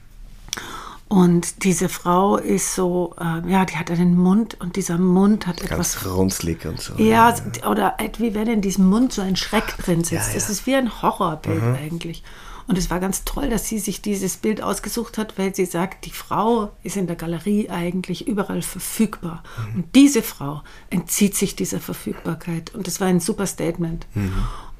Und 1.09 1.63
diese 1.63 1.89
Frau 1.89 2.37
ist 2.37 2.75
so, 2.75 3.15
äh, 3.21 3.49
ja, 3.49 3.65
die 3.65 3.77
hat 3.77 3.91
einen 3.93 4.19
Mund 4.19 4.57
und 4.61 4.75
dieser 4.75 4.99
Mund 4.99 5.47
hat 5.47 5.59
Ganz 5.59 5.95
etwas. 5.95 6.17
runzlig 6.17 6.67
und 6.67 6.81
so. 6.81 6.95
Ja, 6.97 7.31
ja, 7.31 7.71
oder 7.71 7.97
wie 8.19 8.35
wenn 8.35 8.49
in 8.49 8.61
diesem 8.61 8.89
Mund 8.89 9.13
so 9.13 9.23
ein 9.23 9.37
Schreck 9.37 9.77
drin 9.79 10.03
sitzt. 10.03 10.13
Ja, 10.13 10.29
ja. 10.29 10.35
Das 10.35 10.51
ist 10.51 10.67
wie 10.67 10.75
ein 10.75 11.03
Horrorbild 11.03 11.63
mhm. 11.63 11.77
eigentlich. 11.77 12.25
Und 12.67 12.77
es 12.77 12.91
war 12.91 12.99
ganz 12.99 13.25
toll, 13.25 13.49
dass 13.49 13.69
sie 13.69 13.79
sich 13.79 14.03
dieses 14.03 14.39
Bild 14.39 14.61
ausgesucht 14.61 15.19
hat, 15.19 15.39
weil 15.39 15.55
sie 15.55 15.67
sagt, 15.67 16.05
die 16.05 16.11
Frau 16.11 16.73
ist 16.83 16.97
in 16.97 17.07
der 17.07 17.15
Galerie 17.15 17.71
eigentlich 17.71 18.27
überall 18.27 18.63
verfügbar. 18.63 19.45
Mhm. 19.59 19.77
Und 19.77 19.95
diese 19.95 20.23
Frau 20.23 20.63
entzieht 20.91 21.37
sich 21.37 21.55
dieser 21.55 21.79
Verfügbarkeit. 21.79 22.75
Und 22.75 22.89
das 22.89 23.01
war 23.01 23.07
ein 23.07 23.21
super 23.21 23.47
Statement. 23.47 24.07
Mhm. 24.15 24.33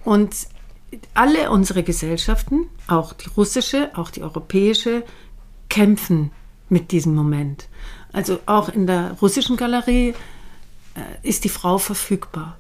Und 0.03 0.35
alle 1.15 1.51
unsere 1.51 1.83
Gesellschaften, 1.83 2.67
auch 2.89 3.13
die 3.13 3.29
russische, 3.29 3.91
auch 3.95 4.11
die 4.11 4.23
europäische, 4.23 5.05
kämpfen 5.77 6.31
mit 6.71 6.91
diesem 6.91 7.15
Moment. 7.15 7.69
Also 8.13 8.39
auch 8.47 8.71
in 8.71 8.87
der 8.87 9.13
russischen 9.21 9.59
Galerie 9.59 10.15
äh, 10.95 11.01
ist 11.23 11.45
die 11.45 11.51
Frau 11.51 11.77
verfügbar. 11.77 12.57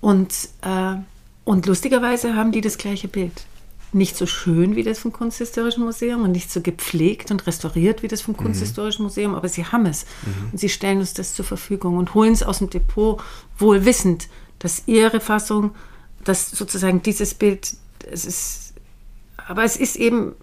Und, 0.00 0.34
äh, 0.62 0.96
und 1.44 1.66
lustigerweise 1.66 2.34
haben 2.34 2.50
die 2.50 2.60
das 2.60 2.76
gleiche 2.76 3.06
Bild. 3.06 3.44
Nicht 3.92 4.16
so 4.16 4.26
schön 4.26 4.74
wie 4.74 4.82
das 4.82 4.98
vom 4.98 5.12
Kunsthistorischen 5.12 5.84
Museum 5.84 6.22
und 6.22 6.32
nicht 6.32 6.50
so 6.50 6.60
gepflegt 6.60 7.30
und 7.30 7.46
restauriert 7.46 8.02
wie 8.02 8.08
das 8.08 8.20
vom 8.20 8.34
mhm. 8.34 8.38
Kunsthistorischen 8.38 9.04
Museum, 9.04 9.36
aber 9.36 9.48
sie 9.48 9.64
haben 9.66 9.86
es. 9.86 10.04
Mhm. 10.26 10.50
Und 10.50 10.58
sie 10.58 10.70
stellen 10.70 10.98
uns 10.98 11.14
das 11.14 11.34
zur 11.34 11.44
Verfügung 11.44 11.98
und 11.98 12.14
holen 12.14 12.32
es 12.32 12.42
aus 12.42 12.58
dem 12.58 12.68
Depot, 12.68 13.22
wohl 13.58 13.84
wissend, 13.84 14.28
dass 14.58 14.82
ihre 14.86 15.20
Fassung, 15.20 15.70
dass 16.24 16.50
sozusagen 16.50 17.00
dieses 17.00 17.34
Bild, 17.34 17.76
es 18.10 18.24
ist, 18.24 18.74
aber 19.36 19.62
es 19.62 19.76
ist 19.76 19.94
eben 19.94 20.34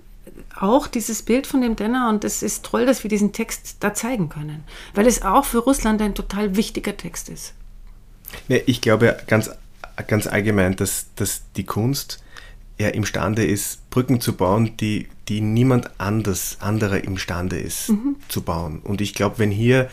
auch 0.56 0.88
dieses 0.88 1.24
Bild 1.24 1.48
von 1.48 1.62
dem 1.62 1.76
Denner 1.76 2.10
und 2.10 2.24
es 2.24 2.44
ist 2.44 2.66
toll, 2.66 2.86
dass 2.86 3.04
wir 3.04 3.10
diesen 3.10 3.32
Text 3.34 3.78
da 3.80 3.94
zeigen 3.94 4.30
können, 4.30 4.64
weil 4.94 5.08
es 5.08 5.22
auch 5.22 5.46
für 5.46 5.60
Russland 5.60 6.02
ein 6.02 6.16
total 6.16 6.56
wichtiger 6.56 6.96
Text 6.96 7.30
ist. 7.30 7.54
Nee, 8.48 8.64
ich 8.66 8.82
glaube 8.82 9.18
ganz, 9.28 9.50
ganz 10.08 10.28
allgemein, 10.28 10.76
dass, 10.76 11.08
dass 11.16 11.44
die 11.56 11.66
Kunst 11.66 12.24
ja 12.78 12.90
imstande 12.90 13.46
ist, 13.46 13.90
Brücken 13.90 14.22
zu 14.22 14.36
bauen, 14.36 14.78
die, 14.78 15.08
die 15.28 15.42
niemand 15.42 16.00
anders, 16.00 16.58
anderer 16.62 17.04
imstande 17.04 17.60
ist 17.60 17.90
mhm. 17.90 18.16
zu 18.30 18.42
bauen. 18.42 18.80
Und 18.84 19.02
ich 19.02 19.14
glaube, 19.14 19.40
wenn 19.40 19.52
hier 19.52 19.90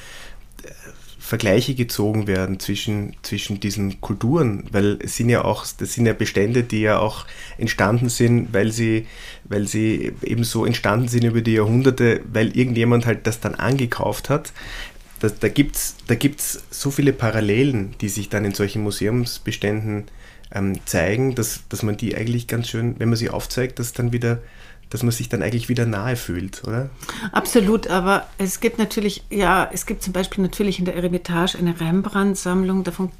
Vergleiche 1.26 1.74
gezogen 1.74 2.28
werden 2.28 2.60
zwischen, 2.60 3.16
zwischen 3.22 3.58
diesen 3.58 4.00
Kulturen, 4.00 4.62
weil 4.70 4.96
es 5.02 5.16
sind 5.16 5.28
ja 5.28 5.44
auch, 5.44 5.66
das 5.76 5.94
sind 5.94 6.06
ja 6.06 6.12
Bestände, 6.12 6.62
die 6.62 6.82
ja 6.82 7.00
auch 7.00 7.26
entstanden 7.58 8.08
sind, 8.10 8.54
weil 8.54 8.70
sie, 8.70 9.08
weil 9.42 9.66
sie 9.66 10.12
eben 10.22 10.44
so 10.44 10.64
entstanden 10.64 11.08
sind 11.08 11.24
über 11.24 11.40
die 11.40 11.54
Jahrhunderte, 11.54 12.20
weil 12.32 12.56
irgendjemand 12.56 13.06
halt 13.06 13.26
das 13.26 13.40
dann 13.40 13.56
angekauft 13.56 14.30
hat. 14.30 14.52
Da, 15.18 15.28
da 15.28 15.48
gibt 15.48 15.74
es 15.74 15.96
da 16.06 16.14
gibt's 16.14 16.62
so 16.70 16.92
viele 16.92 17.12
Parallelen, 17.12 17.96
die 18.00 18.08
sich 18.08 18.28
dann 18.28 18.44
in 18.44 18.54
solchen 18.54 18.84
Museumsbeständen 18.84 20.04
ähm, 20.54 20.78
zeigen, 20.84 21.34
dass, 21.34 21.64
dass 21.68 21.82
man 21.82 21.96
die 21.96 22.14
eigentlich 22.14 22.46
ganz 22.46 22.68
schön, 22.68 22.94
wenn 23.00 23.08
man 23.08 23.16
sie 23.16 23.30
aufzeigt, 23.30 23.80
dass 23.80 23.92
dann 23.92 24.12
wieder 24.12 24.38
dass 24.90 25.02
man 25.02 25.12
sich 25.12 25.28
dann 25.28 25.42
eigentlich 25.42 25.68
wieder 25.68 25.86
nahe 25.86 26.16
fühlt, 26.16 26.62
oder? 26.64 26.90
Absolut, 27.32 27.88
aber 27.88 28.26
es 28.38 28.60
gibt 28.60 28.78
natürlich, 28.78 29.22
ja, 29.30 29.68
es 29.72 29.86
gibt 29.86 30.02
zum 30.02 30.12
Beispiel 30.12 30.42
natürlich 30.42 30.78
in 30.78 30.84
der 30.84 30.94
Eremitage 30.94 31.58
eine 31.58 31.78
Rembrandt-Sammlung, 31.80 32.84
davon 32.84 33.10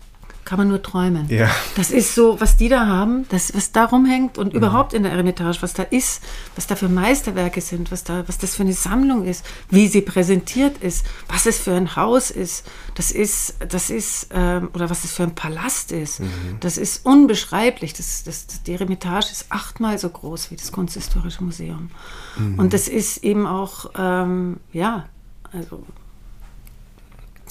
kann 0.46 0.58
man 0.58 0.68
nur 0.68 0.80
träumen. 0.80 1.28
Ja. 1.28 1.50
Das 1.74 1.90
ist 1.90 2.14
so, 2.14 2.40
was 2.40 2.56
die 2.56 2.68
da 2.68 2.86
haben, 2.86 3.26
das, 3.28 3.52
was 3.54 3.72
da 3.72 3.84
rumhängt 3.84 4.38
und 4.38 4.52
mhm. 4.52 4.58
überhaupt 4.58 4.94
in 4.94 5.02
der 5.02 5.12
Eremitage, 5.12 5.58
was 5.60 5.74
da 5.74 5.82
ist, 5.82 6.22
was 6.54 6.66
da 6.66 6.76
für 6.76 6.88
Meisterwerke 6.88 7.60
sind, 7.60 7.92
was, 7.92 8.04
da, 8.04 8.26
was 8.26 8.38
das 8.38 8.54
für 8.54 8.62
eine 8.62 8.72
Sammlung 8.72 9.24
ist, 9.24 9.44
wie 9.68 9.88
sie 9.88 10.00
präsentiert 10.00 10.78
ist, 10.78 11.04
was 11.28 11.44
es 11.46 11.58
für 11.58 11.74
ein 11.74 11.96
Haus 11.96 12.30
ist, 12.30 12.64
das 12.94 13.10
ist, 13.10 13.56
das 13.68 13.90
ist 13.90 14.28
ähm, 14.32 14.70
oder 14.72 14.88
was 14.88 15.04
es 15.04 15.12
für 15.12 15.24
ein 15.24 15.34
Palast 15.34 15.90
ist, 15.92 16.20
mhm. 16.20 16.28
das 16.60 16.78
ist 16.78 17.04
unbeschreiblich. 17.04 17.92
Das, 17.92 18.22
das, 18.22 18.46
die 18.62 18.72
Eremitage 18.72 19.28
ist 19.32 19.46
achtmal 19.50 19.98
so 19.98 20.08
groß 20.08 20.50
wie 20.52 20.56
das 20.56 20.70
Kunsthistorische 20.70 21.42
Museum. 21.42 21.90
Mhm. 22.38 22.58
Und 22.58 22.72
das 22.72 22.86
ist 22.86 23.24
eben 23.24 23.46
auch, 23.48 23.90
ähm, 23.98 24.60
ja, 24.72 25.06
also 25.52 25.82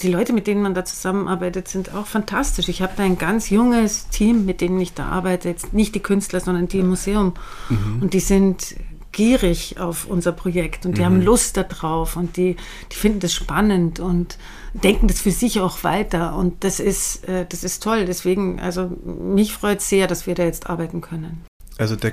die 0.02 0.10
Leute, 0.10 0.32
mit 0.32 0.46
denen 0.46 0.62
man 0.62 0.74
da 0.74 0.84
zusammenarbeitet, 0.84 1.68
sind 1.68 1.94
auch 1.94 2.06
fantastisch. 2.06 2.68
Ich 2.68 2.82
habe 2.82 2.92
da 2.96 3.02
ein 3.02 3.18
ganz 3.18 3.50
junges 3.50 4.08
Team, 4.08 4.44
mit 4.44 4.60
denen 4.60 4.80
ich 4.80 4.92
da 4.94 5.06
arbeite. 5.06 5.48
Jetzt 5.48 5.72
nicht 5.72 5.94
die 5.94 6.00
Künstler, 6.00 6.40
sondern 6.40 6.68
die 6.68 6.80
im 6.80 6.88
Museum. 6.88 7.34
Mhm. 7.68 8.02
Und 8.02 8.14
die 8.14 8.20
sind 8.20 8.76
gierig 9.12 9.80
auf 9.80 10.06
unser 10.06 10.32
Projekt 10.32 10.84
und 10.84 10.98
die 10.98 11.00
mhm. 11.00 11.06
haben 11.06 11.22
Lust 11.22 11.56
darauf 11.56 12.16
und 12.16 12.36
die, 12.36 12.56
die 12.92 12.96
finden 12.96 13.20
das 13.20 13.32
spannend 13.32 13.98
und 13.98 14.36
denken 14.74 15.08
das 15.08 15.22
für 15.22 15.30
sich 15.30 15.60
auch 15.60 15.82
weiter. 15.84 16.36
Und 16.36 16.62
das 16.64 16.80
ist, 16.80 17.26
äh, 17.26 17.46
das 17.48 17.64
ist 17.64 17.82
toll. 17.82 18.04
Deswegen, 18.04 18.60
also 18.60 18.90
mich 19.04 19.54
freut 19.54 19.80
sehr, 19.80 20.06
dass 20.06 20.26
wir 20.26 20.34
da 20.34 20.44
jetzt 20.44 20.68
arbeiten 20.68 21.00
können. 21.00 21.46
Also 21.78 21.96
der, 21.96 22.12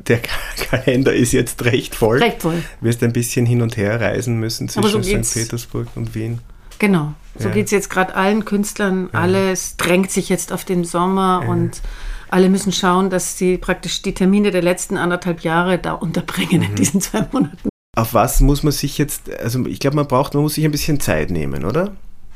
der 0.00 0.20
Kalender 0.56 1.14
ist 1.14 1.32
jetzt 1.32 1.64
recht 1.64 1.94
voll. 1.94 2.18
Recht 2.18 2.42
voll. 2.42 2.62
Wirst 2.80 3.02
ein 3.04 3.12
bisschen 3.12 3.46
hin 3.46 3.62
und 3.62 3.76
her 3.76 4.00
reisen 4.00 4.38
müssen 4.40 4.68
zwischen 4.68 5.02
so 5.04 5.22
St. 5.22 5.34
Petersburg 5.34 5.88
und 5.94 6.16
Wien. 6.16 6.40
Genau. 6.80 7.12
So 7.38 7.48
ja. 7.48 7.54
geht 7.54 7.66
es 7.66 7.70
jetzt 7.70 7.90
gerade 7.90 8.16
allen 8.16 8.44
Künstlern. 8.44 9.08
Ja. 9.12 9.20
Alles 9.20 9.76
drängt 9.76 10.10
sich 10.10 10.28
jetzt 10.28 10.52
auf 10.52 10.64
den 10.64 10.82
Sommer 10.82 11.42
ja. 11.44 11.48
und 11.48 11.80
alle 12.28 12.48
müssen 12.48 12.72
schauen, 12.72 13.10
dass 13.10 13.38
sie 13.38 13.58
praktisch 13.58 14.02
die 14.02 14.14
Termine 14.14 14.50
der 14.50 14.62
letzten 14.62 14.96
anderthalb 14.96 15.42
Jahre 15.42 15.78
da 15.78 15.92
unterbringen 15.92 16.62
mhm. 16.62 16.66
in 16.66 16.74
diesen 16.74 17.00
zwei 17.00 17.26
Monaten. 17.30 17.68
Auf 17.96 18.14
was 18.14 18.40
muss 18.40 18.62
man 18.62 18.72
sich 18.72 18.98
jetzt, 18.98 19.30
also 19.40 19.64
ich 19.66 19.78
glaube, 19.78 19.96
man 19.96 20.08
braucht, 20.08 20.34
man 20.34 20.42
muss 20.42 20.54
sich 20.54 20.64
ein 20.64 20.70
bisschen 20.70 21.00
Zeit 21.00 21.30
nehmen, 21.30 21.64
oder? 21.64 21.92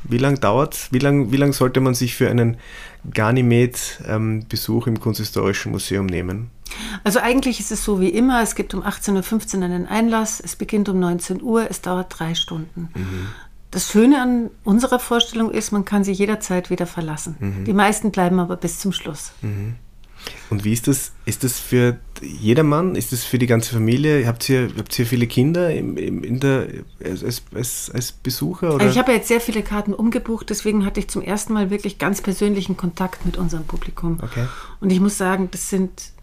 Wie 0.07 0.17
lange 0.19 0.37
dauert 0.37 0.89
Wie 0.91 0.99
lange 0.99 1.31
wie 1.31 1.37
lang 1.37 1.51
sollte 1.51 1.79
man 1.79 1.95
sich 1.95 2.15
für 2.15 2.29
einen 2.29 2.57
Ganymed-Besuch 3.11 4.87
ähm, 4.87 4.93
im 4.93 4.99
Kunsthistorischen 4.99 5.71
Museum 5.71 6.05
nehmen? 6.05 6.51
Also 7.03 7.19
eigentlich 7.19 7.59
ist 7.59 7.71
es 7.71 7.83
so 7.83 7.99
wie 7.99 8.09
immer, 8.09 8.41
es 8.43 8.53
gibt 8.53 8.73
um 8.73 8.83
18.15 8.83 9.57
Uhr 9.57 9.63
einen 9.63 9.87
Einlass, 9.87 10.39
es 10.39 10.55
beginnt 10.55 10.89
um 10.89 10.99
19 10.99 11.41
Uhr, 11.41 11.67
es 11.69 11.81
dauert 11.81 12.13
drei 12.19 12.35
Stunden. 12.35 12.89
Mhm. 12.93 13.27
Das 13.75 13.91
Schöne 13.91 14.21
an 14.21 14.51
unserer 14.63 14.99
Vorstellung 14.99 15.51
ist, 15.51 15.73
man 15.73 15.83
kann 15.83 16.05
sie 16.05 16.13
jederzeit 16.13 16.69
wieder 16.69 16.87
verlassen. 16.87 17.35
Mhm. 17.41 17.65
Die 17.65 17.73
meisten 17.73 18.09
bleiben 18.09 18.39
aber 18.39 18.55
bis 18.55 18.79
zum 18.79 18.93
Schluss. 18.93 19.33
Mhm. 19.41 19.75
Und 20.49 20.63
wie 20.63 20.71
ist 20.71 20.87
das? 20.87 21.11
Ist 21.25 21.43
das 21.43 21.59
für 21.59 21.97
jedermann? 22.21 22.95
Ist 22.95 23.11
das 23.11 23.25
für 23.25 23.37
die 23.37 23.47
ganze 23.47 23.73
Familie? 23.73 24.25
Habt 24.27 24.47
ihr, 24.47 24.69
habt 24.77 24.97
ihr 24.97 25.05
viele 25.05 25.27
Kinder 25.27 25.73
im, 25.73 25.97
im, 25.97 26.23
in 26.23 26.39
der, 26.39 26.67
als, 27.03 27.43
als, 27.53 27.91
als 27.93 28.13
Besucher? 28.13 28.75
Oder? 28.75 28.85
Also 28.85 28.93
ich 28.93 28.97
habe 28.97 29.11
jetzt 29.11 29.27
sehr 29.27 29.41
viele 29.41 29.61
Karten 29.61 29.93
umgebucht, 29.93 30.49
deswegen 30.49 30.85
hatte 30.85 31.01
ich 31.01 31.09
zum 31.09 31.21
ersten 31.21 31.51
Mal 31.51 31.69
wirklich 31.69 31.97
ganz 31.97 32.21
persönlichen 32.21 32.77
Kontakt 32.77 33.25
mit 33.25 33.35
unserem 33.35 33.65
Publikum. 33.65 34.19
Okay. 34.21 34.45
Und 34.79 34.89
ich 34.89 35.01
muss 35.01 35.17
sagen, 35.17 35.49
das 35.51 35.69
sind 35.69 36.13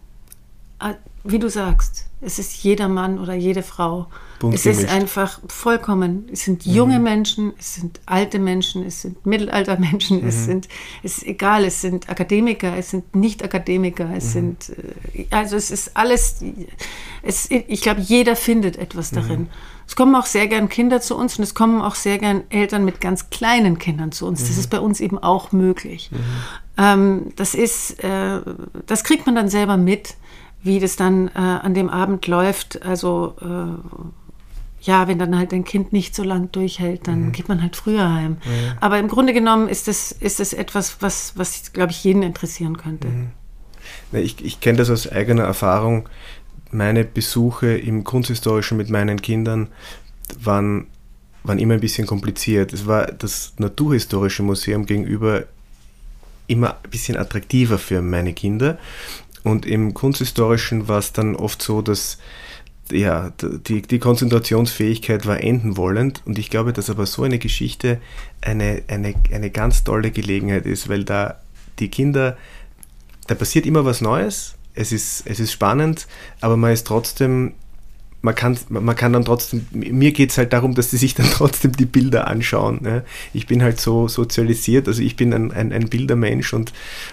wie 1.23 1.39
du 1.39 1.49
sagst, 1.49 2.05
es 2.19 2.39
ist 2.39 2.63
jeder 2.63 2.89
Mann 2.89 3.19
oder 3.19 3.33
jede 3.33 3.63
Frau. 3.63 4.07
Bunt 4.39 4.55
es 4.55 4.63
gemischt. 4.63 4.83
ist 4.83 4.89
einfach 4.89 5.39
vollkommen. 5.47 6.27
Es 6.31 6.43
sind 6.43 6.65
junge 6.65 6.97
mhm. 6.97 7.03
Menschen, 7.03 7.53
es 7.57 7.75
sind 7.75 8.01
alte 8.05 8.39
Menschen, 8.39 8.85
es 8.85 9.01
sind 9.01 9.25
Mittelaltermenschen, 9.25 10.21
mhm. 10.21 10.27
es 10.27 10.45
sind, 10.45 10.67
es 11.01 11.19
ist 11.19 11.27
egal, 11.27 11.63
es 11.63 11.81
sind 11.81 12.09
Akademiker, 12.09 12.75
es 12.77 12.91
sind 12.91 13.15
Nicht-Akademiker, 13.15 14.09
es 14.15 14.25
mhm. 14.25 14.29
sind, 14.29 14.69
äh, 15.13 15.25
also 15.31 15.55
es 15.55 15.71
ist 15.71 15.95
alles, 15.95 16.43
es, 17.21 17.49
ich 17.49 17.81
glaube, 17.81 18.01
jeder 18.01 18.35
findet 18.35 18.77
etwas 18.77 19.11
mhm. 19.11 19.15
darin. 19.15 19.49
Es 19.87 19.95
kommen 19.95 20.15
auch 20.15 20.25
sehr 20.25 20.47
gern 20.47 20.69
Kinder 20.69 21.01
zu 21.01 21.15
uns 21.15 21.37
und 21.37 21.43
es 21.43 21.53
kommen 21.55 21.81
auch 21.81 21.95
sehr 21.95 22.17
gern 22.17 22.43
Eltern 22.49 22.85
mit 22.85 23.01
ganz 23.01 23.29
kleinen 23.29 23.79
Kindern 23.79 24.11
zu 24.11 24.25
uns. 24.25 24.41
Das 24.41 24.51
mhm. 24.51 24.59
ist 24.59 24.69
bei 24.69 24.79
uns 24.79 24.99
eben 25.01 25.19
auch 25.19 25.51
möglich. 25.51 26.09
Mhm. 26.11 26.17
Ähm, 26.77 27.33
das 27.35 27.53
ist, 27.53 28.03
äh, 28.03 28.41
das 28.87 29.03
kriegt 29.03 29.25
man 29.25 29.35
dann 29.35 29.49
selber 29.49 29.77
mit 29.77 30.15
wie 30.63 30.79
das 30.79 30.95
dann 30.95 31.27
äh, 31.29 31.39
an 31.39 31.73
dem 31.73 31.89
Abend 31.89 32.25
läuft. 32.27 32.83
Also 32.83 33.35
äh, 33.41 34.07
ja, 34.81 35.07
wenn 35.07 35.19
dann 35.19 35.37
halt 35.37 35.53
ein 35.53 35.63
Kind 35.63 35.93
nicht 35.93 36.15
so 36.15 36.23
lang 36.23 36.51
durchhält, 36.51 37.07
dann 37.07 37.27
mhm. 37.27 37.31
geht 37.31 37.47
man 37.47 37.61
halt 37.61 37.75
früher 37.75 38.11
heim. 38.11 38.37
Ja. 38.43 38.77
Aber 38.81 38.99
im 38.99 39.07
Grunde 39.07 39.33
genommen 39.33 39.69
ist 39.69 39.87
das, 39.87 40.11
ist 40.11 40.39
das 40.39 40.53
etwas, 40.53 40.97
was, 41.01 41.33
was 41.35 41.71
glaube 41.71 41.91
ich, 41.91 42.03
jeden 42.03 42.23
interessieren 42.23 42.77
könnte. 42.77 43.07
Mhm. 43.07 43.31
Ich, 44.13 44.43
ich 44.43 44.59
kenne 44.59 44.77
das 44.77 44.89
aus 44.89 45.09
eigener 45.09 45.43
Erfahrung. 45.43 46.09
Meine 46.71 47.03
Besuche 47.03 47.77
im 47.77 48.03
Kunsthistorischen 48.03 48.77
mit 48.77 48.89
meinen 48.89 49.21
Kindern 49.21 49.69
waren, 50.39 50.87
waren 51.43 51.59
immer 51.59 51.75
ein 51.75 51.79
bisschen 51.79 52.07
kompliziert. 52.07 52.73
Es 52.73 52.87
war 52.87 53.05
das 53.05 53.53
Naturhistorische 53.57 54.43
Museum 54.43 54.85
gegenüber 54.85 55.45
immer 56.47 56.77
ein 56.83 56.89
bisschen 56.89 57.17
attraktiver 57.17 57.77
für 57.77 58.01
meine 58.01 58.33
Kinder. 58.33 58.77
Und 59.43 59.65
im 59.65 59.93
Kunsthistorischen 59.93 60.87
war 60.87 60.99
es 60.99 61.11
dann 61.13 61.35
oft 61.35 61.61
so, 61.61 61.81
dass 61.81 62.17
ja, 62.91 63.31
die, 63.39 63.81
die 63.81 63.99
Konzentrationsfähigkeit 63.99 65.25
war 65.25 65.41
enden 65.41 65.77
wollend. 65.77 66.21
Und 66.25 66.37
ich 66.37 66.49
glaube, 66.49 66.73
dass 66.73 66.89
aber 66.89 67.05
so 67.05 67.23
eine 67.23 67.39
Geschichte 67.39 67.99
eine, 68.41 68.83
eine, 68.87 69.13
eine 69.31 69.49
ganz 69.49 69.83
tolle 69.83 70.11
Gelegenheit 70.11 70.65
ist, 70.65 70.89
weil 70.89 71.03
da 71.03 71.39
die 71.79 71.89
Kinder, 71.89 72.37
da 73.27 73.35
passiert 73.35 73.65
immer 73.65 73.85
was 73.85 74.01
Neues, 74.01 74.55
es 74.75 74.91
ist, 74.91 75.23
es 75.25 75.39
ist 75.39 75.51
spannend, 75.51 76.07
aber 76.41 76.57
man 76.57 76.71
ist 76.71 76.87
trotzdem 76.87 77.53
man 78.23 78.35
kann, 78.35 78.57
man 78.69 78.95
kann 78.95 79.11
dann 79.11 79.25
trotzdem, 79.25 79.67
mir 79.71 80.13
geht 80.13 80.31
es 80.31 80.37
halt 80.37 80.53
darum, 80.53 80.75
dass 80.75 80.91
sie 80.91 80.97
sich 80.97 81.13
dann 81.13 81.25
trotzdem 81.31 81.73
die 81.73 81.85
Bilder 81.85 82.27
anschauen. 82.27 82.79
Ne? 82.81 83.03
Ich 83.33 83.47
bin 83.47 83.61
halt 83.61 83.81
so 83.81 84.07
sozialisiert, 84.07 84.87
also 84.87 85.01
ich 85.01 85.17
bin 85.17 85.33
ein, 85.33 85.51
ein, 85.51 85.73
ein 85.73 85.89
Bildermensch 85.89 86.53
und 86.53 86.71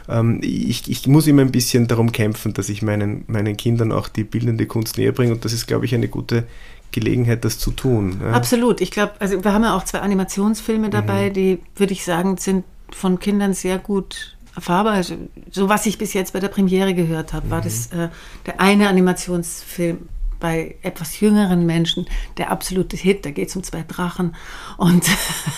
ähm, 0.09 0.39
ich, 0.41 0.89
ich 0.89 1.09
muss 1.09 1.27
immer 1.27 1.43
ein 1.43 1.51
bisschen 1.51 1.89
darum 1.89 2.13
kämpfen, 2.13 2.55
dass 2.55 2.69
ich 2.69 2.83
meinen, 2.83 3.25
meinen 3.27 3.57
Kindern 3.57 3.91
auch 3.91 4.07
die 4.07 4.23
bildende 4.23 4.67
Kunst 4.67 4.99
näher 4.99 5.11
bringe 5.11 5.33
und 5.33 5.45
das 5.45 5.53
ist, 5.53 5.67
glaube 5.67 5.85
ich, 5.85 5.97
eine 5.97 6.07
gute 6.07 6.45
Gelegenheit, 6.93 7.45
das 7.45 7.59
zu 7.59 7.73
tun. 7.73 8.21
Ja? 8.23 8.31
Absolut. 8.31 8.81
Ich 8.81 8.93
glaube, 8.93 9.15
also 9.19 9.43
wir 9.43 9.53
haben 9.53 9.65
ja 9.65 9.77
auch 9.77 9.85
zwei 9.85 9.99
Animationsfilme 9.99 10.91
dabei, 10.91 11.31
mhm. 11.31 11.35
die, 11.35 11.59
würde 11.75 11.93
ich 11.93 12.05
sagen, 12.05 12.37
sind 12.37 12.65
von 12.93 13.19
Kindern 13.19 13.53
sehr 13.53 13.79
gut 13.79 14.37
Farbe, 14.57 14.91
also 14.91 15.17
so 15.51 15.69
was 15.69 15.87
ich 15.87 15.99
bis 15.99 16.13
jetzt 16.13 16.33
bei 16.33 16.41
der 16.41 16.49
Premiere 16.49 16.95
gehört 16.95 17.33
habe, 17.33 17.51
war 17.51 17.61
das 17.61 17.87
äh, 17.89 18.09
der 18.47 18.61
eine 18.61 18.89
Animationsfilm 18.89 20.09
bei 20.41 20.77
etwas 20.83 21.21
jüngeren 21.21 21.67
Menschen 21.67 22.07
der 22.39 22.51
absolute 22.51 22.97
Hit. 22.97 23.25
Da 23.25 23.31
geht 23.31 23.49
es 23.49 23.57
um 23.57 23.63
zwei 23.63 23.85
Drachen. 23.87 24.35
Und 24.77 25.05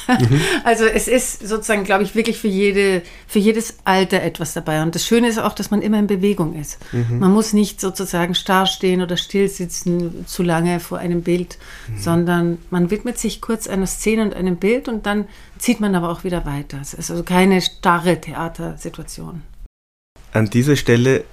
mhm. 0.08 0.40
also 0.64 0.84
es 0.84 1.08
ist 1.08 1.46
sozusagen, 1.46 1.84
glaube 1.84 2.02
ich, 2.02 2.14
wirklich 2.14 2.38
für, 2.38 2.48
jede, 2.48 3.02
für 3.26 3.38
jedes 3.38 3.78
Alter 3.84 4.22
etwas 4.22 4.52
dabei. 4.52 4.82
Und 4.82 4.94
das 4.94 5.06
Schöne 5.06 5.28
ist 5.28 5.38
auch, 5.38 5.54
dass 5.54 5.70
man 5.70 5.80
immer 5.80 5.98
in 5.98 6.06
Bewegung 6.06 6.54
ist. 6.54 6.78
Mhm. 6.92 7.20
Man 7.20 7.32
muss 7.32 7.52
nicht 7.52 7.80
sozusagen 7.80 8.34
starr 8.34 8.66
stehen 8.66 9.00
oder 9.00 9.16
still 9.16 9.48
sitzen 9.48 10.26
zu 10.26 10.42
lange 10.42 10.80
vor 10.80 10.98
einem 10.98 11.22
Bild, 11.22 11.58
mhm. 11.88 11.98
sondern 11.98 12.58
man 12.70 12.90
widmet 12.90 13.18
sich 13.18 13.40
kurz 13.40 13.66
einer 13.66 13.86
Szene 13.86 14.22
und 14.22 14.34
einem 14.34 14.56
Bild 14.56 14.88
und 14.88 15.06
dann 15.06 15.26
zieht 15.58 15.80
man 15.80 15.94
aber 15.94 16.10
auch 16.10 16.24
wieder 16.24 16.44
weiter. 16.44 16.78
Es 16.82 16.92
ist 16.92 17.10
also 17.10 17.22
keine 17.22 17.60
starre 17.62 18.20
Theatersituation. 18.20 19.42
An 20.32 20.46
dieser 20.46 20.76
Stelle 20.76 21.24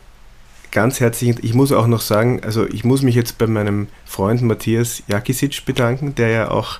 ganz 0.71 0.99
herzlich, 0.99 1.43
ich 1.43 1.53
muss 1.53 1.71
auch 1.71 1.87
noch 1.87 2.01
sagen, 2.01 2.41
also 2.43 2.67
ich 2.67 2.83
muss 2.83 3.01
mich 3.01 3.15
jetzt 3.15 3.37
bei 3.37 3.47
meinem 3.47 3.87
Freund 4.05 4.41
Matthias 4.41 5.03
Jakisic 5.07 5.65
bedanken, 5.65 6.15
der 6.15 6.29
ja 6.29 6.51
auch 6.51 6.79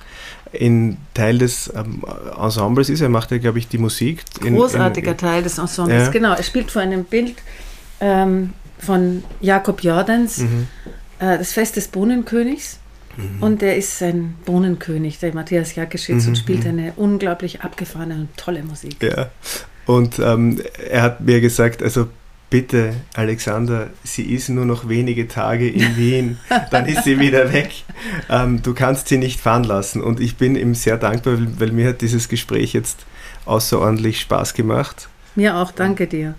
in 0.52 0.96
Teil 1.14 1.38
des 1.38 1.72
ähm, 1.74 2.04
Ensembles 2.40 2.90
ist. 2.90 3.00
Er 3.00 3.08
macht 3.08 3.30
ja, 3.30 3.38
glaube 3.38 3.58
ich, 3.58 3.68
die 3.68 3.78
Musik. 3.78 4.24
In, 4.44 4.56
Großartiger 4.56 5.12
in, 5.12 5.16
Teil 5.16 5.42
des 5.42 5.58
Ensembles, 5.58 6.06
ja. 6.06 6.10
genau. 6.10 6.34
Er 6.34 6.42
spielt 6.42 6.70
vor 6.70 6.82
einem 6.82 7.04
Bild 7.04 7.36
ähm, 8.00 8.52
von 8.78 9.22
Jakob 9.40 9.82
Jordans, 9.82 10.38
mhm. 10.38 10.66
äh, 11.18 11.38
das 11.38 11.52
Fest 11.52 11.76
des 11.76 11.88
Bohnenkönigs. 11.88 12.78
Mhm. 13.16 13.42
Und 13.42 13.62
der 13.62 13.76
ist 13.76 14.02
ein 14.02 14.36
Bohnenkönig, 14.44 15.18
der 15.18 15.34
Matthias 15.34 15.74
Jakisic, 15.74 16.16
mhm. 16.16 16.28
und 16.28 16.38
spielt 16.38 16.64
mhm. 16.64 16.70
eine 16.70 16.92
unglaublich 16.96 17.60
abgefahrene 17.62 18.14
und 18.14 18.36
tolle 18.36 18.62
Musik. 18.62 18.96
Ja. 19.02 19.30
Und 19.86 20.18
ähm, 20.18 20.60
er 20.88 21.02
hat 21.02 21.20
mir 21.20 21.40
gesagt, 21.40 21.82
also 21.82 22.08
bitte, 22.50 22.94
Alexander, 23.14 23.90
sie 24.04 24.24
ist 24.34 24.48
nur 24.48 24.64
noch 24.64 24.88
wenige 24.88 25.28
Tage 25.28 25.68
in 25.68 25.96
Wien, 25.96 26.38
dann 26.70 26.86
ist 26.86 27.04
sie 27.04 27.18
wieder 27.18 27.52
weg. 27.52 27.70
Ähm, 28.28 28.60
du 28.62 28.74
kannst 28.74 29.08
sie 29.08 29.18
nicht 29.18 29.40
fahren 29.40 29.64
lassen. 29.64 30.02
Und 30.02 30.20
ich 30.20 30.36
bin 30.36 30.56
ihm 30.56 30.74
sehr 30.74 30.98
dankbar, 30.98 31.38
weil, 31.38 31.60
weil 31.60 31.72
mir 31.72 31.88
hat 31.88 32.00
dieses 32.00 32.28
Gespräch 32.28 32.72
jetzt 32.72 33.06
außerordentlich 33.46 34.20
Spaß 34.20 34.54
gemacht. 34.54 35.08
Mir 35.36 35.56
auch, 35.56 35.70
danke 35.70 36.06
dir. 36.06 36.34